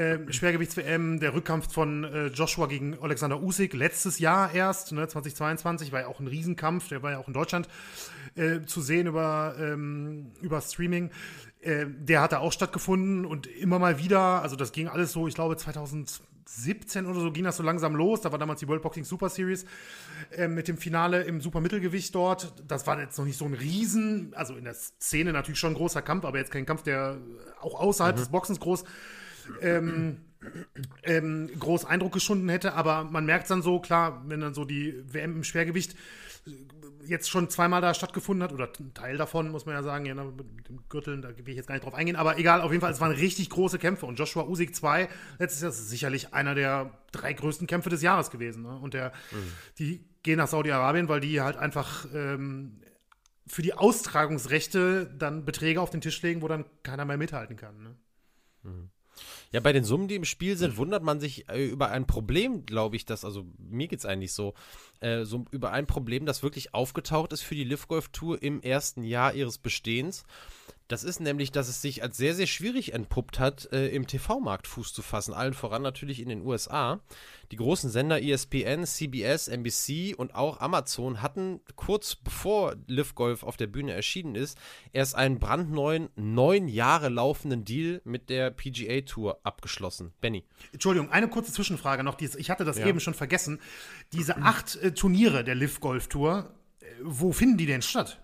[0.00, 5.90] äh, Schwergewichts-WM, der Rückkampf von äh, Joshua gegen Alexander Usyk letztes Jahr erst, ne, 2022,
[5.90, 7.68] war ja auch ein Riesenkampf, der war ja auch in Deutschland
[8.36, 11.10] äh, zu sehen über, ähm, über Streaming.
[11.66, 15.26] Äh, der hat da auch stattgefunden und immer mal wieder, also das ging alles so,
[15.26, 18.20] ich glaube 2017 oder so ging das so langsam los.
[18.20, 19.66] Da war damals die World Boxing Super Series
[20.30, 22.52] äh, mit dem Finale im Supermittelgewicht dort.
[22.68, 25.76] Das war jetzt noch nicht so ein Riesen, also in der Szene natürlich schon ein
[25.76, 27.18] großer Kampf, aber jetzt kein Kampf, der
[27.60, 28.20] auch außerhalb mhm.
[28.20, 28.84] des Boxens groß
[29.60, 30.18] ähm,
[31.02, 32.74] ähm, groß Eindruck geschunden hätte.
[32.74, 35.96] Aber man merkt dann so, klar, wenn dann so die WM im Schwergewicht
[37.06, 40.14] jetzt schon zweimal da stattgefunden hat, oder ein Teil davon, muss man ja sagen, ja,
[40.14, 42.70] ne, mit dem Gürteln, da will ich jetzt gar nicht drauf eingehen, aber egal, auf
[42.70, 46.34] jeden Fall, es waren richtig große Kämpfe und Joshua Usyk 2, letztes Jahr ist sicherlich
[46.34, 48.62] einer der drei größten Kämpfe des Jahres gewesen.
[48.62, 48.76] Ne?
[48.76, 49.52] Und der, mhm.
[49.78, 52.80] die gehen nach Saudi-Arabien, weil die halt einfach ähm,
[53.46, 57.82] für die Austragungsrechte dann Beträge auf den Tisch legen, wo dann keiner mehr mithalten kann.
[57.82, 57.96] Ne?
[58.64, 58.90] Mhm.
[59.52, 62.66] Ja, bei den Summen, die im Spiel sind, wundert man sich äh, über ein Problem,
[62.66, 64.54] glaube ich, das, also mir geht es eigentlich so,
[65.00, 68.60] äh, so über ein Problem, das wirklich aufgetaucht ist für die Live Golf Tour im
[68.60, 70.24] ersten Jahr ihres Bestehens.
[70.88, 74.68] Das ist nämlich, dass es sich als sehr, sehr schwierig entpuppt hat, äh, im TV-Markt
[74.68, 75.34] Fuß zu fassen.
[75.34, 77.00] Allen voran natürlich in den USA.
[77.50, 83.56] Die großen Sender ESPN, CBS, NBC und auch Amazon hatten kurz bevor Live Golf auf
[83.56, 84.58] der Bühne erschienen ist,
[84.92, 90.12] erst einen brandneuen, neun Jahre laufenden Deal mit der PGA Tour abgeschlossen.
[90.20, 90.44] Benny.
[90.72, 92.20] Entschuldigung, eine kurze Zwischenfrage noch.
[92.20, 92.86] Ich hatte das ja.
[92.86, 93.60] eben schon vergessen.
[94.12, 98.22] Diese acht äh, Turniere der Live Golf Tour, äh, wo finden die denn statt?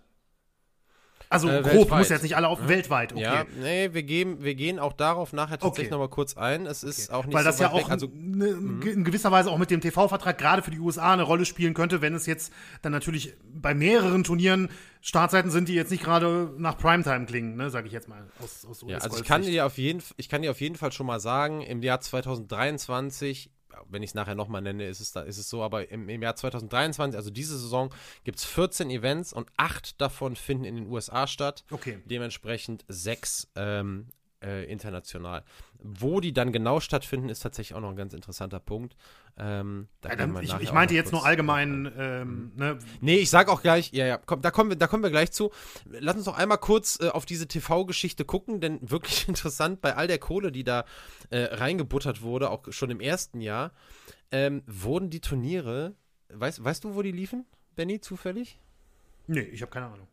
[1.33, 1.99] Also äh, grob, weltweit.
[1.99, 2.69] muss jetzt nicht alle auf ja.
[2.69, 3.23] weltweit, okay.
[3.23, 5.93] Ja, nee, wir, gehen, wir gehen auch darauf nachher tatsächlich okay.
[5.93, 6.67] nochmal kurz ein.
[6.67, 7.19] Es ist okay.
[7.19, 8.49] auch nicht Weil das so ja auch also, ne,
[8.85, 12.03] in gewisser Weise auch mit dem TV-Vertrag gerade für die USA eine Rolle spielen könnte,
[12.03, 12.53] wenn es jetzt
[12.83, 14.69] dann natürlich bei mehreren Turnieren
[15.01, 18.65] Startseiten sind, die jetzt nicht gerade nach Primetime klingen, ne, sage ich jetzt mal aus,
[18.65, 21.07] aus Ja, also ich kann, dir auf jeden, ich kann dir auf jeden Fall schon
[21.07, 23.51] mal sagen, im Jahr 2023
[23.89, 26.23] wenn ich es nachher nochmal nenne, ist es, da, ist es so, aber im, im
[26.23, 27.93] Jahr 2023, also diese Saison,
[28.25, 31.65] gibt es 14 Events und acht davon finden in den USA statt.
[31.71, 32.01] Okay.
[32.05, 34.09] Dementsprechend sechs ähm,
[34.43, 35.45] äh, international.
[35.79, 38.97] Wo die dann genau stattfinden, ist tatsächlich auch noch ein ganz interessanter Punkt.
[39.37, 41.91] Ähm, ja, dann, ich, ich meinte jetzt nur allgemein.
[41.97, 42.79] Ähm, ne?
[43.01, 45.33] Nee, ich sag auch gleich, ja, ja, komm, da, kommen wir, da kommen wir gleich
[45.33, 45.51] zu.
[45.87, 50.07] Lass uns doch einmal kurz äh, auf diese TV-Geschichte gucken, denn wirklich interessant, bei all
[50.07, 50.85] der Kohle, die da
[51.31, 53.73] äh, reingebuttert wurde, auch schon im ersten Jahr,
[54.31, 55.95] ähm, wurden die Turniere,
[56.29, 58.59] weißt, weißt du, wo die liefen, Benny, zufällig?
[59.27, 60.09] Nee, ich habe keine Ahnung.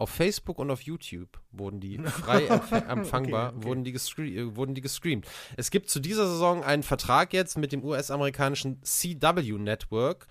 [0.00, 3.66] Auf Facebook und auf YouTube wurden die frei empfangbar, okay, okay.
[3.66, 5.26] Wurden, die äh, wurden die gestreamt.
[5.58, 10.26] Es gibt zu dieser Saison einen Vertrag jetzt mit dem US-amerikanischen CW Network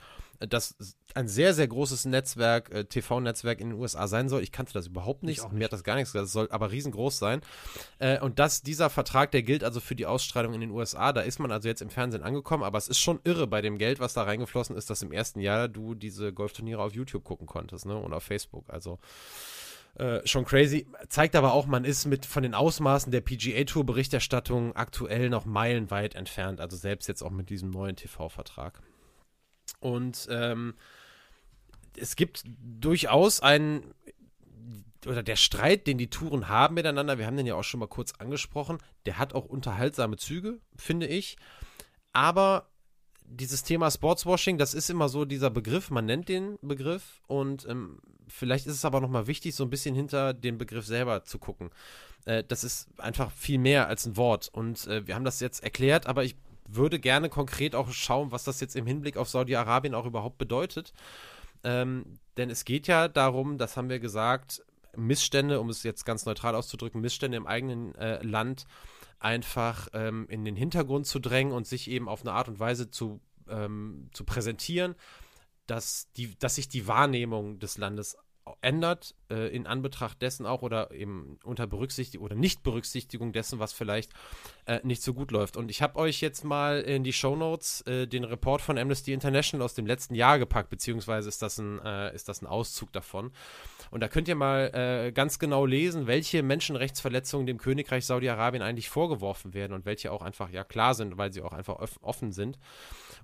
[0.48, 0.76] das
[1.16, 4.42] ein sehr, sehr großes Netzwerk, äh, TV-Netzwerk in den USA sein soll.
[4.42, 5.44] Ich kannte das überhaupt nicht.
[5.44, 5.52] nicht.
[5.52, 6.26] Mir hat das gar nichts gesagt.
[6.26, 7.42] Das soll aber riesengroß sein.
[7.98, 11.12] Äh, und das, dieser Vertrag, der gilt also für die Ausstrahlung in den USA.
[11.12, 12.64] Da ist man also jetzt im Fernsehen angekommen.
[12.64, 15.42] Aber es ist schon irre bei dem Geld, was da reingeflossen ist, dass im ersten
[15.42, 17.98] Jahr du diese Golfturniere auf YouTube gucken konntest ne?
[17.98, 18.70] und auf Facebook.
[18.70, 19.00] Also
[19.96, 20.88] äh, schon crazy.
[21.10, 25.46] Zeigt aber auch, man ist mit von den Ausmaßen der PGA Tour Berichterstattung aktuell noch
[25.46, 26.62] meilenweit entfernt.
[26.62, 28.82] Also selbst jetzt auch mit diesem neuen TV-Vertrag.
[29.80, 30.74] Und ähm,
[31.98, 33.94] es gibt durchaus einen,
[35.06, 37.88] oder der Streit, den die Touren haben miteinander, wir haben den ja auch schon mal
[37.88, 41.38] kurz angesprochen, der hat auch unterhaltsame Züge, finde ich.
[42.14, 42.70] Aber
[43.26, 48.00] dieses Thema Sportswashing, das ist immer so dieser Begriff, man nennt den Begriff und ähm,
[48.30, 51.72] vielleicht ist es aber nochmal wichtig, so ein bisschen hinter den Begriff selber zu gucken.
[52.26, 55.64] Äh, das ist einfach viel mehr als ein Wort und äh, wir haben das jetzt
[55.64, 56.36] erklärt, aber ich
[56.68, 60.94] würde gerne konkret auch schauen, was das jetzt im Hinblick auf Saudi-Arabien auch überhaupt bedeutet.
[61.64, 62.06] Ähm,
[62.38, 64.64] denn es geht ja darum, das haben wir gesagt,
[64.96, 68.66] Missstände, um es jetzt ganz neutral auszudrücken, Missstände im eigenen äh, Land
[69.20, 72.90] einfach ähm, in den Hintergrund zu drängen und sich eben auf eine Art und Weise
[72.90, 73.20] zu,
[73.50, 74.96] ähm, zu präsentieren,
[75.70, 78.18] dass, die, dass sich die Wahrnehmung des Landes
[78.62, 84.12] ändert, äh, in Anbetracht dessen auch oder eben unter Berücksichtigung oder Nicht-Berücksichtigung dessen, was vielleicht
[84.66, 85.58] äh, nicht so gut läuft.
[85.58, 89.14] Und ich habe euch jetzt mal in die Show Notes äh, den Report von Amnesty
[89.14, 92.92] International aus dem letzten Jahr gepackt, beziehungsweise ist das ein, äh, ist das ein Auszug
[92.92, 93.32] davon.
[93.92, 98.90] Und da könnt ihr mal äh, ganz genau lesen, welche Menschenrechtsverletzungen dem Königreich Saudi-Arabien eigentlich
[98.90, 102.58] vorgeworfen werden und welche auch einfach ja klar sind, weil sie auch einfach offen sind.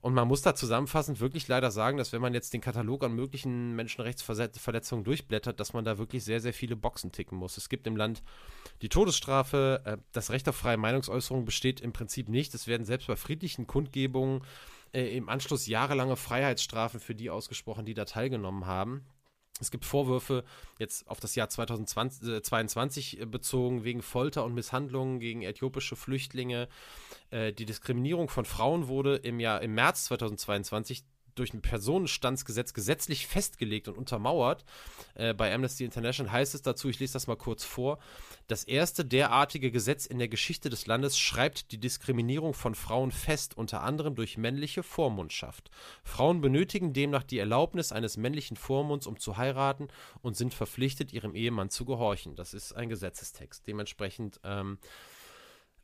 [0.05, 3.15] Und man muss da zusammenfassend wirklich leider sagen, dass wenn man jetzt den Katalog an
[3.15, 7.57] möglichen Menschenrechtsverletzungen durchblättert, dass man da wirklich sehr, sehr viele Boxen ticken muss.
[7.57, 8.21] Es gibt im Land
[8.83, 12.53] die Todesstrafe, äh, das Recht auf freie Meinungsäußerung besteht im Prinzip nicht.
[12.53, 14.43] Es werden selbst bei friedlichen Kundgebungen
[14.93, 19.07] äh, im Anschluss jahrelange Freiheitsstrafen für die ausgesprochen, die da teilgenommen haben.
[19.61, 20.43] Es gibt Vorwürfe
[20.79, 26.67] jetzt auf das Jahr 2022 äh, bezogen wegen Folter und Misshandlungen gegen äthiopische Flüchtlinge.
[27.29, 31.05] Äh, die Diskriminierung von Frauen wurde im Jahr im März 2022
[31.36, 34.66] durch ein Personenstandsgesetz gesetzlich festgelegt und untermauert.
[35.13, 37.99] Äh, bei Amnesty International heißt es dazu, ich lese das mal kurz vor,
[38.47, 43.57] das erste derartige Gesetz in der Geschichte des Landes schreibt die Diskriminierung von Frauen fest,
[43.57, 45.71] unter anderem durch männliche Vormundschaft.
[46.03, 49.87] Frauen benötigen demnach die Erlaubnis eines männlichen Vormunds, um zu heiraten
[50.21, 52.36] und sind verpflichtet, ihrem Ehemann zu gehorchen.
[52.36, 53.66] Das ist ein Gesetzestext.
[53.66, 54.78] Dementsprechend ähm,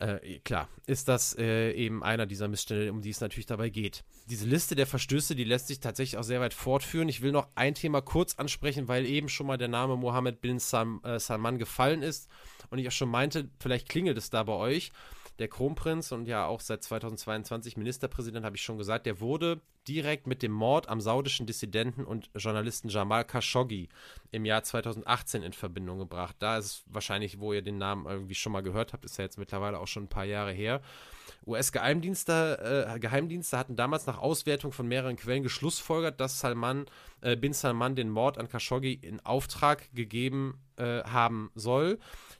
[0.01, 4.03] äh, klar, ist das äh, eben einer dieser Missstände, um die es natürlich dabei geht.
[4.29, 7.07] Diese Liste der Verstöße, die lässt sich tatsächlich auch sehr weit fortführen.
[7.07, 10.57] Ich will noch ein Thema kurz ansprechen, weil eben schon mal der Name Mohammed bin
[10.57, 12.29] äh, Salman gefallen ist
[12.69, 14.91] und ich auch schon meinte, vielleicht klingelt es da bei euch
[15.41, 20.27] der Kronprinz und ja auch seit 2022 Ministerpräsident, habe ich schon gesagt, der wurde direkt
[20.27, 23.89] mit dem Mord am saudischen Dissidenten und Journalisten Jamal Khashoggi
[24.29, 26.35] im Jahr 2018 in Verbindung gebracht.
[26.39, 29.39] Da ist wahrscheinlich, wo ihr den Namen irgendwie schon mal gehört habt, ist ja jetzt
[29.39, 30.81] mittlerweile auch schon ein paar Jahre her.
[31.47, 36.85] US-Geheimdienste äh, Geheimdienste hatten damals nach Auswertung von mehreren Quellen geschlussfolgert, dass Salman
[37.21, 41.97] äh, bin Salman den Mord an Khashoggi in Auftrag gegeben äh, haben soll.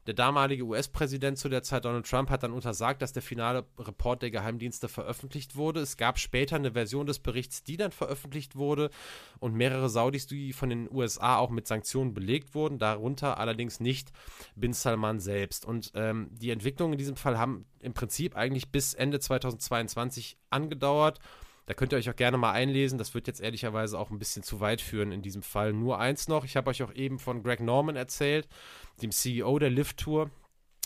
[0.07, 4.21] Der damalige US-Präsident zu der Zeit, Donald Trump, hat dann untersagt, dass der finale Report
[4.21, 5.79] der Geheimdienste veröffentlicht wurde.
[5.81, 8.89] Es gab später eine Version des Berichts, die dann veröffentlicht wurde
[9.39, 14.11] und mehrere Saudis, die von den USA auch mit Sanktionen belegt wurden, darunter allerdings nicht
[14.55, 15.65] Bin Salman selbst.
[15.65, 21.19] Und ähm, die Entwicklungen in diesem Fall haben im Prinzip eigentlich bis Ende 2022 angedauert.
[21.67, 22.97] Da könnt ihr euch auch gerne mal einlesen.
[22.97, 25.73] Das wird jetzt ehrlicherweise auch ein bisschen zu weit führen in diesem Fall.
[25.73, 26.43] Nur eins noch.
[26.43, 28.47] Ich habe euch auch eben von Greg Norman erzählt,
[29.01, 30.29] dem CEO der Lift Tour.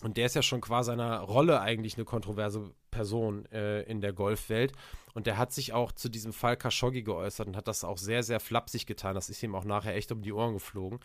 [0.03, 4.13] Und der ist ja schon qua seiner Rolle eigentlich eine kontroverse Person äh, in der
[4.13, 4.73] Golfwelt.
[5.13, 8.21] Und der hat sich auch zu diesem Fall Khashoggi geäußert und hat das auch sehr,
[8.21, 9.15] sehr flapsig getan.
[9.15, 10.99] Das ist ihm auch nachher echt um die Ohren geflogen.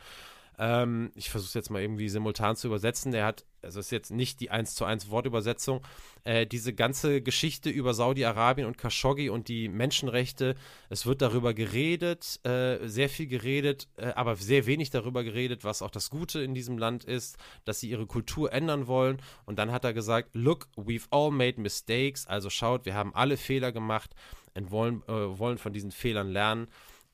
[0.61, 3.13] Ähm, ich versuche es jetzt mal irgendwie simultan zu übersetzen.
[3.13, 5.81] Der hat, also ist jetzt nicht die 1 zu 1 Wortübersetzung,
[6.25, 10.57] äh, diese ganze Geschichte über Saudi-Arabien und Khashoggi und die Menschenrechte,
[10.91, 15.81] es wird darüber geredet, äh, sehr viel geredet, äh, aber sehr wenig darüber geredet, was
[15.81, 19.23] auch das Gute in diesem Land ist, dass sie ihre Kultur ändern wollen.
[19.47, 23.39] Und dann hat er gesagt, look, we've all made mistakes, also schaut, wir haben alle
[23.39, 24.15] Fehler gemacht
[24.53, 26.69] und wollen, äh, wollen von diesen Fehlern lernen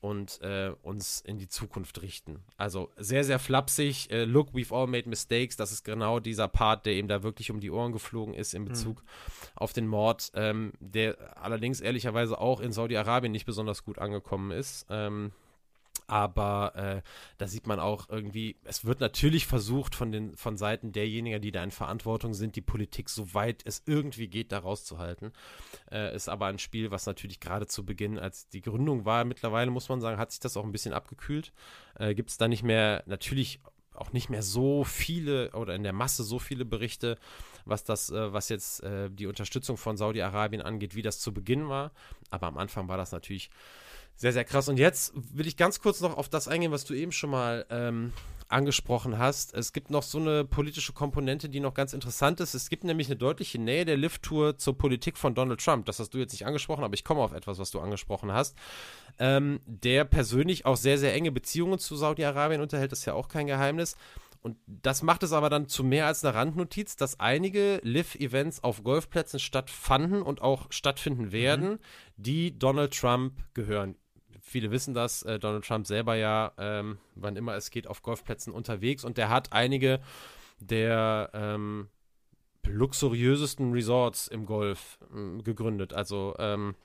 [0.07, 2.39] und äh, uns in die Zukunft richten.
[2.55, 4.09] Also sehr, sehr flapsig.
[4.09, 5.57] Äh, look, we've all made mistakes.
[5.57, 8.63] Das ist genau dieser Part, der ihm da wirklich um die Ohren geflogen ist in
[8.63, 9.07] Bezug mhm.
[9.55, 14.85] auf den Mord, ähm, der allerdings ehrlicherweise auch in Saudi-Arabien nicht besonders gut angekommen ist.
[14.89, 15.31] Ähm,
[16.07, 17.01] aber äh,
[17.37, 21.51] da sieht man auch irgendwie, es wird natürlich versucht von den von Seiten derjenigen, die
[21.51, 25.33] da in Verantwortung sind, die Politik soweit es irgendwie geht, da rauszuhalten.
[25.91, 29.69] Äh, ist aber ein Spiel, was natürlich gerade zu Beginn, als die Gründung war, mittlerweile
[29.69, 31.51] muss man sagen, hat sich das auch ein bisschen abgekühlt.
[31.99, 33.59] Äh, Gibt es da nicht mehr, natürlich
[33.97, 37.17] auch nicht mehr so viele oder in der Masse so viele Berichte,
[37.65, 41.67] was das, äh, was jetzt äh, die Unterstützung von Saudi-Arabien angeht, wie das zu Beginn
[41.67, 41.91] war.
[42.29, 43.49] Aber am Anfang war das natürlich
[44.17, 44.67] sehr, sehr krass.
[44.67, 47.65] Und jetzt will ich ganz kurz noch auf das eingehen, was du eben schon mal
[47.69, 48.11] ähm,
[48.49, 49.53] angesprochen hast.
[49.53, 52.53] Es gibt noch so eine politische Komponente, die noch ganz interessant ist.
[52.53, 55.85] Es gibt nämlich eine deutliche Nähe der Lift-Tour zur Politik von Donald Trump.
[55.85, 58.57] Das hast du jetzt nicht angesprochen, aber ich komme auf etwas, was du angesprochen hast.
[59.19, 63.47] Ähm, der persönlich auch sehr, sehr enge Beziehungen zu Saudi-Arabien unterhält, ist ja auch kein
[63.47, 63.97] Geheimnis.
[64.41, 68.83] Und das macht es aber dann zu mehr als einer Randnotiz, dass einige Live-Events auf
[68.83, 71.79] Golfplätzen stattfanden und auch stattfinden werden, mhm.
[72.15, 73.95] die Donald Trump gehören
[74.47, 78.53] viele wissen das, äh, Donald Trump selber ja, ähm, wann immer es geht, auf Golfplätzen
[78.53, 79.99] unterwegs und der hat einige
[80.59, 81.89] der ähm,
[82.65, 85.93] luxuriösesten Resorts im Golf äh, gegründet.
[85.93, 86.75] Also ähm,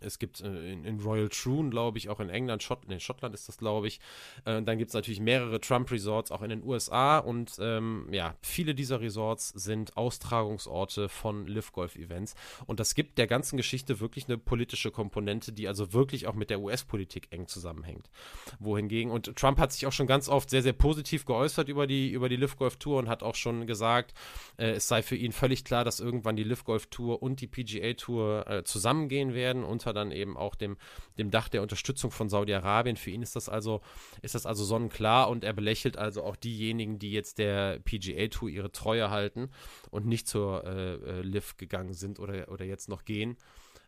[0.00, 3.34] es gibt äh, in, in, Royal Troon, glaube ich, auch in England, Schott, nee, Schottland
[3.34, 4.00] ist das, glaube ich.
[4.44, 8.74] Äh, dann gibt es natürlich mehrere Trump-Resorts auch in den USA und ähm, ja, viele
[8.74, 12.34] dieser Resorts sind Austragungsorte von Live-Golf-Events.
[12.66, 16.50] Und das gibt der ganzen Geschichte wirklich eine politische Komponente, die also wirklich auch mit
[16.50, 18.10] der US-Politik eng zusammenhängt.
[18.58, 22.10] Wohingegen, und Trump hat sich auch schon ganz oft sehr, sehr positiv geäußert über die,
[22.10, 24.14] über die Live-Golf-Tour und hat auch schon gesagt,
[24.56, 28.64] äh, es sei für ihn völlig klar, dass irgendwann die Live-Golf-Tour und die PGA-Tour äh,
[28.64, 30.76] zusammengehen werden und unter dann eben auch dem,
[31.18, 32.96] dem Dach der Unterstützung von Saudi-Arabien.
[32.96, 33.80] Für ihn ist das also,
[34.22, 38.48] ist das also sonnenklar und er belächelt also auch diejenigen, die jetzt der PGA Tour
[38.48, 39.50] ihre Treue halten
[39.90, 43.36] und nicht zur äh, äh, Liv gegangen sind oder, oder jetzt noch gehen,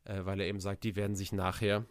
[0.05, 1.85] äh, weil er eben sagt, die werden sich nachher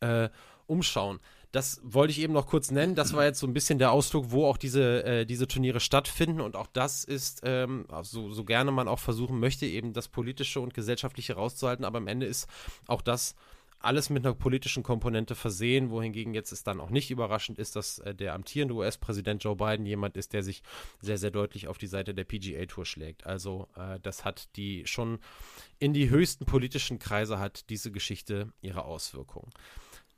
[0.00, 0.28] äh,
[0.66, 1.20] umschauen.
[1.52, 2.94] Das wollte ich eben noch kurz nennen.
[2.94, 6.40] Das war jetzt so ein bisschen der Ausdruck, wo auch diese, äh, diese Turniere stattfinden.
[6.40, 10.60] Und auch das ist, ähm, so, so gerne man auch versuchen möchte, eben das Politische
[10.60, 11.84] und Gesellschaftliche rauszuhalten.
[11.84, 12.48] Aber am Ende ist
[12.86, 13.34] auch das
[13.78, 17.98] alles mit einer politischen Komponente versehen, wohingegen jetzt es dann auch nicht überraschend ist, dass
[18.00, 20.62] äh, der amtierende US-Präsident Joe Biden jemand ist, der sich
[21.00, 23.26] sehr, sehr deutlich auf die Seite der PGA-Tour schlägt.
[23.26, 25.18] Also äh, das hat die schon
[25.78, 29.50] in die höchsten politischen Kreise hat diese Geschichte ihre Auswirkungen.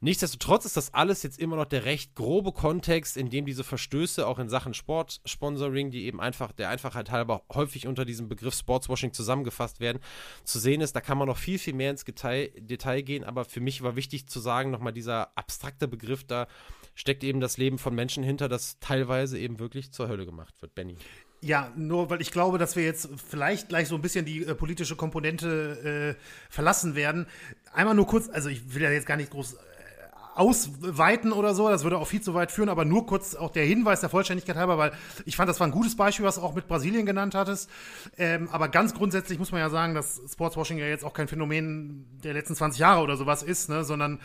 [0.00, 4.28] Nichtsdestotrotz ist das alles jetzt immer noch der recht grobe Kontext, in dem diese Verstöße
[4.28, 9.12] auch in Sachen Sportsponsoring, die eben einfach der Einfachheit halber häufig unter diesem Begriff Sportswashing
[9.12, 9.98] zusammengefasst werden,
[10.44, 10.94] zu sehen ist.
[10.94, 13.96] Da kann man noch viel, viel mehr ins Detail, Detail gehen, aber für mich war
[13.96, 16.46] wichtig zu sagen, nochmal dieser abstrakte Begriff, da
[16.94, 20.76] steckt eben das Leben von Menschen hinter, das teilweise eben wirklich zur Hölle gemacht wird.
[20.76, 20.96] Benny.
[21.40, 24.54] Ja, nur weil ich glaube, dass wir jetzt vielleicht gleich so ein bisschen die äh,
[24.54, 27.26] politische Komponente äh, verlassen werden.
[27.72, 29.56] Einmal nur kurz, also ich will ja jetzt gar nicht groß
[30.38, 31.68] ausweiten oder so.
[31.68, 34.56] Das würde auch viel zu weit führen, aber nur kurz auch der Hinweis der Vollständigkeit
[34.56, 34.92] halber, weil
[35.24, 37.68] ich fand, das war ein gutes Beispiel, was du auch mit Brasilien genannt hattest.
[38.16, 42.06] Ähm, aber ganz grundsätzlich muss man ja sagen, dass Sportswashing ja jetzt auch kein Phänomen
[42.22, 43.84] der letzten 20 Jahre oder sowas ist, ne?
[43.84, 44.20] sondern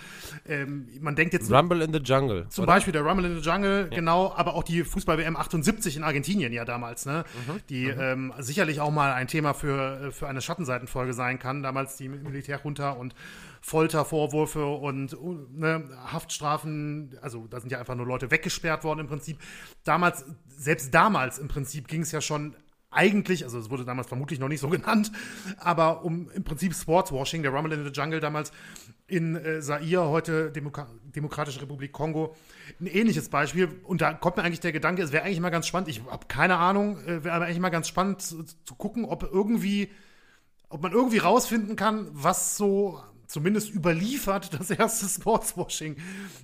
[0.48, 1.52] ähm, man denkt jetzt.
[1.52, 2.46] Rumble in the Jungle.
[2.50, 2.74] Zum oder?
[2.74, 3.96] Beispiel der Rumble in the Jungle, ja.
[3.96, 7.24] genau, aber auch die Fußball-WM 78 in Argentinien ja damals, ne?
[7.48, 7.60] Mhm.
[7.70, 8.00] Die mhm.
[8.00, 11.64] Ähm, sicherlich auch mal ein Thema für, für eine Schattenseitenfolge sein kann.
[11.64, 13.16] Damals die Militärjunta und
[13.66, 15.16] Foltervorwürfe und
[15.58, 19.40] ne, Haftstrafen, also da sind ja einfach nur Leute weggesperrt worden im Prinzip.
[19.86, 22.58] Damals, selbst damals im Prinzip ging es ja schon
[22.92, 25.14] eigentlich, also es wurde damals vermutlich noch nicht so genannt,
[25.60, 28.52] aber um im Prinzip Sportswashing, der Rumble in the Jungle damals
[29.08, 32.36] in äh, Zaire, heute Demoka Demokratische Republik Kongo,
[32.82, 33.80] ein ähnliches Beispiel.
[33.84, 36.28] Und da kommt mir eigentlich der Gedanke, es wäre eigentlich mal ganz spannend, ich habe
[36.28, 39.90] keine Ahnung, äh, wäre aber eigentlich mal ganz spannend zu, zu gucken, ob irgendwie,
[40.68, 45.96] ob man irgendwie rausfinden kann, was so zumindest überliefert das erste Sportswashing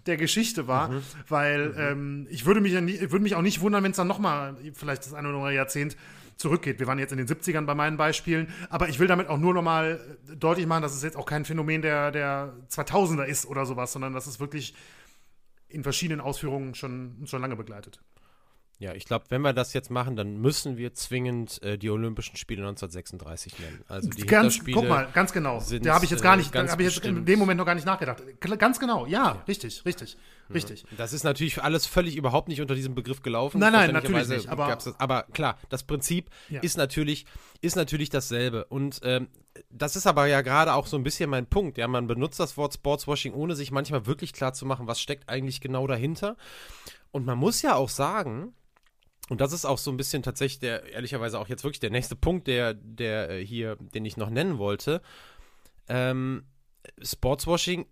[0.05, 1.01] der Geschichte war, mhm.
[1.27, 1.75] weil mhm.
[1.77, 5.05] Ähm, ich würde mich, würde mich auch nicht wundern, wenn es dann noch mal vielleicht
[5.05, 5.95] das eine oder andere Jahrzehnt
[6.39, 6.79] zurückgeht.
[6.79, 9.53] Wir waren jetzt in den 70ern bei meinen Beispielen, aber ich will damit auch nur
[9.53, 9.99] noch mal
[10.37, 14.13] deutlich machen, dass es jetzt auch kein Phänomen der, der 2000er ist oder sowas, sondern
[14.13, 14.73] dass es wirklich
[15.67, 17.99] in verschiedenen Ausführungen schon, schon lange begleitet.
[18.81, 22.37] Ja, ich glaube, wenn wir das jetzt machen, dann müssen wir zwingend äh, die Olympischen
[22.37, 23.83] Spiele 1936 nennen.
[23.89, 25.59] Also die ganz, guck mal, ganz genau.
[25.59, 27.57] Sind, da habe ich jetzt gar nicht, äh, da habe ich jetzt in dem Moment
[27.57, 28.23] noch gar nicht nachgedacht.
[28.39, 29.43] Ganz genau, ja, ja.
[29.49, 30.15] richtig, richtig,
[30.47, 30.53] mhm.
[30.53, 30.85] richtig.
[30.95, 33.59] Das ist natürlich alles völlig überhaupt nicht unter diesem Begriff gelaufen.
[33.59, 34.47] Nein, nein, natürlich nicht.
[34.47, 36.61] Aber, das, aber klar, das Prinzip ja.
[36.61, 37.25] ist natürlich,
[37.59, 38.63] ist natürlich dasselbe.
[38.63, 39.27] Und ähm,
[39.69, 41.77] das ist aber ja gerade auch so ein bisschen mein Punkt.
[41.77, 45.27] Ja, man benutzt das Wort Sportswashing, ohne sich manchmal wirklich klar zu machen, was steckt
[45.27, 46.37] eigentlich genau dahinter.
[47.11, 48.53] Und man muss ja auch sagen,
[49.29, 52.15] und das ist auch so ein bisschen tatsächlich der, ehrlicherweise auch jetzt wirklich der nächste
[52.15, 55.01] Punkt, der, der äh, hier, den ich noch nennen wollte.
[55.87, 56.43] Ähm,
[57.01, 57.85] Sportswashing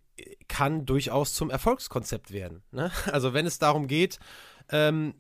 [0.48, 2.64] kann durchaus zum Erfolgskonzept werden.
[2.72, 2.92] Ne?
[3.12, 4.20] Also wenn es darum geht,
[4.70, 5.14] ähm,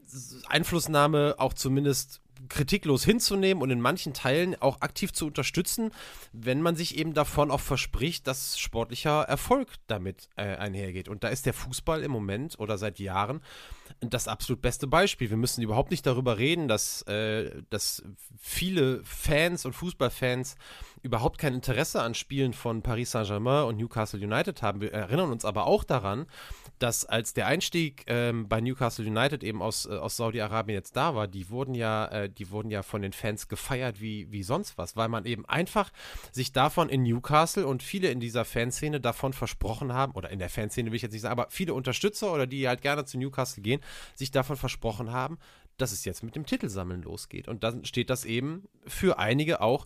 [0.50, 5.92] Einflussnahme auch zumindest kritiklos hinzunehmen und in manchen Teilen auch aktiv zu unterstützen,
[6.34, 11.10] wenn man sich eben davon auch verspricht, dass sportlicher Erfolg damit äh, einhergeht.
[11.10, 13.42] Und da ist der Fußball im Moment oder seit Jahren
[14.02, 15.30] das absolut beste Beispiel.
[15.30, 18.04] Wir müssen überhaupt nicht darüber reden, dass, äh, dass
[18.40, 20.56] viele Fans und Fußballfans
[21.02, 24.82] überhaupt kein Interesse an Spielen von Paris Saint-Germain und Newcastle United haben.
[24.82, 26.28] Wir erinnern uns aber auch daran,
[26.80, 31.16] dass als der Einstieg ähm, bei Newcastle United eben aus, äh, aus Saudi-Arabien jetzt da
[31.16, 34.78] war, die wurden ja, äh, die wurden ja von den Fans gefeiert wie, wie sonst
[34.78, 35.92] was, weil man eben einfach
[36.32, 40.50] sich davon in Newcastle und viele in dieser Fanszene davon versprochen haben, oder in der
[40.50, 43.64] Fanszene will ich jetzt nicht sagen, aber viele Unterstützer oder die halt gerne zu Newcastle
[43.64, 43.82] gehen,
[44.16, 45.38] sich davon versprochen haben,
[45.78, 47.48] dass es jetzt mit dem Titelsammeln losgeht.
[47.48, 49.86] Und dann steht das eben für einige auch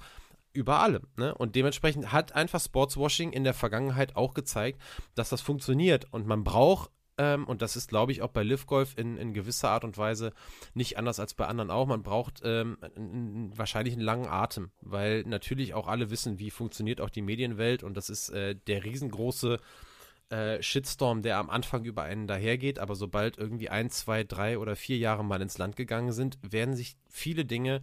[0.53, 1.07] über allem.
[1.18, 1.34] Ne?
[1.36, 4.82] Und dementsprechend hat einfach Sportswashing in der Vergangenheit auch gezeigt,
[5.15, 6.07] dass das funktioniert.
[6.11, 9.34] Und man braucht, ähm, und das ist, glaube ich, auch bei Live Golf in, in
[9.34, 10.34] gewisser Art und Weise
[10.73, 12.78] nicht anders als bei anderen auch, man braucht ähm,
[13.56, 17.84] wahrscheinlich einen langen Atem, weil natürlich auch alle wissen, wie funktioniert auch die Medienwelt.
[17.84, 19.60] Und das ist äh, der riesengroße
[20.32, 24.76] äh, Shitstorm, der am Anfang über einen dahergeht, aber sobald irgendwie ein, zwei, drei oder
[24.76, 27.82] vier Jahre mal ins Land gegangen sind, werden sich viele Dinge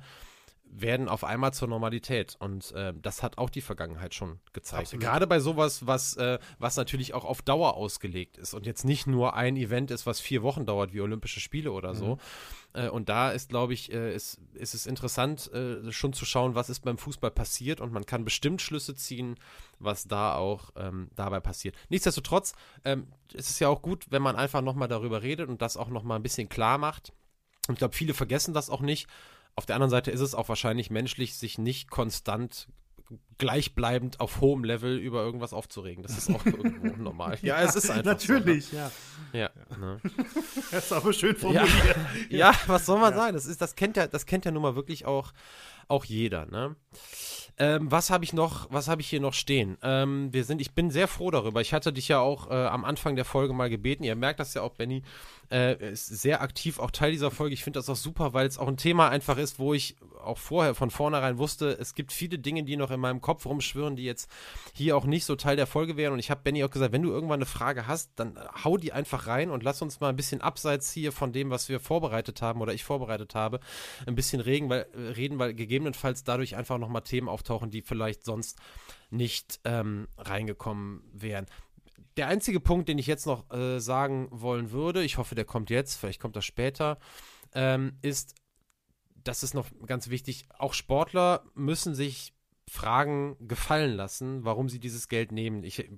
[0.71, 2.37] werden auf einmal zur Normalität.
[2.39, 4.83] Und äh, das hat auch die Vergangenheit schon gezeigt.
[4.89, 5.05] Absolut.
[5.05, 9.07] Gerade bei sowas, was, äh, was natürlich auch auf Dauer ausgelegt ist und jetzt nicht
[9.07, 12.17] nur ein Event ist, was vier Wochen dauert, wie Olympische Spiele oder so.
[12.17, 12.21] Mhm.
[12.75, 16.55] Äh, und da ist, glaube ich, äh, ist, ist es interessant, äh, schon zu schauen,
[16.55, 17.81] was ist beim Fußball passiert.
[17.81, 19.37] Und man kann bestimmt Schlüsse ziehen,
[19.79, 21.77] was da auch ähm, dabei passiert.
[21.89, 22.55] Nichtsdestotrotz
[22.85, 25.89] ähm, ist es ja auch gut, wenn man einfach nochmal darüber redet und das auch
[25.89, 27.13] nochmal ein bisschen klar macht.
[27.69, 29.09] Und ich glaube, viele vergessen das auch nicht
[29.59, 32.69] auf der anderen Seite ist es auch wahrscheinlich menschlich, sich nicht konstant
[33.39, 36.05] gleichbleibend auf hohem Level über irgendwas aufzuregen.
[36.05, 37.39] Das ist auch irgendwo normal.
[37.43, 38.91] Ja, es ist einfach Natürlich, so, ne?
[39.33, 39.41] ja.
[39.41, 40.01] Ja, ne?
[40.71, 41.69] Das ist aber schön formuliert.
[42.31, 43.35] Ja, ja was soll man sagen?
[43.35, 45.33] Das, ist, das, kennt ja, das kennt ja nun mal wirklich auch,
[45.89, 46.77] auch jeder, ne?
[47.61, 49.77] Ähm, was habe ich noch, was habe ich hier noch stehen?
[49.83, 51.61] Ähm, wir sind, ich bin sehr froh darüber.
[51.61, 54.05] Ich hatte dich ja auch äh, am Anfang der Folge mal gebeten.
[54.05, 55.03] Ihr merkt das ja auch, Benny
[55.51, 57.55] äh, ist sehr aktiv, auch Teil dieser Folge.
[57.55, 60.39] Ich finde das auch super, weil es auch ein Thema einfach ist, wo ich auch
[60.39, 64.05] vorher von vornherein wusste, es gibt viele Dinge, die noch in meinem Kopf rumschwirren, die
[64.05, 64.31] jetzt
[64.75, 66.13] hier auch nicht so Teil der Folge wären.
[66.13, 68.93] Und ich habe Benny auch gesagt, wenn du irgendwann eine Frage hast, dann hau die
[68.93, 72.43] einfach rein und lass uns mal ein bisschen abseits hier von dem, was wir vorbereitet
[72.43, 73.61] haben oder ich vorbereitet habe,
[74.07, 78.59] ein bisschen reden, weil, reden, weil gegebenenfalls dadurch einfach nochmal Themen auftauchen, die vielleicht sonst
[79.11, 81.47] nicht ähm, reingekommen wären
[82.19, 85.71] der einzige Punkt, den ich jetzt noch äh, sagen wollen würde, ich hoffe, der kommt
[85.71, 86.99] jetzt, vielleicht kommt er später,
[87.55, 88.35] ähm, ist,
[89.25, 92.35] das ist noch ganz wichtig, auch Sportler müssen sich
[92.69, 95.63] Fragen gefallen lassen, warum sie dieses Geld nehmen.
[95.63, 95.89] Ich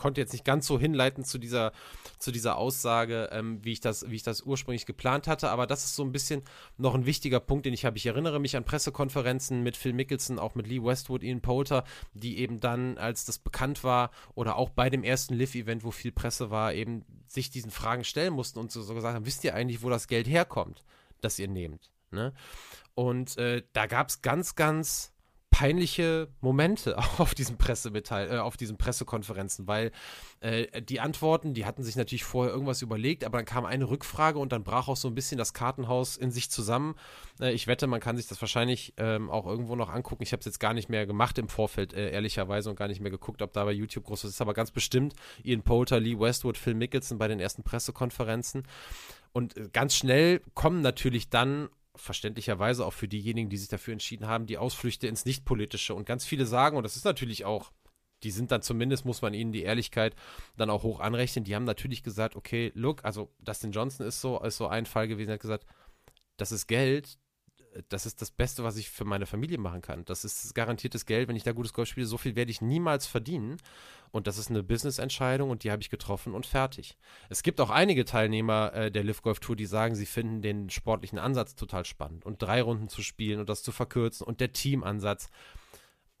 [0.00, 1.72] konnte jetzt nicht ganz so hinleiten zu dieser,
[2.18, 5.84] zu dieser Aussage, ähm, wie, ich das, wie ich das ursprünglich geplant hatte, aber das
[5.84, 6.42] ist so ein bisschen
[6.78, 7.98] noch ein wichtiger Punkt, den ich habe.
[7.98, 12.38] Ich erinnere mich an Pressekonferenzen mit Phil Mickelson, auch mit Lee Westwood, Ian Poulter, die
[12.38, 16.50] eben dann, als das bekannt war, oder auch bei dem ersten Live-Event, wo viel Presse
[16.50, 19.82] war, eben sich diesen Fragen stellen mussten und so, so gesagt haben, wisst ihr eigentlich,
[19.82, 20.82] wo das Geld herkommt,
[21.20, 21.90] das ihr nehmt?
[22.10, 22.32] Ne?
[22.94, 25.12] Und äh, da gab es ganz, ganz
[25.60, 29.92] peinliche Momente auf diesen Pressemitteil, äh, auf diesen Pressekonferenzen, weil
[30.40, 34.38] äh, die Antworten, die hatten sich natürlich vorher irgendwas überlegt, aber dann kam eine Rückfrage
[34.38, 36.94] und dann brach auch so ein bisschen das Kartenhaus in sich zusammen.
[37.42, 40.22] Äh, ich wette, man kann sich das wahrscheinlich ähm, auch irgendwo noch angucken.
[40.22, 43.02] Ich habe es jetzt gar nicht mehr gemacht im Vorfeld, äh, ehrlicherweise, und gar nicht
[43.02, 44.40] mehr geguckt, ob da bei YouTube groß ist.
[44.40, 45.12] Aber ganz bestimmt
[45.44, 48.62] Ian Poulter, Lee Westwood, Phil Mickelson bei den ersten Pressekonferenzen.
[49.32, 54.26] Und äh, ganz schnell kommen natürlich dann verständlicherweise auch für diejenigen, die sich dafür entschieden
[54.26, 55.94] haben, die Ausflüchte ins Nichtpolitische.
[55.94, 57.72] Und ganz viele sagen, und das ist natürlich auch,
[58.22, 60.14] die sind dann zumindest, muss man ihnen die Ehrlichkeit
[60.56, 64.40] dann auch hoch anrechnen, die haben natürlich gesagt, okay, look, also Dustin Johnson ist so,
[64.40, 65.66] ist so ein Fall gewesen, hat gesagt,
[66.36, 67.18] das ist Geld,
[67.88, 70.04] das ist das Beste, was ich für meine Familie machen kann.
[70.04, 72.06] Das ist garantiertes Geld, wenn ich da gutes Golf spiele.
[72.06, 73.58] So viel werde ich niemals verdienen.
[74.10, 76.96] Und das ist eine Business-Entscheidung und die habe ich getroffen und fertig.
[77.28, 80.68] Es gibt auch einige Teilnehmer äh, der Live Golf Tour, die sagen, sie finden den
[80.68, 84.52] sportlichen Ansatz total spannend und drei Runden zu spielen und das zu verkürzen und der
[84.52, 85.30] Teamansatz.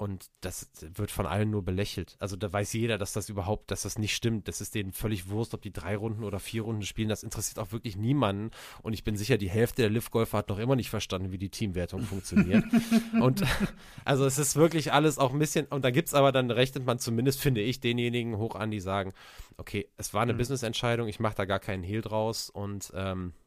[0.00, 2.16] Und das wird von allen nur belächelt.
[2.20, 4.48] Also da weiß jeder, dass das überhaupt, dass das nicht stimmt.
[4.48, 7.10] Das ist denen völlig Wurst, ob die drei Runden oder vier Runden spielen.
[7.10, 8.50] Das interessiert auch wirklich niemanden.
[8.80, 11.50] Und ich bin sicher, die Hälfte der Liv-Golfer hat noch immer nicht verstanden, wie die
[11.50, 12.64] Teamwertung funktioniert.
[13.20, 13.42] und
[14.06, 16.86] also es ist wirklich alles auch ein bisschen, und da gibt es aber, dann rechnet
[16.86, 19.12] man zumindest, finde ich, denjenigen hoch an, die sagen,
[19.58, 20.38] okay, es war eine mhm.
[20.38, 23.39] Business-Entscheidung, ich mache da gar keinen Hehl draus und ähm, äh,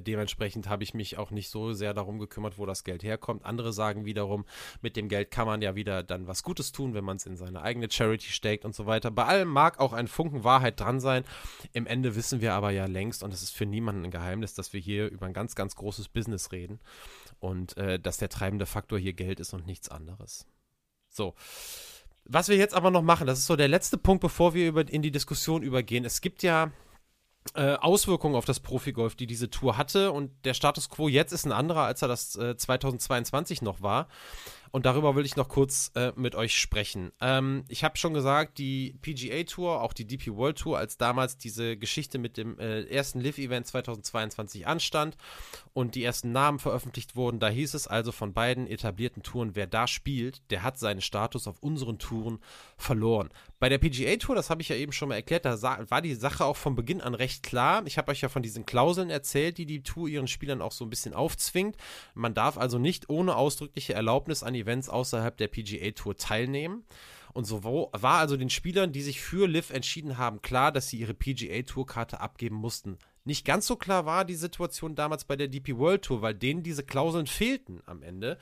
[0.00, 3.44] dementsprechend habe ich mich auch nicht so sehr darum gekümmert, wo das Geld herkommt.
[3.44, 4.44] Andere sagen wiederum,
[4.82, 7.36] mit dem Geld kann man ja wieder dann was Gutes tun, wenn man es in
[7.36, 9.10] seine eigene Charity steckt und so weiter.
[9.10, 11.24] Bei allem mag auch ein Funken Wahrheit dran sein.
[11.72, 14.72] Im Ende wissen wir aber ja längst, und es ist für niemanden ein Geheimnis, dass
[14.72, 16.80] wir hier über ein ganz, ganz großes Business reden
[17.40, 20.46] und äh, dass der treibende Faktor hier Geld ist und nichts anderes.
[21.08, 21.34] So.
[22.24, 24.86] Was wir jetzt aber noch machen, das ist so der letzte Punkt, bevor wir über,
[24.86, 26.04] in die Diskussion übergehen.
[26.04, 26.70] Es gibt ja
[27.54, 30.12] äh, Auswirkungen auf das Profigolf, die diese Tour hatte.
[30.12, 34.08] Und der Status quo jetzt ist ein anderer, als er das äh, 2022 noch war.
[34.70, 37.12] Und darüber will ich noch kurz äh, mit euch sprechen.
[37.20, 41.38] Ähm, ich habe schon gesagt, die PGA Tour, auch die DP World Tour, als damals
[41.38, 45.16] diese Geschichte mit dem äh, ersten Live-Event 2022 anstand
[45.72, 49.66] und die ersten Namen veröffentlicht wurden, da hieß es also von beiden etablierten Touren, wer
[49.66, 52.38] da spielt, der hat seinen Status auf unseren Touren
[52.78, 53.28] verloren.
[53.58, 56.14] Bei der PGA Tour, das habe ich ja eben schon mal erklärt, da war die
[56.14, 57.82] Sache auch von Beginn an recht klar.
[57.86, 60.84] Ich habe euch ja von diesen Klauseln erzählt, die die Tour ihren Spielern auch so
[60.84, 61.76] ein bisschen aufzwingt.
[62.14, 66.84] Man darf also nicht ohne ausdrückliche Erlaubnis an Events außerhalb der PGA Tour teilnehmen.
[67.34, 70.98] Und so war also den Spielern, die sich für Liv entschieden haben, klar, dass sie
[70.98, 72.98] ihre PGA Tour-Karte abgeben mussten.
[73.28, 76.62] Nicht ganz so klar war die Situation damals bei der DP World Tour, weil denen
[76.62, 78.38] diese Klauseln fehlten am Ende.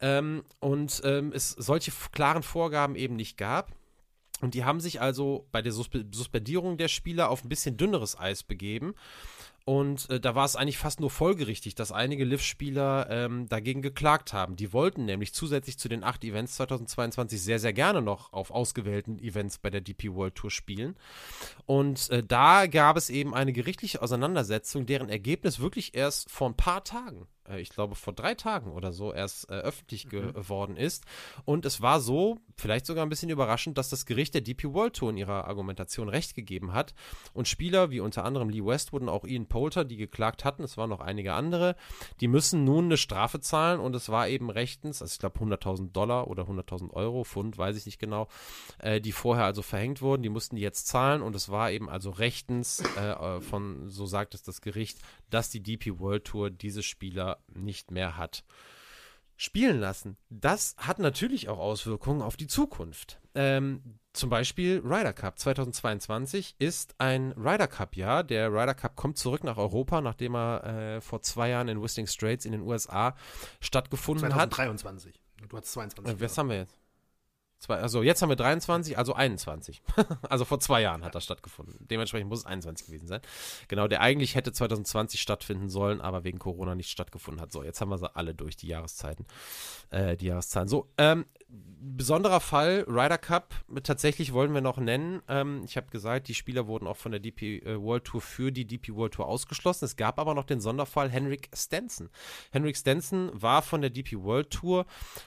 [0.00, 3.72] Ähm, und ähm, es solche klaren Vorgaben eben nicht gab.
[4.40, 8.42] Und die haben sich also bei der Suspendierung der Spieler auf ein bisschen dünneres Eis
[8.42, 8.94] begeben.
[9.68, 14.32] Und äh, da war es eigentlich fast nur folgerichtig, dass einige Liv-Spieler ähm, dagegen geklagt
[14.32, 14.54] haben.
[14.54, 19.18] Die wollten nämlich zusätzlich zu den acht Events 2022 sehr, sehr gerne noch auf ausgewählten
[19.18, 20.94] Events bei der DP World Tour spielen.
[21.66, 26.56] Und äh, da gab es eben eine gerichtliche Auseinandersetzung, deren Ergebnis wirklich erst vor ein
[26.56, 30.32] paar Tagen äh, ich glaube, vor drei Tagen oder so erst äh, öffentlich mhm.
[30.32, 31.04] geworden ist.
[31.44, 34.94] Und es war so, vielleicht sogar ein bisschen überraschend, dass das Gericht der DP World
[34.94, 36.94] Tour in ihrer Argumentation recht gegeben hat
[37.32, 40.76] und Spieler wie unter anderem Lee Westwood und auch Ian Poulter, die geklagt hatten, es
[40.76, 41.76] waren noch einige andere,
[42.20, 45.92] die müssen nun eine Strafe zahlen und es war eben rechtens, also ich glaube 100.000
[45.92, 48.28] Dollar oder 100.000 Euro, Pfund, weiß ich nicht genau,
[48.78, 51.88] äh, die vorher also verhängt wurden, die mussten die jetzt zahlen und es war eben
[51.88, 54.98] also rechtens äh, äh von, so sagt es das Gericht,
[55.30, 58.44] dass die DP World Tour diese Spieler nicht mehr hat
[59.36, 60.16] spielen lassen.
[60.30, 63.20] Das hat natürlich auch Auswirkungen auf die Zukunft.
[63.34, 68.24] Ähm, zum Beispiel Ryder Cup 2022 ist ein Ryder Cup Jahr.
[68.24, 72.06] Der Ryder Cup kommt zurück nach Europa, nachdem er äh, vor zwei Jahren in Whistling
[72.06, 73.14] Straits in den USA
[73.60, 74.40] stattgefunden 2023.
[74.40, 74.54] hat.
[74.54, 75.22] 2023.
[75.50, 76.14] Du hast 22.
[76.14, 76.78] Äh, was haben wir jetzt?
[77.66, 79.82] Zwei, also jetzt haben wir 23, also 21.
[80.30, 81.74] also vor zwei Jahren hat das stattgefunden.
[81.80, 83.20] Dementsprechend muss es 21 gewesen sein.
[83.66, 87.50] Genau, der eigentlich hätte 2020 stattfinden sollen, aber wegen Corona nicht stattgefunden hat.
[87.50, 89.26] So, jetzt haben wir sie alle durch die Jahreszeiten,
[89.90, 90.68] äh, die Jahreszahlen.
[90.68, 95.22] So, ähm, besonderer Fall, Ryder Cup, tatsächlich wollen wir noch nennen.
[95.28, 98.50] Ähm, ich habe gesagt, die Spieler wurden auch von der DP äh, World Tour für
[98.50, 99.84] die DP World Tour ausgeschlossen.
[99.84, 102.10] Es gab aber noch den Sonderfall Henrik Stenson.
[102.50, 104.86] Henrik Stenson war von der DP World Tour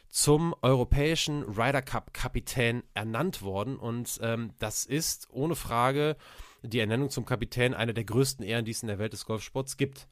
[0.09, 6.17] zum europäischen Ryder Cup Kapitän ernannt worden und ähm, das ist ohne Frage
[6.61, 9.77] die Ernennung zum Kapitän eine der größten Ehren, die es in der Welt des Golfsports
[9.77, 10.07] gibt.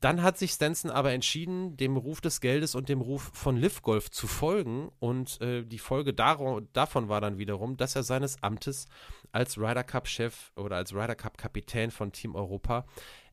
[0.00, 3.82] Dann hat sich Stenson aber entschieden, dem Ruf des Geldes und dem Ruf von Liv
[3.82, 4.90] Golf zu folgen.
[4.98, 8.86] Und äh, die Folge davon war dann wiederum, dass er seines Amtes
[9.32, 12.86] als Ryder Cup-Chef oder als Ryder Cup-Kapitän von Team Europa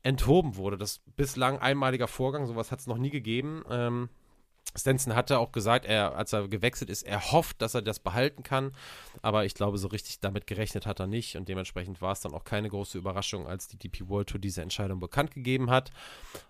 [0.03, 0.77] enthoben wurde.
[0.77, 3.63] Das bislang einmaliger Vorgang, sowas hat es noch nie gegeben.
[3.69, 4.09] Ähm,
[4.75, 8.43] Stenson hatte auch gesagt, er, als er gewechselt ist, er hofft, dass er das behalten
[8.43, 8.71] kann.
[9.21, 11.35] Aber ich glaube, so richtig damit gerechnet hat er nicht.
[11.35, 14.61] Und dementsprechend war es dann auch keine große Überraschung, als die DP World Tour diese
[14.61, 15.91] Entscheidung bekannt gegeben hat.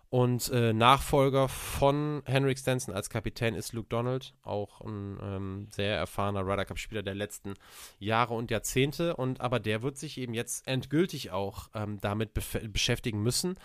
[0.10, 5.98] Und äh, Nachfolger von Henrik Stenson als Kapitän ist Luke Donald, auch ein ähm, sehr
[5.98, 7.56] erfahrener Ryder Cup-Spieler der letzten
[7.98, 9.16] Jahre und Jahrzehnte.
[9.16, 12.30] Und aber der wird sich eben jetzt endgültig auch ähm, damit
[12.72, 13.58] beschäftigen müssen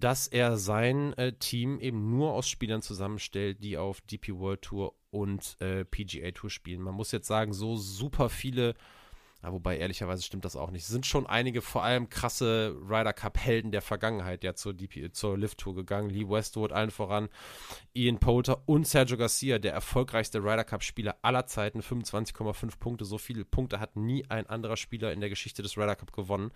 [0.00, 4.94] dass er sein äh, Team eben nur aus Spielern zusammenstellt, die auf DP World Tour
[5.10, 6.82] und äh, PGA Tour spielen.
[6.82, 8.74] Man muss jetzt sagen, so super viele,
[9.42, 10.84] ja, wobei ehrlicherweise stimmt das auch nicht.
[10.84, 15.38] Sind schon einige vor allem krasse Ryder Cup Helden der Vergangenheit ja zur DP zur
[15.38, 16.10] Lift Tour gegangen.
[16.10, 17.30] Lee Westwood allen voran,
[17.94, 23.06] Ian Poulter und Sergio Garcia, der erfolgreichste Ryder Cup Spieler aller Zeiten, 25,5 Punkte.
[23.06, 26.52] So viele Punkte hat nie ein anderer Spieler in der Geschichte des Ryder Cup gewonnen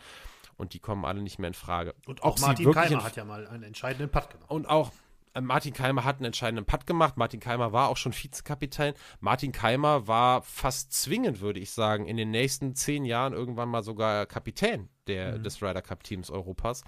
[0.61, 1.95] und die kommen alle nicht mehr in Frage.
[2.07, 4.51] Und auch Ob Martin Keimer hat ja mal einen entscheidenden Putt gemacht.
[4.51, 4.93] Und auch
[5.35, 7.17] äh, Martin Keimer hat einen entscheidenden Putt gemacht.
[7.17, 8.95] Martin Keimer war auch schon Vizekapitän.
[9.21, 13.83] Martin Keimer war fast zwingend, würde ich sagen, in den nächsten zehn Jahren irgendwann mal
[13.83, 15.43] sogar Kapitän der, mhm.
[15.43, 16.85] des Ryder Cup Teams Europas.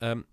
[0.00, 0.24] Ähm,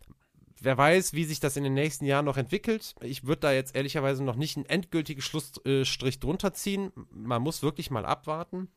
[0.60, 2.96] wer weiß, wie sich das in den nächsten Jahren noch entwickelt.
[3.02, 6.92] Ich würde da jetzt ehrlicherweise noch nicht einen endgültigen Schlussstrich drunter ziehen.
[7.12, 8.70] Man muss wirklich mal abwarten.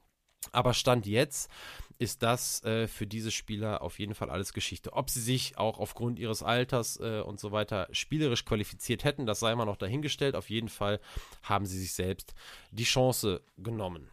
[0.53, 1.51] Aber Stand jetzt
[1.99, 4.95] ist das äh, für diese Spieler auf jeden Fall alles Geschichte.
[4.95, 9.41] Ob sie sich auch aufgrund ihres Alters äh, und so weiter spielerisch qualifiziert hätten, das
[9.41, 10.35] sei immer noch dahingestellt.
[10.35, 10.99] Auf jeden Fall
[11.43, 12.35] haben sie sich selbst
[12.71, 14.09] die Chance genommen.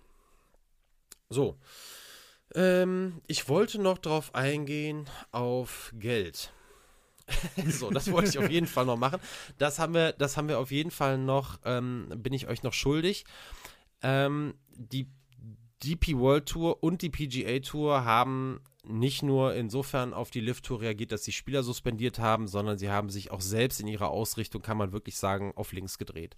[1.29, 1.57] So.
[2.55, 6.51] Ähm, ich wollte noch darauf eingehen auf Geld.
[7.67, 9.19] so, das wollte ich auf jeden Fall noch machen.
[9.57, 12.73] Das haben wir, das haben wir auf jeden Fall noch, ähm, bin ich euch noch
[12.73, 13.25] schuldig.
[14.01, 15.07] Ähm, die
[15.83, 20.81] DP World Tour und die PGA Tour haben nicht nur insofern auf die Lift Tour
[20.81, 24.61] reagiert, dass sie Spieler suspendiert haben, sondern sie haben sich auch selbst in ihrer Ausrichtung,
[24.61, 26.35] kann man wirklich sagen, auf links gedreht.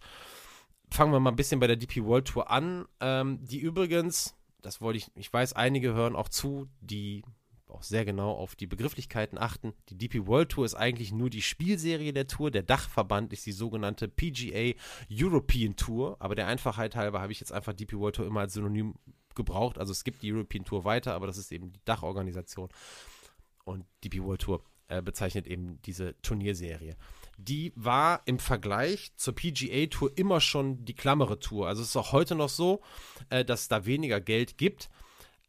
[0.91, 4.81] Fangen wir mal ein bisschen bei der DP World Tour an, ähm, die übrigens, das
[4.81, 7.23] wollte ich, ich weiß, einige hören auch zu, die
[7.69, 9.73] auch sehr genau auf die Begrifflichkeiten achten.
[9.89, 12.51] Die DP World Tour ist eigentlich nur die Spielserie der Tour.
[12.51, 14.73] Der Dachverband ist die sogenannte PGA
[15.11, 16.17] European Tour.
[16.19, 18.95] Aber der Einfachheit halber habe ich jetzt einfach DP World Tour immer als Synonym
[19.35, 19.77] gebraucht.
[19.77, 22.69] Also es gibt die European Tour weiter, aber das ist eben die Dachorganisation.
[23.63, 26.95] Und DP World Tour äh, bezeichnet eben diese Turnierserie.
[27.37, 31.67] Die war im Vergleich zur PGA Tour immer schon die klammere Tour.
[31.67, 32.81] Also es ist auch heute noch so,
[33.29, 34.89] äh, dass es da weniger Geld gibt.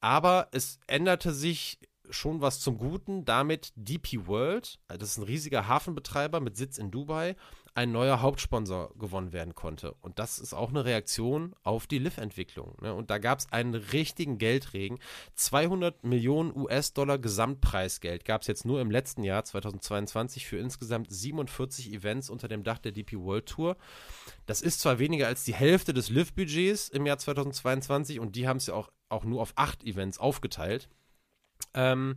[0.01, 1.78] Aber es änderte sich
[2.11, 6.78] schon was zum Guten, damit DP World, äh, das ist ein riesiger Hafenbetreiber mit Sitz
[6.78, 7.37] in Dubai,
[7.74, 9.95] ein neuer Hauptsponsor gewonnen werden konnte.
[10.01, 12.77] Und das ist auch eine Reaktion auf die Liv-Entwicklung.
[12.81, 12.95] Ne?
[12.95, 14.99] Und da gab es einen richtigen Geldregen.
[15.37, 21.93] 200 Millionen US-Dollar Gesamtpreisgeld gab es jetzt nur im letzten Jahr, 2022, für insgesamt 47
[21.93, 23.77] Events unter dem Dach der DP World Tour.
[24.47, 28.57] Das ist zwar weniger als die Hälfte des Liv-Budgets im Jahr 2022 und die haben
[28.57, 30.89] es ja auch, auch nur auf acht Events aufgeteilt.
[31.74, 32.16] Ähm,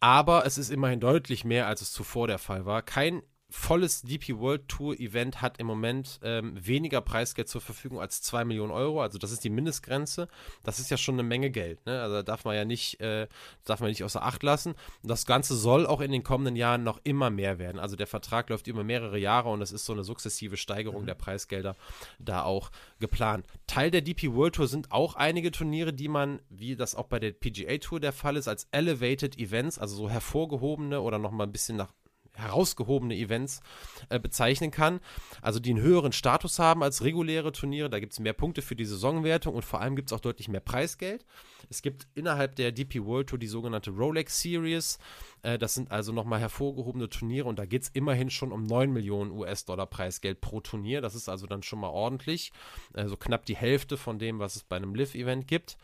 [0.00, 2.82] aber es ist immerhin deutlich mehr, als es zuvor der Fall war.
[2.82, 8.20] Kein volles DP World Tour Event hat im Moment ähm, weniger Preisgeld zur Verfügung als
[8.20, 9.00] 2 Millionen Euro.
[9.00, 10.28] Also das ist die Mindestgrenze.
[10.64, 11.84] Das ist ja schon eine Menge Geld.
[11.86, 12.00] Ne?
[12.02, 13.26] Also da darf man ja nicht, äh,
[13.64, 14.74] darf man nicht außer Acht lassen.
[15.02, 17.78] Das Ganze soll auch in den kommenden Jahren noch immer mehr werden.
[17.78, 21.06] Also der Vertrag läuft über mehrere Jahre und es ist so eine sukzessive Steigerung mhm.
[21.06, 21.74] der Preisgelder
[22.18, 22.70] da auch
[23.00, 23.46] geplant.
[23.66, 27.18] Teil der DP World Tour sind auch einige Turniere, die man, wie das auch bei
[27.18, 31.52] der PGA Tour der Fall ist, als Elevated Events, also so hervorgehobene oder nochmal ein
[31.52, 31.92] bisschen nach
[32.38, 33.60] herausgehobene Events
[34.08, 35.00] äh, bezeichnen kann.
[35.42, 37.90] Also die einen höheren Status haben als reguläre Turniere.
[37.90, 40.48] Da gibt es mehr Punkte für die Saisonwertung und vor allem gibt es auch deutlich
[40.48, 41.24] mehr Preisgeld.
[41.68, 44.98] Es gibt innerhalb der DP World Tour die sogenannte Rolex Series.
[45.42, 48.92] Äh, das sind also nochmal hervorgehobene Turniere und da geht es immerhin schon um 9
[48.92, 51.00] Millionen US-Dollar Preisgeld pro Turnier.
[51.00, 52.52] Das ist also dann schon mal ordentlich.
[52.94, 55.76] Also knapp die Hälfte von dem, was es bei einem Live-Event gibt.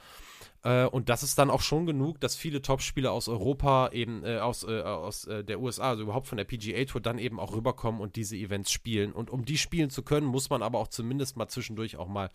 [0.64, 4.38] Äh, und das ist dann auch schon genug, dass viele Topspieler aus Europa, eben äh,
[4.38, 7.54] aus, äh, aus äh, der USA, also überhaupt von der PGA Tour, dann eben auch
[7.54, 9.12] rüberkommen und diese Events spielen.
[9.12, 12.30] Und um die spielen zu können, muss man aber auch zumindest mal zwischendurch auch mal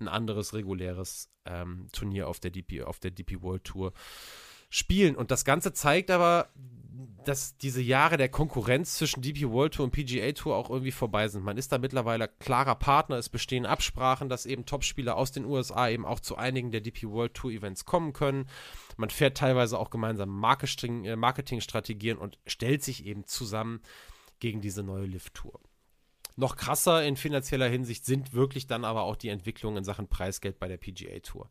[0.00, 3.92] ein anderes reguläres ähm, Turnier auf der DP, auf der DP World Tour
[4.70, 5.14] spielen.
[5.14, 6.48] Und das Ganze zeigt aber,
[7.24, 11.28] dass diese Jahre der Konkurrenz zwischen DP World Tour und PGA Tour auch irgendwie vorbei
[11.28, 11.42] sind.
[11.42, 15.88] Man ist da mittlerweile klarer Partner, es bestehen Absprachen, dass eben Topspieler aus den USA
[15.88, 18.46] eben auch zu einigen der DP World Tour Events kommen können.
[18.96, 23.80] Man fährt teilweise auch gemeinsam äh, Marketingstrategien und stellt sich eben zusammen
[24.38, 25.60] gegen diese neue Lift Tour.
[26.36, 30.58] Noch krasser in finanzieller Hinsicht sind wirklich dann aber auch die Entwicklungen in Sachen Preisgeld
[30.58, 31.50] bei der PGA Tour.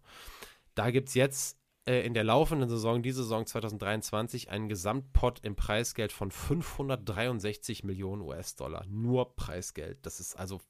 [0.75, 5.55] Da gibt es jetzt äh, in der laufenden Saison, die Saison 2023, einen Gesamtpot im
[5.55, 8.85] Preisgeld von 563 Millionen US-Dollar.
[8.87, 10.05] Nur Preisgeld.
[10.05, 10.61] Das ist also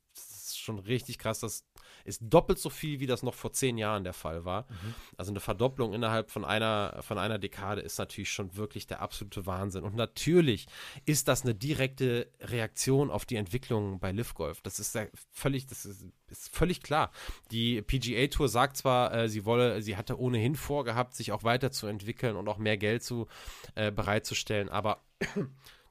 [0.63, 1.39] schon richtig krass.
[1.39, 1.65] Das
[2.05, 4.63] ist doppelt so viel, wie das noch vor zehn Jahren der Fall war.
[4.63, 4.95] Mhm.
[5.17, 9.45] Also eine Verdopplung innerhalb von einer, von einer Dekade ist natürlich schon wirklich der absolute
[9.45, 9.83] Wahnsinn.
[9.83, 10.67] Und natürlich
[11.05, 14.61] ist das eine direkte Reaktion auf die Entwicklung bei Liv Golf.
[14.61, 17.11] Das ist ja völlig, das ist, ist völlig klar.
[17.51, 22.35] Die PGA Tour sagt zwar, äh, sie wolle, sie hatte ohnehin vorgehabt, sich auch weiterzuentwickeln
[22.35, 23.27] und auch mehr Geld zu
[23.75, 25.03] äh, bereitzustellen, aber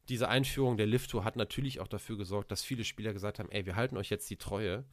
[0.08, 3.50] diese Einführung der Lift Tour hat natürlich auch dafür gesorgt, dass viele Spieler gesagt haben,
[3.50, 4.84] ey, wir halten euch jetzt die Treue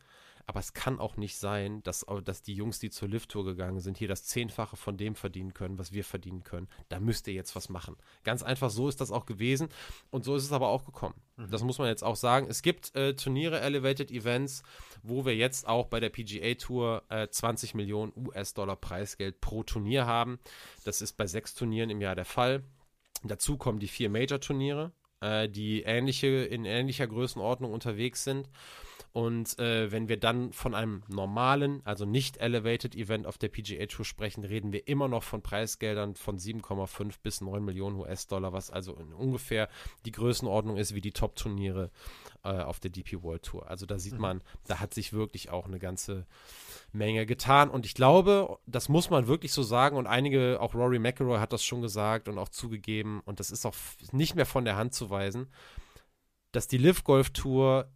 [0.49, 3.99] aber es kann auch nicht sein, dass, dass die Jungs, die zur Lift-Tour gegangen sind,
[3.99, 6.67] hier das Zehnfache von dem verdienen können, was wir verdienen können.
[6.89, 7.95] Da müsst ihr jetzt was machen.
[8.23, 9.69] Ganz einfach, so ist das auch gewesen.
[10.09, 11.13] Und so ist es aber auch gekommen.
[11.37, 11.51] Mhm.
[11.51, 12.47] Das muss man jetzt auch sagen.
[12.49, 14.63] Es gibt äh, Turniere, Elevated Events,
[15.03, 20.07] wo wir jetzt auch bei der PGA Tour äh, 20 Millionen US-Dollar Preisgeld pro Turnier
[20.07, 20.39] haben.
[20.83, 22.63] Das ist bei sechs Turnieren im Jahr der Fall.
[23.23, 28.49] Dazu kommen die vier Major-Turniere, äh, die ähnliche, in ähnlicher Größenordnung unterwegs sind.
[29.11, 33.87] Und äh, wenn wir dann von einem normalen, also nicht Elevated Event auf der PGA
[33.87, 38.69] Tour sprechen, reden wir immer noch von Preisgeldern von 7,5 bis 9 Millionen US-Dollar, was
[38.69, 39.67] also ungefähr
[40.05, 41.89] die Größenordnung ist wie die Top-Turniere
[42.43, 43.67] äh, auf der DP World Tour.
[43.67, 44.21] Also da sieht mhm.
[44.21, 46.27] man, da hat sich wirklich auch eine ganze
[46.91, 47.71] Menge getan.
[47.71, 49.97] Und ich glaube, das muss man wirklich so sagen.
[49.97, 53.21] Und einige, auch Rory McIlroy hat das schon gesagt und auch zugegeben.
[53.25, 53.75] Und das ist auch
[54.11, 55.47] nicht mehr von der Hand zu weisen,
[56.51, 57.91] dass die Live Golf Tour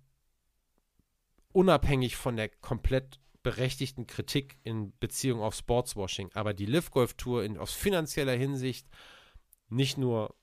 [1.54, 7.44] unabhängig von der komplett berechtigten Kritik in Beziehung auf Sportswashing, aber die Live Golf Tour
[7.44, 8.88] in, aus finanzieller Hinsicht
[9.70, 10.36] nicht nur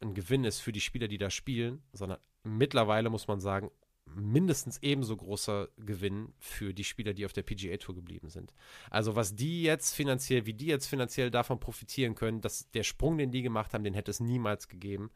[0.00, 3.70] ein Gewinn ist für die Spieler, die da spielen, sondern mittlerweile muss man sagen,
[4.14, 8.54] mindestens ebenso großer Gewinn für die Spieler, die auf der PGA Tour geblieben sind.
[8.90, 13.18] Also was die jetzt finanziell, wie die jetzt finanziell davon profitieren können, dass der Sprung,
[13.18, 15.10] den die gemacht haben, den hätte es niemals gegeben,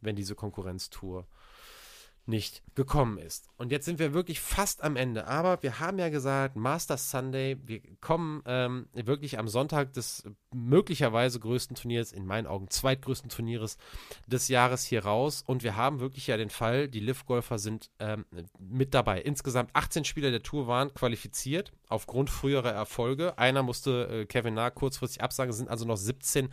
[0.00, 1.26] wenn diese Konkurrenztour
[2.28, 3.48] nicht gekommen ist.
[3.56, 5.26] Und jetzt sind wir wirklich fast am Ende.
[5.26, 10.24] Aber wir haben ja gesagt, Masters Sunday, wir kommen ähm, wirklich am Sonntag des
[10.54, 13.78] möglicherweise größten Turniers, in meinen Augen zweitgrößten Turnieres
[14.26, 15.42] des Jahres hier raus.
[15.46, 18.26] Und wir haben wirklich ja den Fall, die Liv-Golfer sind ähm,
[18.58, 19.20] mit dabei.
[19.22, 23.38] Insgesamt 18 Spieler der Tour waren qualifiziert aufgrund früherer Erfolge.
[23.38, 26.48] Einer musste äh, Kevin Nah kurzfristig absagen, sind also noch 17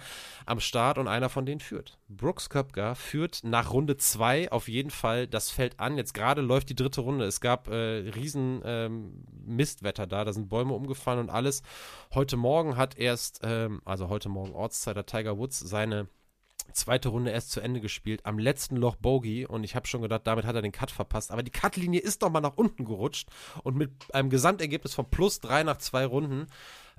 [0.46, 1.98] am Start und einer von denen führt.
[2.08, 5.98] Brooks Köpker führt nach Runde 2 auf jeden Fall das Feld an.
[5.98, 7.26] Jetzt gerade läuft die dritte Runde.
[7.26, 11.64] Es gab äh, riesen ähm, Mistwetter da, da sind Bäume umgefallen und alles.
[12.14, 16.08] Heute Morgen hat erst, ähm, also heute Morgen Ortszeit, Tiger Woods seine
[16.74, 20.22] zweite Runde erst zu Ende gespielt, am letzten Loch Bogey und ich habe schon gedacht,
[20.26, 21.32] damit hat er den Cut verpasst.
[21.32, 23.30] Aber die Cutlinie ist doch mal nach unten gerutscht
[23.64, 26.48] und mit einem Gesamtergebnis von plus drei nach zwei Runden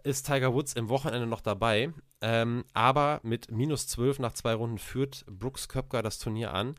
[0.03, 1.93] ist Tiger Woods im Wochenende noch dabei.
[2.21, 6.77] Ähm, aber mit minus zwölf nach zwei Runden führt Brooks Köpker das Turnier an.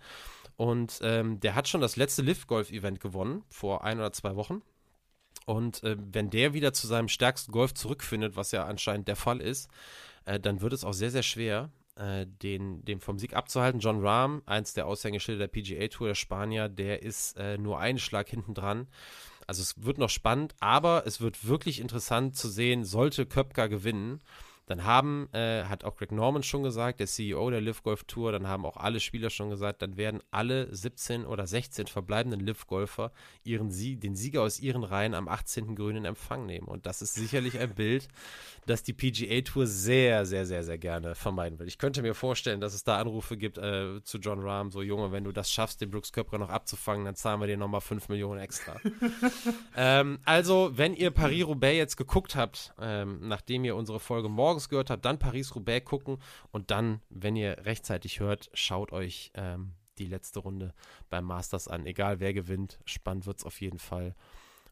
[0.56, 4.64] Und ähm, der hat schon das letzte Lift-Golf-Event gewonnen, vor ein oder zwei Wochen.
[5.46, 9.40] Und äh, wenn der wieder zu seinem stärksten Golf zurückfindet, was ja anscheinend der Fall
[9.40, 9.70] ist,
[10.26, 11.70] äh, dann wird es auch sehr, sehr schwer,
[12.26, 13.80] den, den vom Sieg abzuhalten.
[13.80, 18.00] John Rahm, eins der Aushängeschilder der PGA Tour, der Spanier, der ist äh, nur einen
[18.00, 18.88] Schlag hinten dran.
[19.48, 24.22] Also es wird noch spannend, aber es wird wirklich interessant zu sehen, sollte Köpker gewinnen
[24.68, 28.34] dann haben, äh, hat auch Greg Norman schon gesagt, der CEO der Live Golf Tour,
[28.34, 32.68] dann haben auch alle Spieler schon gesagt, dann werden alle 17 oder 16 verbleibenden Live
[32.68, 33.12] Golfer
[33.46, 35.76] ihren Sie den Sieger aus ihren Reihen am 18.
[35.76, 36.68] Grün in Empfang nehmen.
[36.68, 38.10] Und das ist sicherlich ein Bild,
[38.66, 41.68] das die PGA Tour sehr, sehr, sehr, sehr gerne vermeiden will.
[41.68, 45.14] Ich könnte mir vorstellen, dass es da Anrufe gibt äh, zu John Rahm, so Junge,
[45.14, 48.10] wenn du das schaffst, den Brooks Köpker noch abzufangen, dann zahlen wir dir nochmal 5
[48.10, 48.76] Millionen extra.
[49.78, 54.70] ähm, also, wenn ihr Paris-Roubaix jetzt geguckt habt, ähm, nachdem ihr unsere Folge morgen morgens
[54.70, 56.18] gehört habt, dann Paris-Roubaix gucken
[56.52, 60.74] und dann, wenn ihr rechtzeitig hört, schaut euch ähm, die letzte Runde
[61.10, 61.86] beim Masters an.
[61.86, 64.16] Egal wer gewinnt, spannend wird es auf jeden Fall.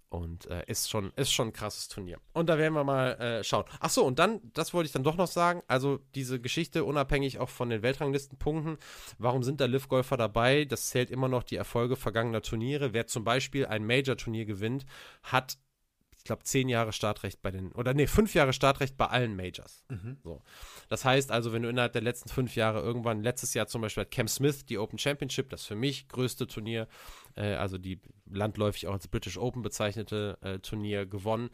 [0.10, 2.20] Und äh, ist, schon, ist schon ein krasses Turnier.
[2.34, 3.66] Und da werden wir mal äh, schauen.
[3.80, 7.50] Achso, und dann, das wollte ich dann doch noch sagen, also diese Geschichte, unabhängig auch
[7.50, 8.78] von den Weltranglistenpunkten,
[9.18, 10.66] warum sind da Liv-Golfer dabei?
[10.66, 12.94] Das zählt immer noch die Erfolge vergangener Turniere.
[12.94, 14.86] Wer zum Beispiel ein Major-Turnier gewinnt,
[15.24, 15.58] hat
[16.26, 19.86] glaube, zehn Jahre Startrecht bei den, oder nee, fünf Jahre Startrecht bei allen Majors.
[19.90, 20.18] Mhm.
[20.24, 20.42] So.
[20.90, 24.02] Das heißt also, wenn du innerhalb der letzten fünf Jahre irgendwann, letztes Jahr zum Beispiel
[24.02, 26.88] hat Cam Smith die Open Championship, das für mich größte Turnier,
[27.36, 31.50] äh, also die landläufig auch als British Open bezeichnete äh, Turnier gewonnen.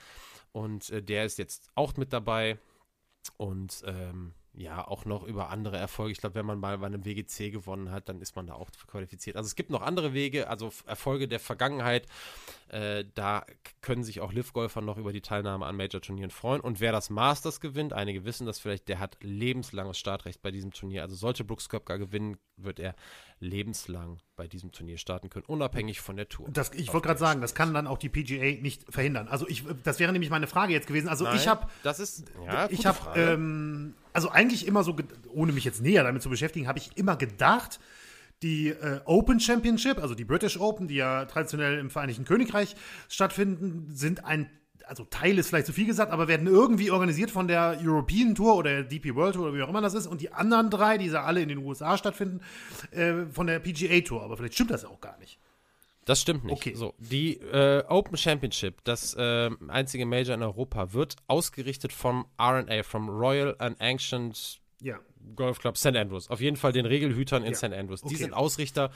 [0.51, 2.57] Und äh, der ist jetzt auch mit dabei.
[3.37, 6.11] Und ähm, ja, auch noch über andere Erfolge.
[6.11, 8.69] Ich glaube, wenn man mal bei einem WGC gewonnen hat, dann ist man da auch
[8.87, 9.37] qualifiziert.
[9.37, 12.05] Also es gibt noch andere Wege, also Erfolge der Vergangenheit.
[12.67, 13.45] Äh, da
[13.79, 16.59] können sich auch Liv-Golfer noch über die Teilnahme an Major-Turnieren freuen.
[16.59, 20.71] Und wer das Masters gewinnt, einige wissen das vielleicht, der hat lebenslanges Startrecht bei diesem
[20.71, 21.03] Turnier.
[21.03, 22.95] Also sollte Brooks Köpker gewinnen, wird er
[23.39, 26.47] lebenslang bei diesem Turnier starten können, unabhängig von der Tour.
[26.51, 29.27] Das, ich wollte gerade sagen, das kann dann auch die PGA nicht verhindern.
[29.27, 31.09] Also ich, das wäre nämlich meine Frage jetzt gewesen.
[31.09, 34.95] Also Nein, ich habe, das ist, ja, ich habe, ähm, also eigentlich immer so,
[35.33, 37.79] ohne mich jetzt näher damit zu beschäftigen, habe ich immer gedacht,
[38.43, 42.75] die äh, Open Championship, also die British Open, die ja traditionell im Vereinigten Königreich
[43.07, 44.49] stattfinden, sind ein
[44.91, 48.57] also Teil ist vielleicht zu viel gesagt, aber werden irgendwie organisiert von der European Tour
[48.57, 50.05] oder der DP World Tour oder wie auch immer das ist.
[50.05, 52.41] Und die anderen drei, die ja alle in den USA stattfinden,
[52.91, 54.21] äh, von der PGA Tour.
[54.21, 55.39] Aber vielleicht stimmt das ja auch gar nicht.
[56.03, 56.57] Das stimmt nicht.
[56.57, 56.73] Okay.
[56.75, 62.83] So, die äh, Open Championship, das äh, einzige Major in Europa, wird ausgerichtet vom RNA,
[62.83, 64.99] vom Royal and Ancient ja.
[65.37, 65.95] Golf Club St.
[65.95, 66.29] Andrews.
[66.29, 67.57] Auf jeden Fall den Regelhütern in ja.
[67.57, 67.71] St.
[67.71, 68.03] Andrews.
[68.03, 68.13] Okay.
[68.13, 68.91] Die sind Ausrichter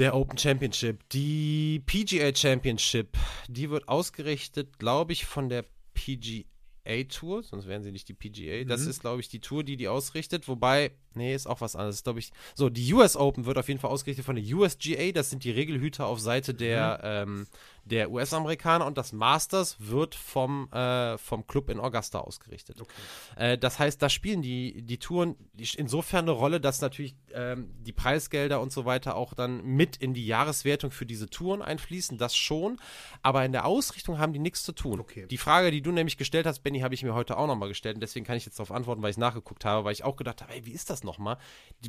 [0.00, 1.06] der Open Championship.
[1.10, 3.18] Die PGA Championship,
[3.48, 8.64] die wird ausgerichtet, glaube ich, von der PGA Tour, sonst wären sie nicht die PGA.
[8.64, 8.68] Mhm.
[8.68, 10.48] Das ist, glaube ich, die Tour, die die ausrichtet.
[10.48, 12.32] Wobei, nee, ist auch was anderes, glaube ich.
[12.54, 15.12] So, die US Open wird auf jeden Fall ausgerichtet von der USGA.
[15.12, 17.32] Das sind die Regelhüter auf Seite der, mhm.
[17.32, 17.46] ähm,
[17.84, 22.80] der US-Amerikaner und das Masters wird vom, äh, vom Club in Augusta ausgerichtet.
[22.80, 22.92] Okay.
[23.36, 25.36] Äh, das heißt, da spielen die, die Touren
[25.76, 30.14] insofern eine Rolle, dass natürlich ähm, die Preisgelder und so weiter auch dann mit in
[30.14, 32.78] die Jahreswertung für diese Touren einfließen, das schon,
[33.22, 35.00] aber in der Ausrichtung haben die nichts zu tun.
[35.00, 35.26] Okay.
[35.26, 37.96] Die Frage, die du nämlich gestellt hast, Benny, habe ich mir heute auch nochmal gestellt
[37.96, 40.42] und deswegen kann ich jetzt darauf antworten, weil ich nachgeguckt habe, weil ich auch gedacht
[40.42, 41.38] habe, ey, wie ist das nochmal?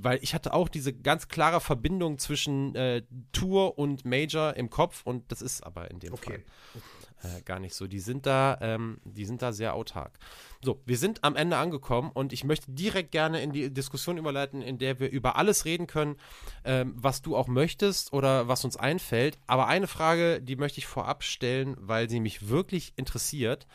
[0.02, 5.02] Weil ich hatte auch diese ganz klare Verbindung zwischen äh, Tour und Major im Kopf
[5.06, 6.44] und das ist aber in dem okay.
[6.74, 6.82] Fall
[7.24, 7.88] äh, gar nicht so.
[7.88, 10.18] Die sind da, ähm, die sind da sehr autark.
[10.62, 14.62] So, wir sind am Ende angekommen und ich möchte direkt gerne in die Diskussion überleiten,
[14.62, 16.18] in der wir über alles reden können,
[16.64, 19.38] ähm, was du auch möchtest oder was uns einfällt.
[19.48, 23.68] Aber eine Frage, die möchte ich vorab stellen, weil sie mich wirklich interessiert.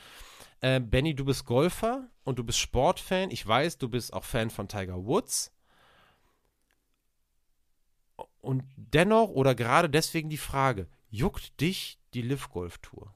[0.60, 3.30] Äh, Benny, du bist Golfer und du bist Sportfan.
[3.30, 5.52] Ich weiß, du bist auch Fan von Tiger Woods.
[8.40, 13.14] Und dennoch oder gerade deswegen die Frage, juckt dich die Liv Golf Tour?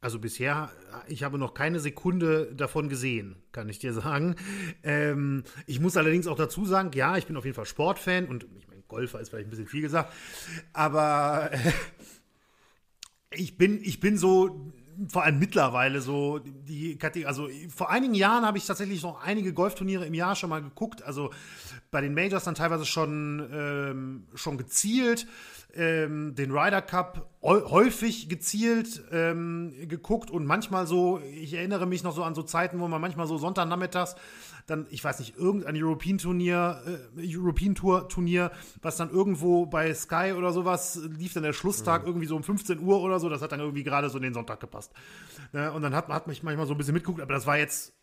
[0.00, 0.70] Also bisher,
[1.08, 4.36] ich habe noch keine Sekunde davon gesehen, kann ich dir sagen.
[4.84, 8.46] Ähm, ich muss allerdings auch dazu sagen, ja, ich bin auf jeden Fall Sportfan und
[8.58, 10.12] ich meine, Golfer ist vielleicht ein bisschen viel gesagt,
[10.72, 11.72] aber äh,
[13.32, 14.72] ich bin, ich bin so
[15.08, 19.52] vor allem mittlerweile so die Kategorie, also vor einigen Jahren habe ich tatsächlich noch einige
[19.52, 21.30] Golfturniere im Jahr schon mal geguckt, also
[21.90, 25.26] bei den Majors dann teilweise schon, ähm, schon gezielt
[25.76, 32.14] ähm, den Ryder Cup häufig gezielt ähm, geguckt und manchmal so, ich erinnere mich noch
[32.14, 34.16] so an so Zeiten, wo man manchmal so Sonntagnachmittags
[34.66, 36.82] dann, ich weiß nicht, irgendein European Turnier,
[37.16, 38.50] äh, European Tour Turnier,
[38.82, 42.08] was dann irgendwo bei Sky oder sowas lief dann der Schlusstag mhm.
[42.08, 44.34] irgendwie so um 15 Uhr oder so, das hat dann irgendwie gerade so in den
[44.34, 44.92] Sonntag gepasst.
[45.52, 47.95] Ja, und dann hat, hat mich manchmal so ein bisschen mitgeguckt, aber das war jetzt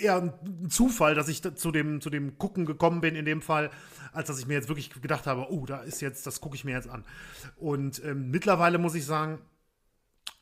[0.00, 3.70] eher ein Zufall, dass ich zu dem, zu dem Gucken gekommen bin in dem Fall,
[4.12, 6.64] als dass ich mir jetzt wirklich gedacht habe, oh, da ist jetzt, das gucke ich
[6.64, 7.04] mir jetzt an.
[7.56, 9.38] Und ähm, mittlerweile muss ich sagen,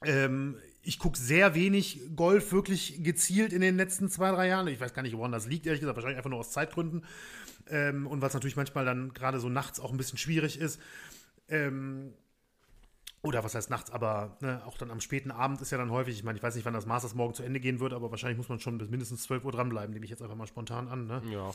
[0.05, 4.69] ähm, ich gucke sehr wenig Golf wirklich gezielt in den letzten zwei, drei Jahren.
[4.69, 7.05] Ich weiß gar nicht, woran das liegt, ehrlich gesagt, wahrscheinlich einfach nur aus Zeitgründen.
[7.69, 10.81] Ähm, und was natürlich manchmal dann gerade so nachts auch ein bisschen schwierig ist.
[11.49, 12.15] Ähm,
[13.23, 16.17] oder was heißt nachts, aber ne, auch dann am späten Abend ist ja dann häufig,
[16.17, 18.39] ich meine, ich weiß nicht, wann das Masters morgen zu Ende gehen wird, aber wahrscheinlich
[18.39, 21.07] muss man schon bis mindestens 12 Uhr dranbleiben, nehme ich jetzt einfach mal spontan an.
[21.07, 21.23] Ne?
[21.33, 21.53] Ja.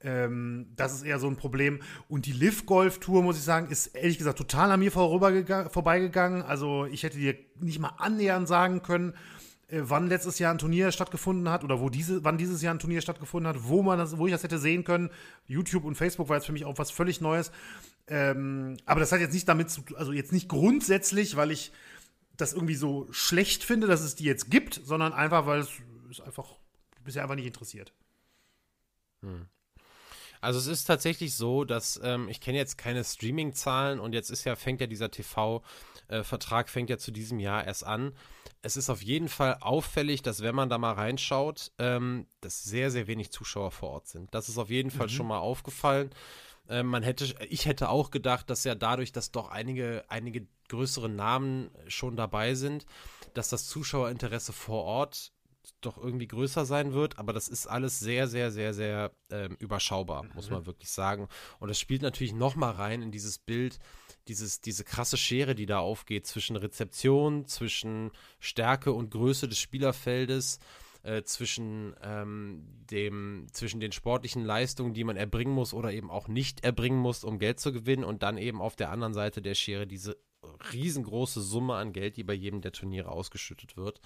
[0.00, 1.80] Ähm, das ist eher so ein Problem.
[2.08, 6.42] Und die Liv-Golf-Tour, muss ich sagen, ist ehrlich gesagt total an mir vorbeigegangen.
[6.42, 9.14] Also ich hätte dir nicht mal annähernd sagen können,
[9.68, 12.78] äh, wann letztes Jahr ein Turnier stattgefunden hat oder wo diese, wann dieses Jahr ein
[12.78, 15.10] Turnier stattgefunden hat, wo man das, wo ich das hätte sehen können.
[15.46, 17.50] YouTube und Facebook war jetzt für mich auch was völlig Neues.
[18.08, 21.72] Ähm, aber das hat jetzt nicht damit zu, also jetzt nicht grundsätzlich, weil ich
[22.36, 25.70] das irgendwie so schlecht finde, dass es die jetzt gibt, sondern einfach, weil es
[26.10, 26.56] ist einfach
[27.04, 27.92] bisher einfach nicht interessiert.
[29.22, 29.46] Hm.
[30.40, 34.44] Also es ist tatsächlich so, dass ähm, ich kenne jetzt keine Streaming-Zahlen und jetzt ist
[34.44, 38.12] ja fängt ja dieser TV-Vertrag äh, fängt ja zu diesem Jahr erst an.
[38.62, 42.90] Es ist auf jeden Fall auffällig, dass wenn man da mal reinschaut, ähm, dass sehr
[42.90, 44.32] sehr wenig Zuschauer vor Ort sind.
[44.32, 45.12] Das ist auf jeden Fall mhm.
[45.12, 46.10] schon mal aufgefallen.
[46.68, 51.08] Ähm, man hätte, ich hätte auch gedacht, dass ja dadurch, dass doch einige, einige größere
[51.08, 52.86] Namen schon dabei sind,
[53.34, 55.32] dass das Zuschauerinteresse vor Ort
[55.80, 60.24] doch irgendwie größer sein wird, aber das ist alles sehr, sehr, sehr, sehr ähm, überschaubar,
[60.24, 60.30] mhm.
[60.34, 61.28] muss man wirklich sagen.
[61.60, 63.78] Und das spielt natürlich nochmal rein in dieses Bild,
[64.28, 70.58] dieses, diese krasse Schere, die da aufgeht zwischen Rezeption, zwischen Stärke und Größe des Spielerfeldes
[71.08, 76.28] äh, zwischen, ähm, dem, zwischen den sportlichen Leistungen, die man erbringen muss oder eben auch
[76.28, 79.54] nicht erbringen muss, um Geld zu gewinnen und dann eben auf der anderen Seite der
[79.54, 80.18] Schere diese
[80.72, 84.02] riesengroße Summe an Geld, die bei jedem der Turniere ausgeschüttet wird.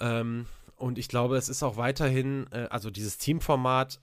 [0.00, 4.00] Ähm, und ich glaube, es ist auch weiterhin, äh, also dieses Teamformat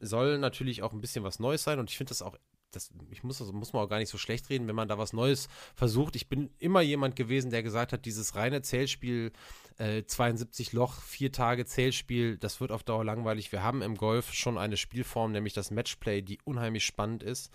[0.00, 2.36] soll natürlich auch ein bisschen was Neues sein und ich finde das auch
[2.70, 4.98] das, ich muss, das muss man auch gar nicht so schlecht reden, wenn man da
[4.98, 6.16] was Neues versucht.
[6.16, 9.32] Ich bin immer jemand gewesen, der gesagt hat, dieses reine Zählspiel,
[9.78, 13.52] äh, 72 Loch, vier Tage Zählspiel, das wird auf Dauer langweilig.
[13.52, 17.50] Wir haben im Golf schon eine Spielform, nämlich das Matchplay, die unheimlich spannend ist,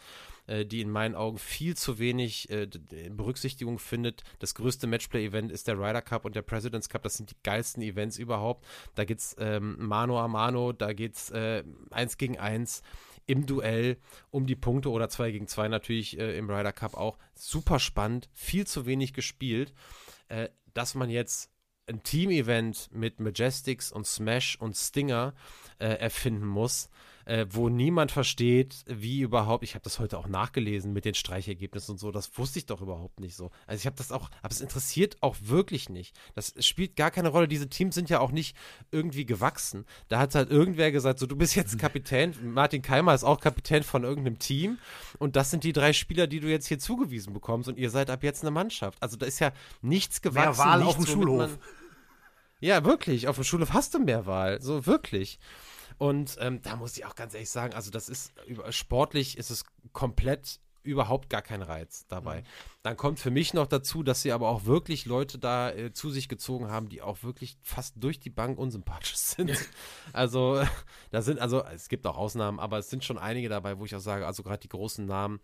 [0.48, 2.68] äh, die in meinen Augen viel zu wenig äh,
[3.10, 4.24] Berücksichtigung findet.
[4.40, 7.04] Das größte Matchplay-Event ist der Ryder Cup und der President's Cup.
[7.04, 8.66] Das sind die geilsten Events überhaupt.
[8.96, 12.82] Da geht es ähm, Mano a Mano, da geht es äh, eins gegen eins
[13.28, 13.98] im Duell
[14.32, 17.18] um die Punkte oder 2 gegen 2 natürlich äh, im Ryder Cup auch.
[17.34, 19.74] Super spannend, viel zu wenig gespielt.
[20.28, 21.52] Äh, dass man jetzt
[21.88, 25.34] ein Team-Event mit Majestics und Smash und Stinger
[25.80, 26.90] äh, erfinden muss,
[27.26, 31.94] äh, wo niemand versteht, wie überhaupt, ich habe das heute auch nachgelesen mit den Streichergebnissen
[31.94, 33.52] und so, das wusste ich doch überhaupt nicht so.
[33.68, 36.16] Also ich habe das auch, aber es interessiert auch wirklich nicht.
[36.36, 37.48] Das spielt gar keine Rolle.
[37.48, 38.56] Diese Teams sind ja auch nicht
[38.92, 39.86] irgendwie gewachsen.
[40.08, 43.84] Da hat halt irgendwer gesagt, so du bist jetzt Kapitän, Martin Keimer ist auch Kapitän
[43.84, 44.78] von irgendeinem Team
[45.18, 48.10] und das sind die drei Spieler, die du jetzt hier zugewiesen bekommst und ihr seid
[48.10, 49.02] ab jetzt eine Mannschaft.
[49.02, 50.50] Also da ist ja nichts gewachsen.
[50.50, 51.38] Mehr Wahl nichts, auf dem Schulhof.
[51.38, 51.60] Man,
[52.60, 53.28] ja, wirklich.
[53.28, 54.62] Auf dem Schulhof hast du mehr Wahl.
[54.62, 55.40] So, wirklich.
[55.98, 58.34] Und ähm, da muss ich auch ganz ehrlich sagen, also das ist
[58.70, 59.64] sportlich ist es
[59.94, 62.42] komplett überhaupt gar kein Reiz dabei.
[62.42, 62.46] Mhm.
[62.84, 66.12] Dann kommt für mich noch dazu, dass sie aber auch wirklich Leute da äh, zu
[66.12, 69.52] sich gezogen haben, die auch wirklich fast durch die Bank unsympathisch sind.
[70.14, 70.64] also,
[71.12, 73.96] da sind, also es gibt auch Ausnahmen, aber es sind schon einige dabei, wo ich
[73.96, 75.42] auch sage, also gerade die großen Namen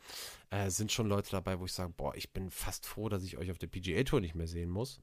[0.51, 3.37] äh, sind schon Leute dabei, wo ich sage, boah, ich bin fast froh, dass ich
[3.37, 5.01] euch auf der PGA Tour nicht mehr sehen muss.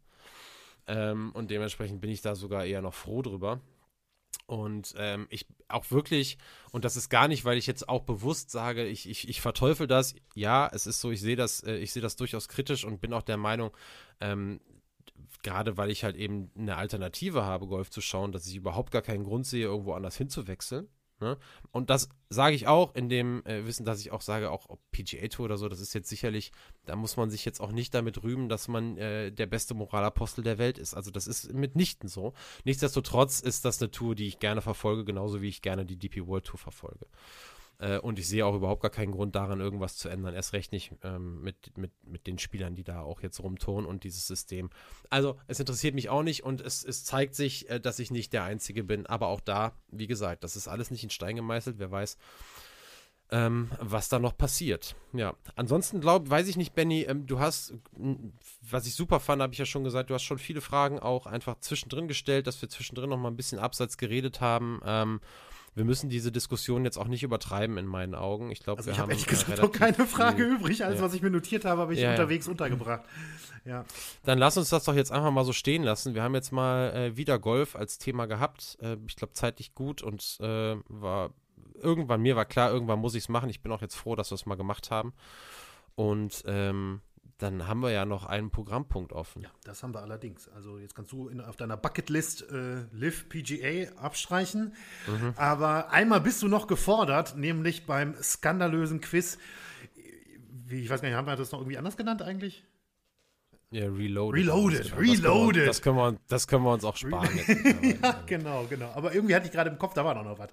[0.87, 3.61] Ähm, und dementsprechend bin ich da sogar eher noch froh drüber.
[4.47, 6.39] Und ähm, ich auch wirklich,
[6.73, 9.87] und das ist gar nicht, weil ich jetzt auch bewusst sage, ich, ich, ich verteufel
[9.87, 10.15] das.
[10.35, 13.13] Ja, es ist so, ich sehe das, äh, ich sehe das durchaus kritisch und bin
[13.13, 13.77] auch der Meinung,
[14.21, 14.61] ähm,
[15.43, 19.03] gerade weil ich halt eben eine Alternative habe, Golf zu schauen, dass ich überhaupt gar
[19.03, 20.89] keinen Grund sehe, irgendwo anders hinzuwechseln.
[21.21, 21.37] Ne?
[21.73, 25.27] Und das sage ich auch in dem äh, Wissen, dass ich auch sage, auch PGA
[25.29, 26.53] Tour oder so, das ist jetzt sicherlich,
[26.87, 30.45] da muss man sich jetzt auch nicht damit rühmen, dass man äh, der beste Moralapostel
[30.45, 30.95] der Welt ist.
[30.95, 32.35] Also das ist mitnichten so.
[32.65, 36.27] Nichtsdestotrotz ist das eine Tour, die ich gerne verfolge, genauso wie ich gerne die DP
[36.27, 37.07] World Tour verfolge.
[37.79, 40.35] Äh, und ich sehe auch überhaupt gar keinen Grund daran, irgendwas zu ändern.
[40.35, 44.05] Erst recht nicht ähm, mit, mit, mit den Spielern, die da auch jetzt rumtun und
[44.05, 44.71] dieses System.
[45.11, 48.33] Also, es interessiert mich auch nicht und es, es zeigt sich, äh, dass ich nicht
[48.33, 49.07] der Einzige bin.
[49.07, 51.79] Aber auch da, wie gesagt, das ist alles nicht in Stein gemeißelt.
[51.79, 52.19] Wer weiß,
[53.31, 54.97] ähm, was da noch passiert.
[55.13, 57.75] Ja, ansonsten glaube, weiß ich nicht, Benny, ähm, du hast,
[58.63, 61.27] was ich super fand, habe ich ja schon gesagt, du hast schon viele Fragen auch
[61.27, 64.81] einfach zwischendrin gestellt, dass wir zwischendrin noch mal ein bisschen abseits geredet haben.
[64.85, 65.21] Ähm,
[65.79, 68.51] wir müssen diese Diskussion jetzt auch nicht übertreiben in meinen Augen.
[68.51, 70.85] Ich glaube, also wir ich habe ehrlich gesagt noch keine Frage viel, übrig.
[70.85, 71.05] Alles, ja.
[71.05, 72.51] was ich mir notiert habe, habe ich ja, unterwegs ja.
[72.51, 73.05] untergebracht.
[73.65, 73.85] Ja.
[74.25, 76.15] Dann lass uns das doch jetzt einfach mal so stehen lassen.
[76.15, 78.77] Wir haben jetzt mal äh, wieder Golf als Thema gehabt.
[78.83, 81.31] Äh, ich glaube, zeitlich gut und äh, war
[81.81, 83.49] irgendwann, mir war klar, irgendwann muss ich es machen.
[83.49, 85.13] Ich bin auch jetzt froh, dass wir es mal gemacht haben.
[85.95, 87.03] Und ähm,
[87.39, 89.43] dann haben wir ja noch einen Programmpunkt offen.
[89.43, 90.49] Ja, das haben wir allerdings.
[90.49, 94.75] Also jetzt kannst du in, auf deiner Bucketlist äh, Live PGA abstreichen.
[95.07, 95.35] Mhm.
[95.37, 99.39] Aber einmal bist du noch gefordert, nämlich beim skandalösen Quiz.
[100.67, 102.65] Wie, ich weiß gar nicht, haben wir das noch irgendwie anders genannt eigentlich?
[103.71, 104.41] Ja, Reloaded.
[104.41, 105.69] Reloaded, Reloaded.
[105.69, 107.29] Das können, wir, das können wir uns auch sparen.
[108.03, 108.91] ja, genau, genau.
[108.95, 110.51] Aber irgendwie hatte ich gerade im Kopf, da war doch noch was.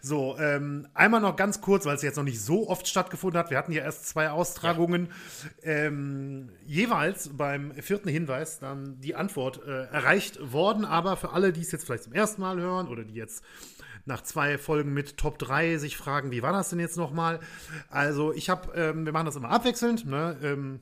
[0.00, 3.50] So, ähm, einmal noch ganz kurz, weil es jetzt noch nicht so oft stattgefunden hat.
[3.50, 5.08] Wir hatten ja erst zwei Austragungen.
[5.62, 5.70] Ja.
[5.72, 10.84] Ähm, jeweils beim vierten Hinweis dann die Antwort äh, erreicht worden.
[10.84, 13.44] Aber für alle, die es jetzt vielleicht zum ersten Mal hören oder die jetzt
[14.04, 17.40] nach zwei Folgen mit Top 3 sich fragen, wie war das denn jetzt nochmal?
[17.90, 20.06] Also, ich habe, ähm, wir machen das immer abwechselnd.
[20.06, 20.36] Ne?
[20.42, 20.80] Ähm,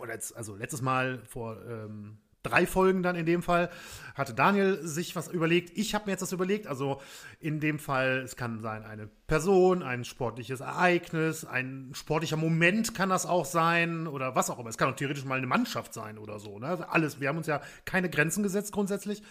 [0.00, 3.70] oder jetzt, also letztes Mal vor ähm, drei Folgen dann in dem Fall,
[4.14, 5.76] hatte Daniel sich was überlegt.
[5.76, 6.68] Ich habe mir jetzt das überlegt.
[6.68, 7.00] Also
[7.40, 13.08] in dem Fall, es kann sein eine Person, ein sportliches Ereignis, ein sportlicher Moment kann
[13.08, 14.68] das auch sein oder was auch immer.
[14.68, 16.60] Es kann auch theoretisch mal eine Mannschaft sein oder so.
[16.60, 16.68] Ne?
[16.68, 17.20] Also alles.
[17.20, 19.22] Wir haben uns ja keine Grenzen gesetzt grundsätzlich.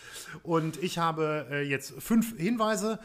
[0.41, 2.99] Und ich habe äh, jetzt fünf Hinweise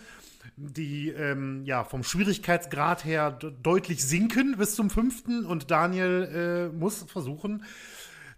[0.56, 7.04] die ähm, ja vom Schwierigkeitsgrad her deutlich sinken bis zum fünften und Daniel äh, muss
[7.04, 7.64] versuchen,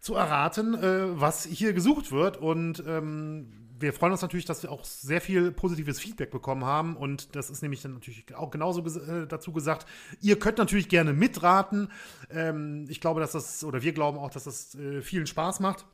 [0.00, 2.36] zu erraten, äh, was hier gesucht wird.
[2.36, 6.96] Und ähm, wir freuen uns natürlich, dass wir auch sehr viel positives Feedback bekommen haben.
[6.96, 9.86] Und das ist nämlich dann natürlich auch genauso ges äh, dazu gesagt.
[10.20, 11.88] Ihr könnt natürlich gerne mitraten.
[12.30, 15.86] Ähm, ich glaube, dass das, oder wir glauben auch, dass das äh, vielen Spaß macht.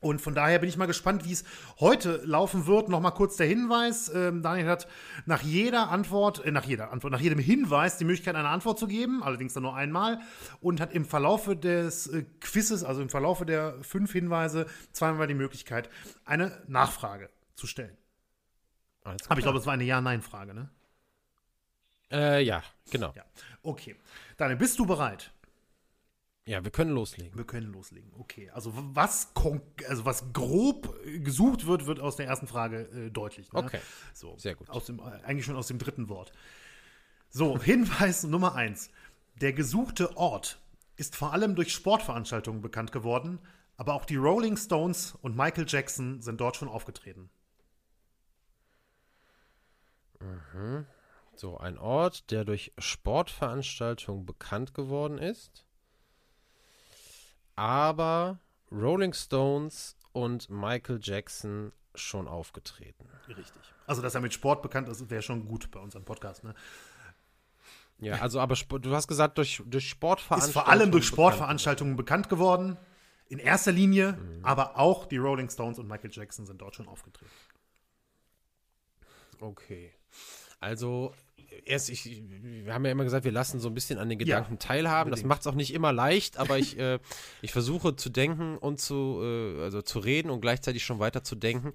[0.00, 1.44] Und von daher bin ich mal gespannt, wie es
[1.80, 2.88] heute laufen wird.
[2.88, 4.10] Nochmal kurz der Hinweis.
[4.14, 4.86] Ähm, Daniel hat
[5.24, 8.86] nach jeder Antwort, äh, nach jeder Antwort, nach jedem Hinweis die Möglichkeit, eine Antwort zu
[8.86, 10.20] geben, allerdings dann nur einmal.
[10.60, 15.34] Und hat im Verlaufe des äh, Quizzes, also im Verlaufe der fünf Hinweise, zweimal die
[15.34, 15.88] Möglichkeit,
[16.24, 17.96] eine Nachfrage zu stellen.
[19.02, 20.68] Aber ich glaube, es war eine Ja-Nein-Frage, ne?
[22.10, 23.12] Äh, ja, genau.
[23.16, 23.24] Ja.
[23.62, 23.96] Okay.
[24.36, 25.32] Daniel, bist du bereit?
[26.46, 27.36] Ja, wir können loslegen.
[27.36, 28.12] Wir können loslegen.
[28.18, 28.50] Okay.
[28.50, 29.32] Also was,
[29.88, 33.52] also was grob gesucht wird, wird aus der ersten Frage äh, deutlich.
[33.52, 33.64] Ne?
[33.64, 33.80] Okay.
[34.14, 34.70] So, Sehr gut.
[34.70, 36.32] Aus dem, eigentlich schon aus dem dritten Wort.
[37.30, 38.90] So, Hinweis Nummer eins.
[39.40, 40.60] Der gesuchte Ort
[40.94, 43.40] ist vor allem durch Sportveranstaltungen bekannt geworden,
[43.76, 47.28] aber auch die Rolling Stones und Michael Jackson sind dort schon aufgetreten.
[50.20, 50.86] Mhm.
[51.34, 55.65] So, ein Ort, der durch Sportveranstaltungen bekannt geworden ist
[57.56, 58.38] aber
[58.70, 63.08] Rolling Stones und Michael Jackson schon aufgetreten.
[63.28, 63.62] Richtig.
[63.86, 66.54] Also, dass er mit Sport bekannt ist, wäre schon gut bei unserem Podcast, ne?
[67.98, 70.48] Ja, also, aber du hast gesagt, durch, durch Sportveranstaltungen.
[70.48, 72.76] Ist vor allem durch Sportveranstaltungen bekannt, geworden.
[73.28, 74.44] In erster Linie, mhm.
[74.44, 77.30] aber auch die Rolling Stones und Michael Jackson sind dort schon aufgetreten.
[79.40, 79.92] Okay.
[80.60, 81.14] Also,
[81.64, 84.54] erst, ich, wir haben ja immer gesagt, wir lassen so ein bisschen an den Gedanken
[84.54, 85.10] ja, teilhaben.
[85.10, 85.24] Unbedingt.
[85.24, 86.98] Das macht es auch nicht immer leicht, aber ich, äh,
[87.42, 91.36] ich versuche zu denken und zu, äh, also zu reden und gleichzeitig schon weiter zu
[91.36, 91.72] denken.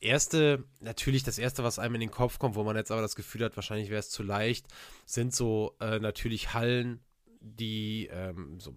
[0.00, 3.16] Erste, natürlich das erste, was einem in den Kopf kommt, wo man jetzt aber das
[3.16, 4.66] Gefühl hat, wahrscheinlich wäre es zu leicht,
[5.06, 7.00] sind so äh, natürlich Hallen,
[7.40, 8.74] die, ähm, so,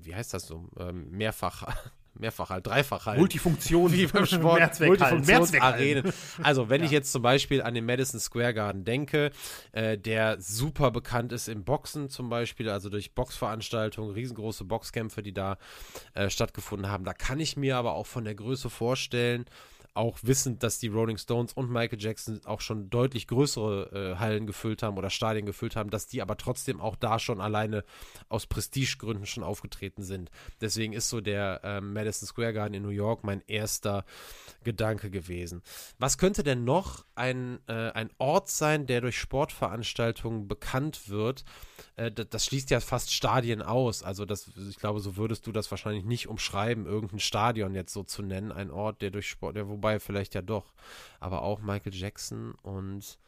[0.00, 1.74] wie heißt das so, ähm, mehrfach
[2.20, 3.18] mehrfach halt, dreifach halt.
[3.18, 6.12] Multifunktion, wie beim Sport, Multifunktionsarenen.
[6.42, 6.86] Also, wenn ja.
[6.86, 9.30] ich jetzt zum Beispiel an den Madison Square Garden denke,
[9.72, 15.32] äh, der super bekannt ist im Boxen zum Beispiel, also durch Boxveranstaltungen, riesengroße Boxkämpfe, die
[15.32, 15.58] da
[16.14, 17.04] äh, stattgefunden haben.
[17.04, 19.46] Da kann ich mir aber auch von der Größe vorstellen,
[19.96, 24.46] auch wissend, dass die Rolling Stones und Michael Jackson auch schon deutlich größere äh, Hallen
[24.46, 27.84] gefüllt haben oder Stadien gefüllt haben, dass die aber trotzdem auch da schon alleine
[28.28, 30.30] aus Prestigegründen schon aufgetreten sind.
[30.60, 34.04] Deswegen ist so der äh, Madison Square Garden in New York mein erster
[34.64, 35.62] Gedanke gewesen.
[35.98, 41.44] Was könnte denn noch ein, äh, ein Ort sein, der durch Sportveranstaltungen bekannt wird?
[41.96, 44.02] Äh, das, schließt ja fast Stadien aus.
[44.02, 48.02] Also das, ich glaube, so würdest du das wahrscheinlich nicht umschreiben, irgendein Stadion jetzt so
[48.02, 50.74] zu nennen, ein Ort, der durch Sport, der wobei wobei vielleicht ja doch.
[51.20, 53.18] Aber auch Michael Jackson und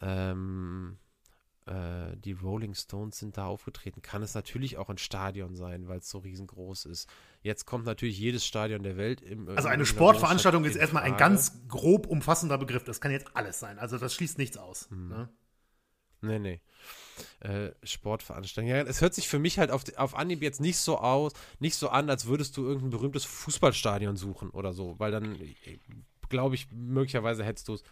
[0.00, 0.96] ähm,
[1.66, 4.00] äh, die Rolling Stones sind da aufgetreten.
[4.00, 7.08] Kann es natürlich auch ein Stadion sein, weil es so riesengroß ist.
[7.42, 9.20] Jetzt kommt natürlich jedes Stadion der Welt.
[9.20, 12.84] Im, also eine Sportveranstaltung ist erstmal ein ganz grob umfassender Begriff.
[12.84, 13.78] Das kann jetzt alles sein.
[13.78, 14.88] Also das schließt nichts aus.
[14.90, 15.08] Hm.
[15.08, 15.28] Ne?
[16.22, 16.60] Nee, nee.
[17.40, 18.70] Äh, Sportveranstaltung.
[18.70, 21.74] Ja, es hört sich für mich halt auf, auf Anhieb jetzt nicht so aus, nicht
[21.76, 25.38] so an, als würdest du irgendein berühmtes Fußballstadion suchen oder so, weil dann,
[26.28, 27.82] glaube ich, möglicherweise hättest du es.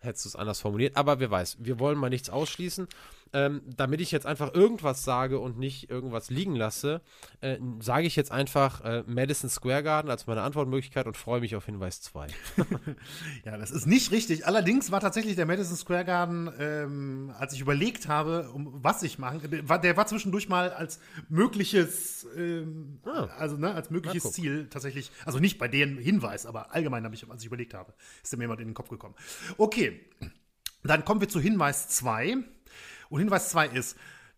[0.00, 0.96] hättest du es anders formuliert.
[0.96, 2.88] Aber wer weiß, wir wollen mal nichts ausschließen.
[3.32, 7.02] Ähm, damit ich jetzt einfach irgendwas sage und nicht irgendwas liegen lasse,
[7.40, 11.54] äh, sage ich jetzt einfach äh, Madison Square Garden als meine Antwortmöglichkeit und freue mich
[11.56, 12.26] auf Hinweis 2.
[13.44, 14.46] ja, das ist nicht richtig.
[14.46, 19.18] Allerdings war tatsächlich der Madison Square Garden, ähm, als ich überlegt habe, um was ich
[19.18, 23.28] machen, war, der war zwischendurch mal als mögliches, ähm, ah.
[23.38, 27.28] also ne, als mögliches Ziel tatsächlich, also nicht bei dem Hinweis, aber allgemein habe ich,
[27.28, 29.14] als ich überlegt habe, ist mir jemand in den Kopf gekommen.
[29.56, 30.00] Okay,
[30.82, 32.36] dann kommen wir zu Hinweis 2.
[33.08, 33.96] Und Hinweis 2 ist,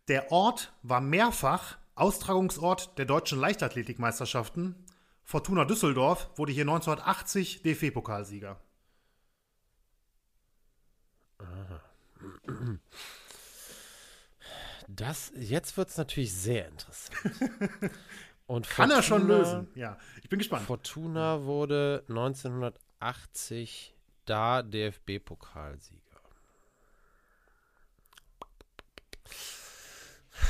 [0.08, 4.74] der Ort war mehrfach Austragungsort der deutschen Leichtathletikmeisterschaften.
[5.22, 8.56] Fortuna Düsseldorf wurde hier 1980 DFB-Pokalsieger.
[14.88, 17.16] Das, jetzt wird es natürlich sehr interessant.
[18.46, 19.68] Und Fortuna, Kann er schon lösen.
[19.76, 20.66] Ja, ich bin gespannt.
[20.66, 23.94] Fortuna wurde 1980
[24.24, 25.99] da DFB-Pokalsieger.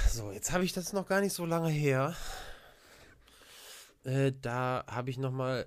[0.09, 2.15] So, jetzt habe ich das noch gar nicht so lange her.
[4.05, 5.67] Äh, da habe ich noch mal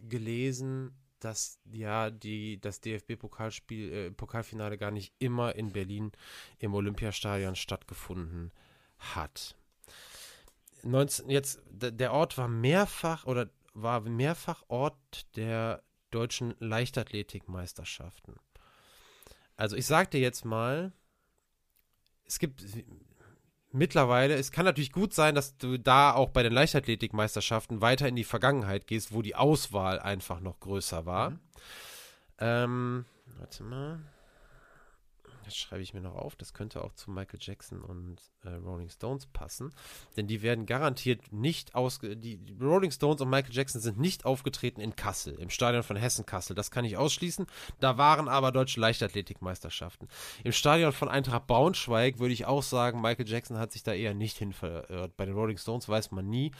[0.00, 6.12] gelesen, dass ja die das DFB-Pokalspiel äh, Pokalfinale gar nicht immer in Berlin
[6.58, 8.52] im Olympiastadion stattgefunden
[8.98, 9.56] hat.
[10.82, 18.36] 19, jetzt der Ort war mehrfach oder war mehrfach Ort der deutschen Leichtathletikmeisterschaften.
[19.56, 20.92] Also ich sagte jetzt mal,
[22.26, 22.64] es gibt
[23.72, 28.16] mittlerweile, es kann natürlich gut sein, dass du da auch bei den Leichtathletikmeisterschaften weiter in
[28.16, 31.30] die Vergangenheit gehst, wo die Auswahl einfach noch größer war.
[31.30, 31.38] Mhm.
[32.38, 33.04] Ähm,
[33.38, 34.00] warte mal.
[35.44, 36.36] Das schreibe ich mir noch auf.
[36.36, 39.72] Das könnte auch zu Michael Jackson und äh, Rolling Stones passen.
[40.16, 41.98] Denn die werden garantiert nicht aus.
[42.00, 45.96] Die, die, Rolling Stones und Michael Jackson sind nicht aufgetreten in Kassel, im Stadion von
[45.96, 46.54] Hessen-Kassel.
[46.54, 47.46] Das kann ich ausschließen.
[47.80, 50.08] Da waren aber deutsche Leichtathletikmeisterschaften.
[50.42, 54.14] Im Stadion von Eintracht Braunschweig würde ich auch sagen, Michael Jackson hat sich da eher
[54.14, 55.16] nicht hin verirrt.
[55.16, 56.52] Bei den Rolling Stones weiß man nie,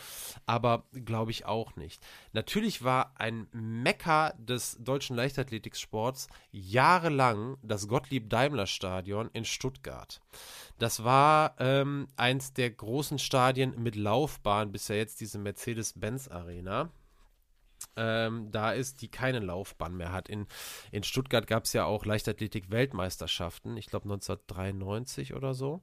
[0.47, 2.02] aber glaube ich auch nicht.
[2.32, 10.20] Natürlich war ein Mecker des deutschen Leichtathletiksports jahrelang das Gottlieb Daimler Stadion in Stuttgart.
[10.78, 16.90] Das war ähm, eins der großen Stadien mit Laufbahn, bisher jetzt diese Mercedes-Benz Arena.
[17.96, 20.28] Ähm, da ist, die keine Laufbahn mehr hat.
[20.28, 20.46] In,
[20.90, 25.82] in Stuttgart gab es ja auch Leichtathletik-Weltmeisterschaften, ich glaube 1993 oder so.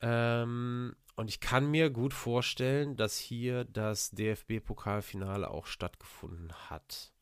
[0.00, 7.12] Ähm, und ich kann mir gut vorstellen, dass hier das DFB-Pokalfinale auch stattgefunden hat.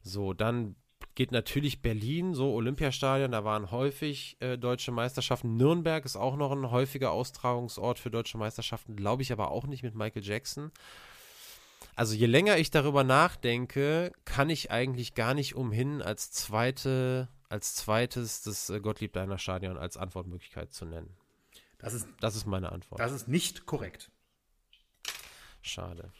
[0.00, 0.76] So, dann
[1.14, 5.56] geht natürlich Berlin, so Olympiastadion, da waren häufig äh, deutsche Meisterschaften.
[5.56, 9.82] Nürnberg ist auch noch ein häufiger Austragungsort für deutsche Meisterschaften, glaube ich aber auch nicht
[9.82, 10.70] mit Michael Jackson.
[11.94, 17.74] Also je länger ich darüber nachdenke, kann ich eigentlich gar nicht umhin, als zweite, als
[17.74, 21.16] zweites das äh, Gottlieb Deiner Stadion als Antwortmöglichkeit zu nennen.
[21.78, 23.00] Das ist, das ist meine Antwort.
[23.00, 24.10] Das ist nicht korrekt.
[25.62, 26.12] Schade.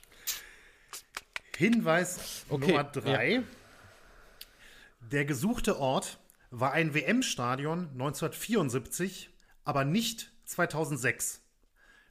[1.56, 3.32] Hinweis okay, Nummer drei.
[3.34, 3.42] Ja.
[5.12, 6.18] Der gesuchte Ort
[6.50, 9.30] war ein WM-Stadion 1974,
[9.62, 11.42] aber nicht 2006.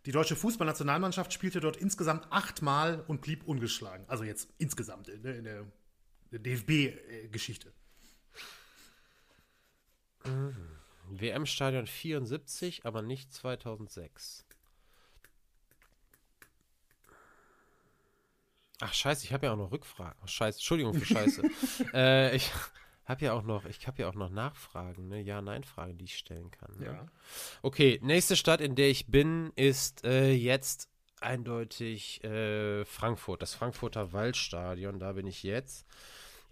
[0.06, 4.06] Die deutsche Fußballnationalmannschaft spielte dort insgesamt achtmal und blieb ungeschlagen.
[4.08, 5.66] Also jetzt insgesamt in der,
[6.32, 7.74] der DFB-Geschichte.
[10.26, 10.56] Mhm.
[11.10, 14.46] WM-Stadion 74, aber nicht 2006.
[18.82, 20.28] Ach scheiße, ich habe ja auch noch Rückfragen.
[20.28, 21.44] Scheiße, Entschuldigung für Scheiße.
[21.94, 22.52] äh, ich
[23.06, 25.22] habe ja auch noch, ich habe ja auch noch Nachfragen, ne?
[25.22, 26.78] Ja-Nein-Fragen, die ich stellen kann.
[26.78, 26.86] Ne?
[26.86, 27.06] Ja.
[27.62, 30.90] Okay, nächste Stadt, in der ich bin, ist äh, jetzt
[31.22, 35.00] eindeutig äh, Frankfurt, das Frankfurter Waldstadion.
[35.00, 35.86] Da bin ich jetzt.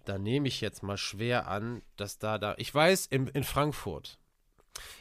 [0.04, 2.54] Da nehme ich jetzt mal schwer an, dass da da.
[2.58, 4.18] Ich weiß, in, in Frankfurt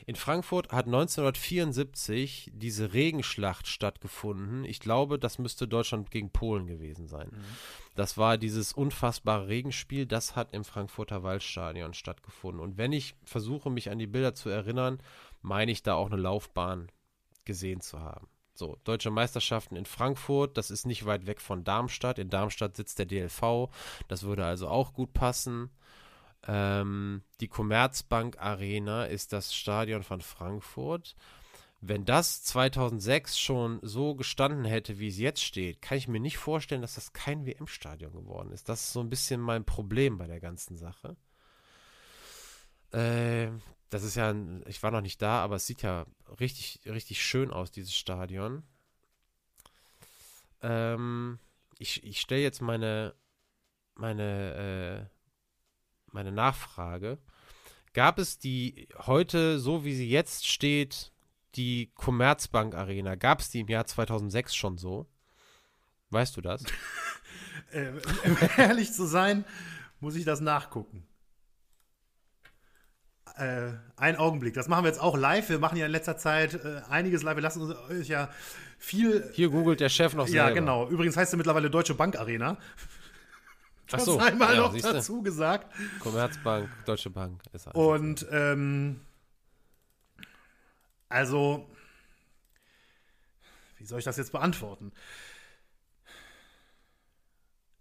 [0.05, 4.65] in Frankfurt hat 1974 diese Regenschlacht stattgefunden.
[4.65, 7.29] Ich glaube, das müsste Deutschland gegen Polen gewesen sein.
[7.31, 7.43] Mhm.
[7.95, 12.61] Das war dieses unfassbare Regenspiel, das hat im Frankfurter Waldstadion stattgefunden.
[12.61, 14.99] Und wenn ich versuche, mich an die Bilder zu erinnern,
[15.41, 16.91] meine ich da auch eine Laufbahn
[17.45, 18.27] gesehen zu haben.
[18.55, 22.19] So, deutsche Meisterschaften in Frankfurt, das ist nicht weit weg von Darmstadt.
[22.19, 23.69] In Darmstadt sitzt der DLV,
[24.07, 25.71] das würde also auch gut passen.
[26.45, 31.15] Ähm, die Commerzbank Arena ist das Stadion von Frankfurt.
[31.79, 36.37] Wenn das 2006 schon so gestanden hätte, wie es jetzt steht, kann ich mir nicht
[36.37, 38.69] vorstellen, dass das kein WM-Stadion geworden ist.
[38.69, 41.17] Das ist so ein bisschen mein Problem bei der ganzen Sache.
[42.91, 43.49] Äh,
[43.89, 44.33] das ist ja,
[44.65, 46.05] ich war noch nicht da, aber es sieht ja
[46.39, 48.63] richtig, richtig schön aus, dieses Stadion.
[50.61, 51.37] Ähm,
[51.79, 53.13] ich ich stelle jetzt meine,
[53.95, 55.12] meine, äh,
[56.13, 57.17] meine Nachfrage.
[57.93, 61.11] Gab es die heute, so wie sie jetzt steht,
[61.55, 65.07] die Commerzbank Arena, gab es die im Jahr 2006 schon so?
[66.09, 66.63] Weißt du das?
[67.71, 67.89] äh,
[68.25, 69.45] um ehrlich zu sein,
[69.99, 71.07] muss ich das nachgucken.
[73.35, 74.53] Äh, ein Augenblick.
[74.53, 75.49] Das machen wir jetzt auch live.
[75.49, 77.35] Wir machen ja in letzter Zeit äh, einiges live.
[77.35, 78.29] Wir lassen uns ja
[78.77, 79.27] viel.
[79.33, 80.49] Hier googelt der Chef noch selber.
[80.49, 80.87] Ja, genau.
[80.87, 82.57] Übrigens heißt sie mittlerweile Deutsche Bank Arena.
[83.89, 85.73] Das so, einmal ja, noch dazu gesagt.
[85.99, 89.01] Commerzbank, Deutsche Bank ist alles Und ähm,
[91.09, 91.69] also,
[93.77, 94.91] wie soll ich das jetzt beantworten?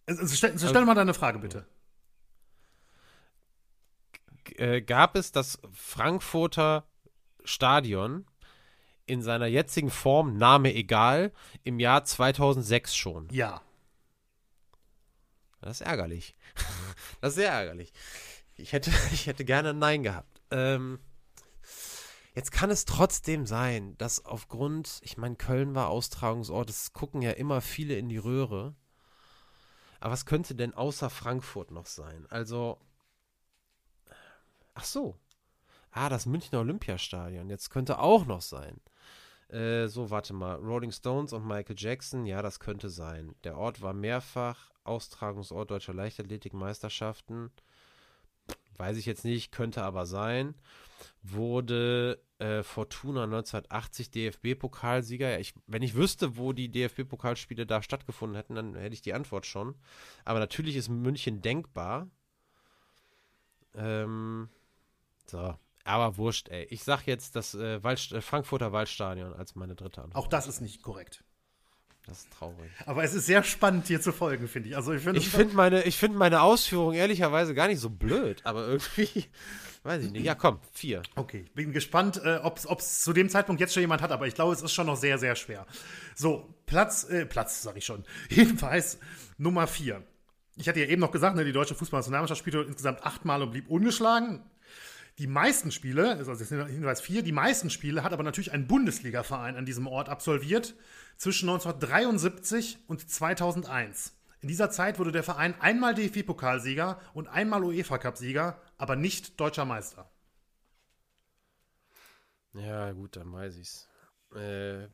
[0.06, 1.64] Also, stell, stell also, mal deine Frage bitte.
[4.56, 6.84] Äh, gab es das Frankfurter
[7.44, 8.26] Stadion
[9.06, 11.32] in seiner jetzigen Form, Name egal,
[11.64, 13.28] im Jahr 2006 schon?
[13.30, 13.62] Ja.
[15.62, 16.34] Das ist ärgerlich.
[17.20, 17.92] das ist sehr ärgerlich.
[18.56, 20.42] Ich hätte, ich hätte gerne ein Nein gehabt.
[20.50, 20.98] Ähm,
[22.34, 27.30] jetzt kann es trotzdem sein, dass aufgrund, ich meine, Köln war Austragungsort, es gucken ja
[27.30, 28.74] immer viele in die Röhre.
[30.00, 32.26] Aber was könnte denn außer Frankfurt noch sein?
[32.28, 32.80] Also,
[34.74, 35.16] ach so.
[35.92, 37.48] Ah, das Münchner Olympiastadion.
[37.50, 38.80] Jetzt könnte auch noch sein.
[39.48, 40.56] Äh, so, warte mal.
[40.56, 43.36] Rolling Stones und Michael Jackson, ja, das könnte sein.
[43.44, 47.50] Der Ort war mehrfach Austragungsort deutscher Leichtathletikmeisterschaften.
[48.76, 50.54] Weiß ich jetzt nicht, könnte aber sein.
[51.22, 55.38] Wurde äh, Fortuna 1980 DFB-Pokalsieger.
[55.38, 59.46] Ich, wenn ich wüsste, wo die DFB-Pokalspiele da stattgefunden hätten, dann hätte ich die Antwort
[59.46, 59.74] schon.
[60.24, 62.08] Aber natürlich ist München denkbar.
[63.74, 64.48] Ähm,
[65.26, 65.54] so,
[65.84, 66.64] aber wurscht, ey.
[66.64, 70.24] Ich sag jetzt das äh, Wald, äh, Frankfurter Waldstadion als meine dritte Antwort.
[70.24, 71.24] Auch das ist nicht korrekt.
[72.06, 72.70] Das ist traurig.
[72.84, 74.76] Aber es ist sehr spannend, hier zu folgen, finde ich.
[74.76, 79.26] Also ich finde find meine, find meine Ausführungen ehrlicherweise gar nicht so blöd, aber irgendwie,
[79.84, 80.24] weiß ich nicht.
[80.24, 81.02] Ja, komm, vier.
[81.14, 84.34] Okay, bin gespannt, äh, ob es zu dem Zeitpunkt jetzt schon jemand hat, aber ich
[84.34, 85.64] glaube, es ist schon noch sehr, sehr schwer.
[86.16, 88.04] So, Platz, äh, Platz, sag ich schon.
[88.28, 88.98] Jedenfalls
[89.38, 90.02] Nummer vier.
[90.56, 93.70] Ich hatte ja eben noch gesagt, ne, die deutsche Fußballnationalmannschaft spielte insgesamt achtmal und blieb
[93.70, 94.42] ungeschlagen.
[95.18, 98.66] Die meisten Spiele, also das sind Hinweis vier, die meisten Spiele hat aber natürlich ein
[98.66, 100.74] Bundesliga-Verein an diesem Ort absolviert
[101.16, 104.14] zwischen 1973 und 2001.
[104.40, 110.10] In dieser Zeit wurde der Verein einmal DFB-Pokalsieger und einmal UEFA-Cup-Sieger, aber nicht deutscher Meister.
[112.54, 113.88] Ja, gut, dann weiß ich's.
[114.34, 114.88] Äh,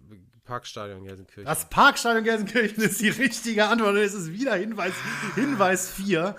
[0.44, 1.44] Parkstadion Gelsenkirchen.
[1.44, 3.96] Das Parkstadion Gelsenkirchen ist die richtige Antwort.
[3.96, 4.94] Es ist wieder Hinweis,
[5.34, 6.36] Hinweis 4.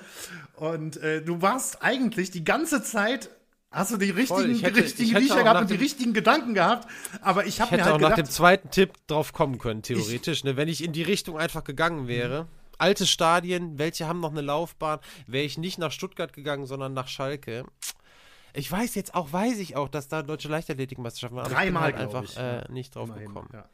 [0.55, 3.29] Und äh, du warst eigentlich die ganze Zeit
[3.71, 6.89] Hast du die richtigen, hätte, richtigen Riecher gehabt und die richtigen Gedanken gehabt?
[7.21, 10.39] Aber ich habe mir halt auch gedacht, nach dem zweiten Tipp drauf kommen können, theoretisch.
[10.39, 10.57] Ich, ne?
[10.57, 12.47] Wenn ich in die Richtung einfach gegangen wäre.
[12.79, 14.99] Alte Stadien, welche haben noch eine Laufbahn?
[15.27, 17.65] Wäre ich nicht nach Stuttgart gegangen, sondern nach Schalke.
[18.53, 21.51] Ich weiß jetzt auch, weiß ich auch, dass da deutsche Leichtathletikmeisterschaften waren.
[21.51, 23.49] Dreimal halt einfach ich, äh, nicht drauf Immerhin, gekommen.
[23.53, 23.65] Ja.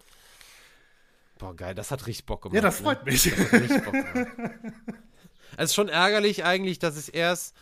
[1.38, 2.56] Boah, geil, das hat richtig Bock gemacht.
[2.56, 3.12] Ja, das freut ne?
[3.12, 3.24] mich.
[3.24, 4.28] Das hat richtig Bock gemacht.
[5.58, 7.56] es ist schon ärgerlich eigentlich, dass es erst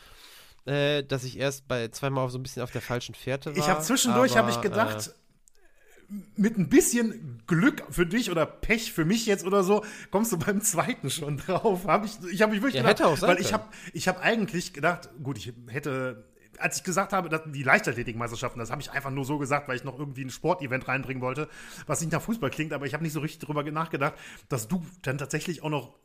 [0.65, 3.57] äh, dass ich erst bei zweimal so ein bisschen auf der falschen Fährte war.
[3.57, 8.93] Ich habe zwischendurch habe ich gedacht, äh, mit ein bisschen Glück für dich oder Pech
[8.93, 11.85] für mich jetzt oder so, kommst du beim zweiten schon drauf.
[11.85, 14.07] Hab ich ich habe mich wirklich ja, gedacht, hätte auch sein weil ich habe ich
[14.07, 16.25] habe eigentlich gedacht, gut, ich hätte
[16.59, 19.75] als ich gesagt habe, dass die Leichtathletikmeisterschaften, das habe ich einfach nur so gesagt, weil
[19.75, 21.49] ich noch irgendwie ein Sportevent reinbringen wollte,
[21.87, 24.13] was nicht nach Fußball klingt, aber ich habe nicht so richtig darüber nachgedacht,
[24.49, 25.95] dass du dann tatsächlich auch noch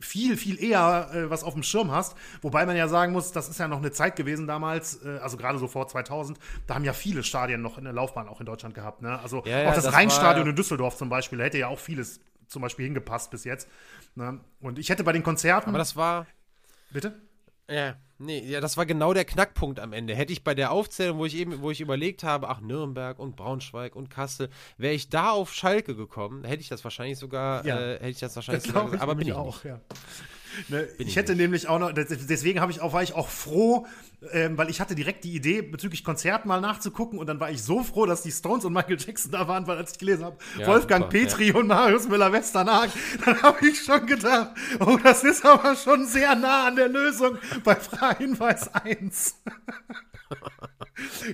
[0.00, 2.16] viel, viel eher äh, was auf dem Schirm hast.
[2.42, 5.36] Wobei man ja sagen muss, das ist ja noch eine Zeit gewesen damals, äh, also
[5.36, 8.46] gerade so vor 2000, da haben ja viele Stadien noch in der Laufbahn auch in
[8.46, 9.02] Deutschland gehabt.
[9.02, 9.18] Ne?
[9.20, 11.80] Also ja, ja, auch das, das Rheinstadion in Düsseldorf zum Beispiel, da hätte ja auch
[11.80, 13.68] vieles zum Beispiel hingepasst bis jetzt.
[14.14, 14.40] Ne?
[14.60, 15.68] Und ich hätte bei den Konzerten.
[15.68, 16.26] Aber das war.
[16.90, 17.20] Bitte?
[17.68, 20.14] Ja, nee, ja, das war genau der Knackpunkt am Ende.
[20.14, 23.36] Hätte ich bei der Aufzählung, wo ich eben, wo ich überlegt habe, ach, Nürnberg und
[23.36, 27.78] Braunschweig und Kassel, wäre ich da auf Schalke gekommen, hätte ich das wahrscheinlich sogar, ja.
[27.78, 29.64] äh, hätte ich das wahrscheinlich das sogar, aber bin ich auch, nicht.
[29.64, 29.80] ja.
[30.68, 31.42] Ne, ich, ich hätte nicht.
[31.42, 33.86] nämlich auch noch, deswegen habe ich auch, war ich auch froh,
[34.32, 37.62] ähm, weil ich hatte direkt die Idee, bezüglich Konzerten mal nachzugucken und dann war ich
[37.62, 40.36] so froh, dass die Stones und Michael Jackson da waren, weil als ich gelesen habe,
[40.58, 41.54] ja, Wolfgang super, Petri ja.
[41.54, 42.92] und Marius Müller-Westernhagen,
[43.24, 47.38] dann habe ich schon gedacht, oh, das ist aber schon sehr nah an der Lösung
[47.64, 47.76] bei
[48.18, 49.36] Hinweis 1.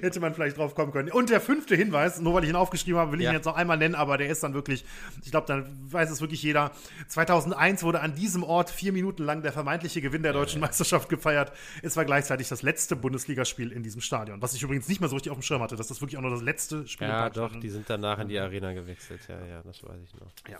[0.00, 1.10] Hätte man vielleicht drauf kommen können.
[1.10, 3.30] Und der fünfte Hinweis, nur weil ich ihn aufgeschrieben habe, will ich ja.
[3.30, 4.84] ihn jetzt noch einmal nennen, aber der ist dann wirklich,
[5.24, 6.72] ich glaube, dann weiß es wirklich jeder.
[7.08, 11.52] 2001 wurde an diesem Ort vier Minuten lang der vermeintliche Gewinn der deutschen Meisterschaft gefeiert.
[11.82, 15.16] Es war gleichzeitig das letzte Bundesligaspiel in diesem Stadion, was ich übrigens nicht mehr so
[15.16, 17.54] richtig auf dem Schirm hatte, dass das wirklich auch nur das letzte Spiel Ja, doch,
[17.58, 19.20] die sind danach in die Arena gewechselt.
[19.28, 20.32] Ja, ja, das weiß ich noch.
[20.48, 20.58] Ja.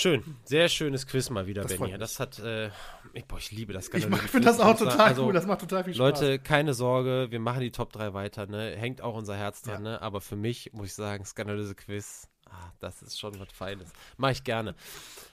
[0.00, 1.98] Schön, sehr schönes Quiz mal wieder, Das Benny.
[1.98, 2.70] Das hat, äh,
[3.14, 5.44] ich, boah, ich liebe das Ich skandalöse finde das auch Ich total also, cool, das
[5.44, 5.98] macht total viel Spaß.
[5.98, 8.76] Leute, keine Sorge, wir machen die Top 3 weiter, ne?
[8.76, 9.90] Hängt auch unser Herz dran, Ja.
[9.94, 10.00] ne?
[10.00, 13.90] Aber für mich muss ich sagen, skandalöse Quiz, ah, das ist schon was Feines.
[14.18, 14.76] Mach ich gerne.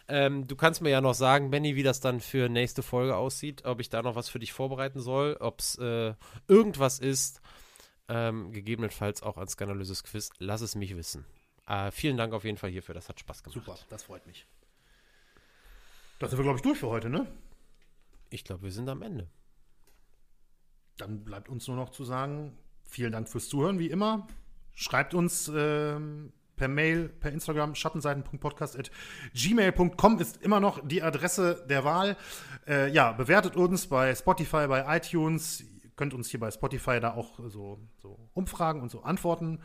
[0.07, 3.65] Ähm, du kannst mir ja noch sagen, Benny, wie das dann für nächste Folge aussieht,
[3.65, 6.15] ob ich da noch was für dich vorbereiten soll, ob es äh,
[6.47, 7.39] irgendwas ist,
[8.09, 10.31] ähm, gegebenenfalls auch ein skandalöses Quiz.
[10.39, 11.23] Lass es mich wissen.
[11.67, 13.53] Äh, vielen Dank auf jeden Fall hierfür, das hat Spaß gemacht.
[13.53, 14.45] Super, das freut mich.
[16.19, 17.27] Da sind wir, glaube ich, durch für heute, ne?
[18.29, 19.27] Ich glaube, wir sind am Ende.
[20.97, 24.27] Dann bleibt uns nur noch zu sagen, vielen Dank fürs Zuhören, wie immer.
[24.73, 32.17] Schreibt uns ähm, per Mail, per Instagram, schattenseiten.podcast.gmail.com ist immer noch die Adresse der Wahl.
[32.67, 35.61] Äh, ja, bewertet uns bei Spotify, bei iTunes.
[35.61, 39.61] Ihr könnt uns hier bei Spotify da auch so, so Umfragen und so Antworten.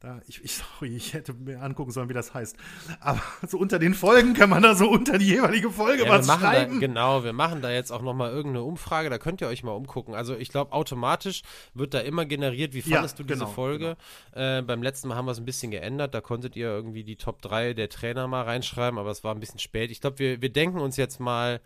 [0.00, 2.56] Da, ich, ich, sorry, ich hätte mir angucken sollen, wie das heißt.
[3.00, 6.26] Aber so unter den Folgen kann man da so unter die jeweilige Folge Ja, was
[6.28, 6.78] machen da, schreiben.
[6.78, 10.14] genau, wir machen da jetzt auch nochmal irgendeine Umfrage, da könnt ihr euch mal umgucken.
[10.14, 11.42] Also ich glaube, automatisch
[11.74, 13.96] wird da immer generiert, wie Ja, fandest du diese genau, Folge?
[14.32, 17.16] Äh, beim letzten Mal haben wir es ein bisschen geändert, da konntet ihr irgendwie die
[17.16, 19.90] Top 3 der Trainer mal reinschreiben, aber es war ein bisschen spät.
[19.90, 21.60] Ich glaube, wir, wir denken uns jetzt mal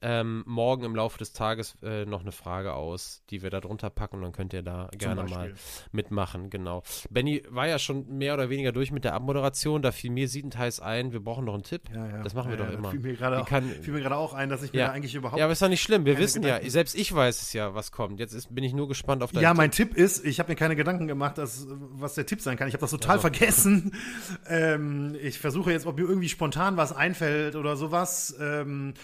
[0.00, 3.90] ähm, morgen im Laufe des Tages äh, noch eine Frage aus, die wir da drunter
[3.90, 5.54] packen und dann könnt ihr da gerne mal
[5.92, 6.82] mitmachen, genau.
[7.10, 10.56] Benny war ja schon mehr oder weniger durch mit der Abmoderation, da fiel mir siedend
[10.56, 11.82] heiß ein, wir brauchen noch einen Tipp.
[11.94, 12.22] Ja, ja.
[12.22, 12.90] Das machen wir ja, doch ja, immer.
[12.90, 14.86] Fiel mir gerade auch, kann- fiel mir gerade auch ein, dass ich mir Ja.
[14.88, 16.04] da eigentlich überhaupt Ja, aber ist doch nicht schlimm.
[16.04, 16.70] Wir wissen ja, Gedanken.
[16.70, 18.20] selbst ich weiß es ja, was kommt.
[18.20, 19.56] Jetzt ist, bin ich nur gespannt auf deinen Ja, Tipp.
[19.58, 22.68] mein Tipp ist, ich habe mir keine Gedanken gemacht, dass, was der Tipp sein kann.
[22.68, 23.92] Ich habe das total vergessen.
[24.48, 28.34] Ähm, ich versuche jetzt, ob mir irgendwie spontan was einfällt oder sowas.
[28.40, 28.94] Ähm,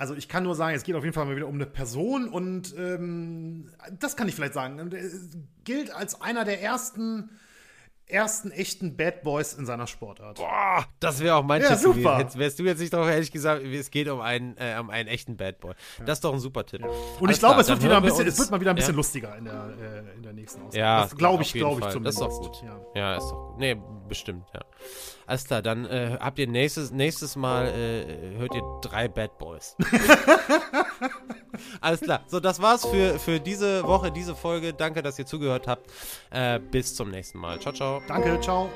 [0.00, 2.26] also ich kann nur sagen, es geht auf jeden Fall mal wieder um eine Person
[2.26, 3.68] und ähm,
[3.98, 4.90] das kann ich vielleicht sagen.
[4.92, 5.10] Äh,
[5.64, 7.28] gilt als einer der ersten,
[8.10, 10.36] ersten echten Bad Boys in seiner Sportart.
[10.38, 12.18] Boah, das wäre auch mein Ja, Tipp super.
[12.20, 14.90] Jetzt wärst du jetzt nicht drauf, hätte ich gesagt, es geht um einen, äh, um
[14.90, 15.74] einen echten Bad Boy.
[16.04, 16.82] Das ist doch ein super Tipp.
[16.84, 16.90] Und
[17.28, 18.92] Alles ich glaube, es, wird wieder ein bisschen, es uns- wird mal wieder ein bisschen
[18.92, 18.96] ja?
[18.96, 20.78] lustiger in der, äh, in der nächsten Ausgabe.
[20.78, 22.20] Ja, das glaube ich, glaube ich zumindest.
[22.20, 22.62] Das ist doch gut.
[22.62, 22.80] Ja.
[23.00, 23.58] Ja, ist doch gut.
[23.58, 23.76] Nee,
[24.08, 24.60] bestimmt, ja.
[25.26, 29.76] Alles klar, dann äh, habt ihr nächstes, nächstes Mal, äh, hört ihr drei Bad Boys.
[31.80, 32.22] Alles klar.
[32.26, 34.72] So, das war's für, für diese Woche, diese Folge.
[34.72, 35.90] Danke, dass ihr zugehört habt.
[36.30, 37.58] Äh, bis zum nächsten Mal.
[37.60, 38.02] Ciao, ciao.
[38.06, 38.70] Danke, ciao.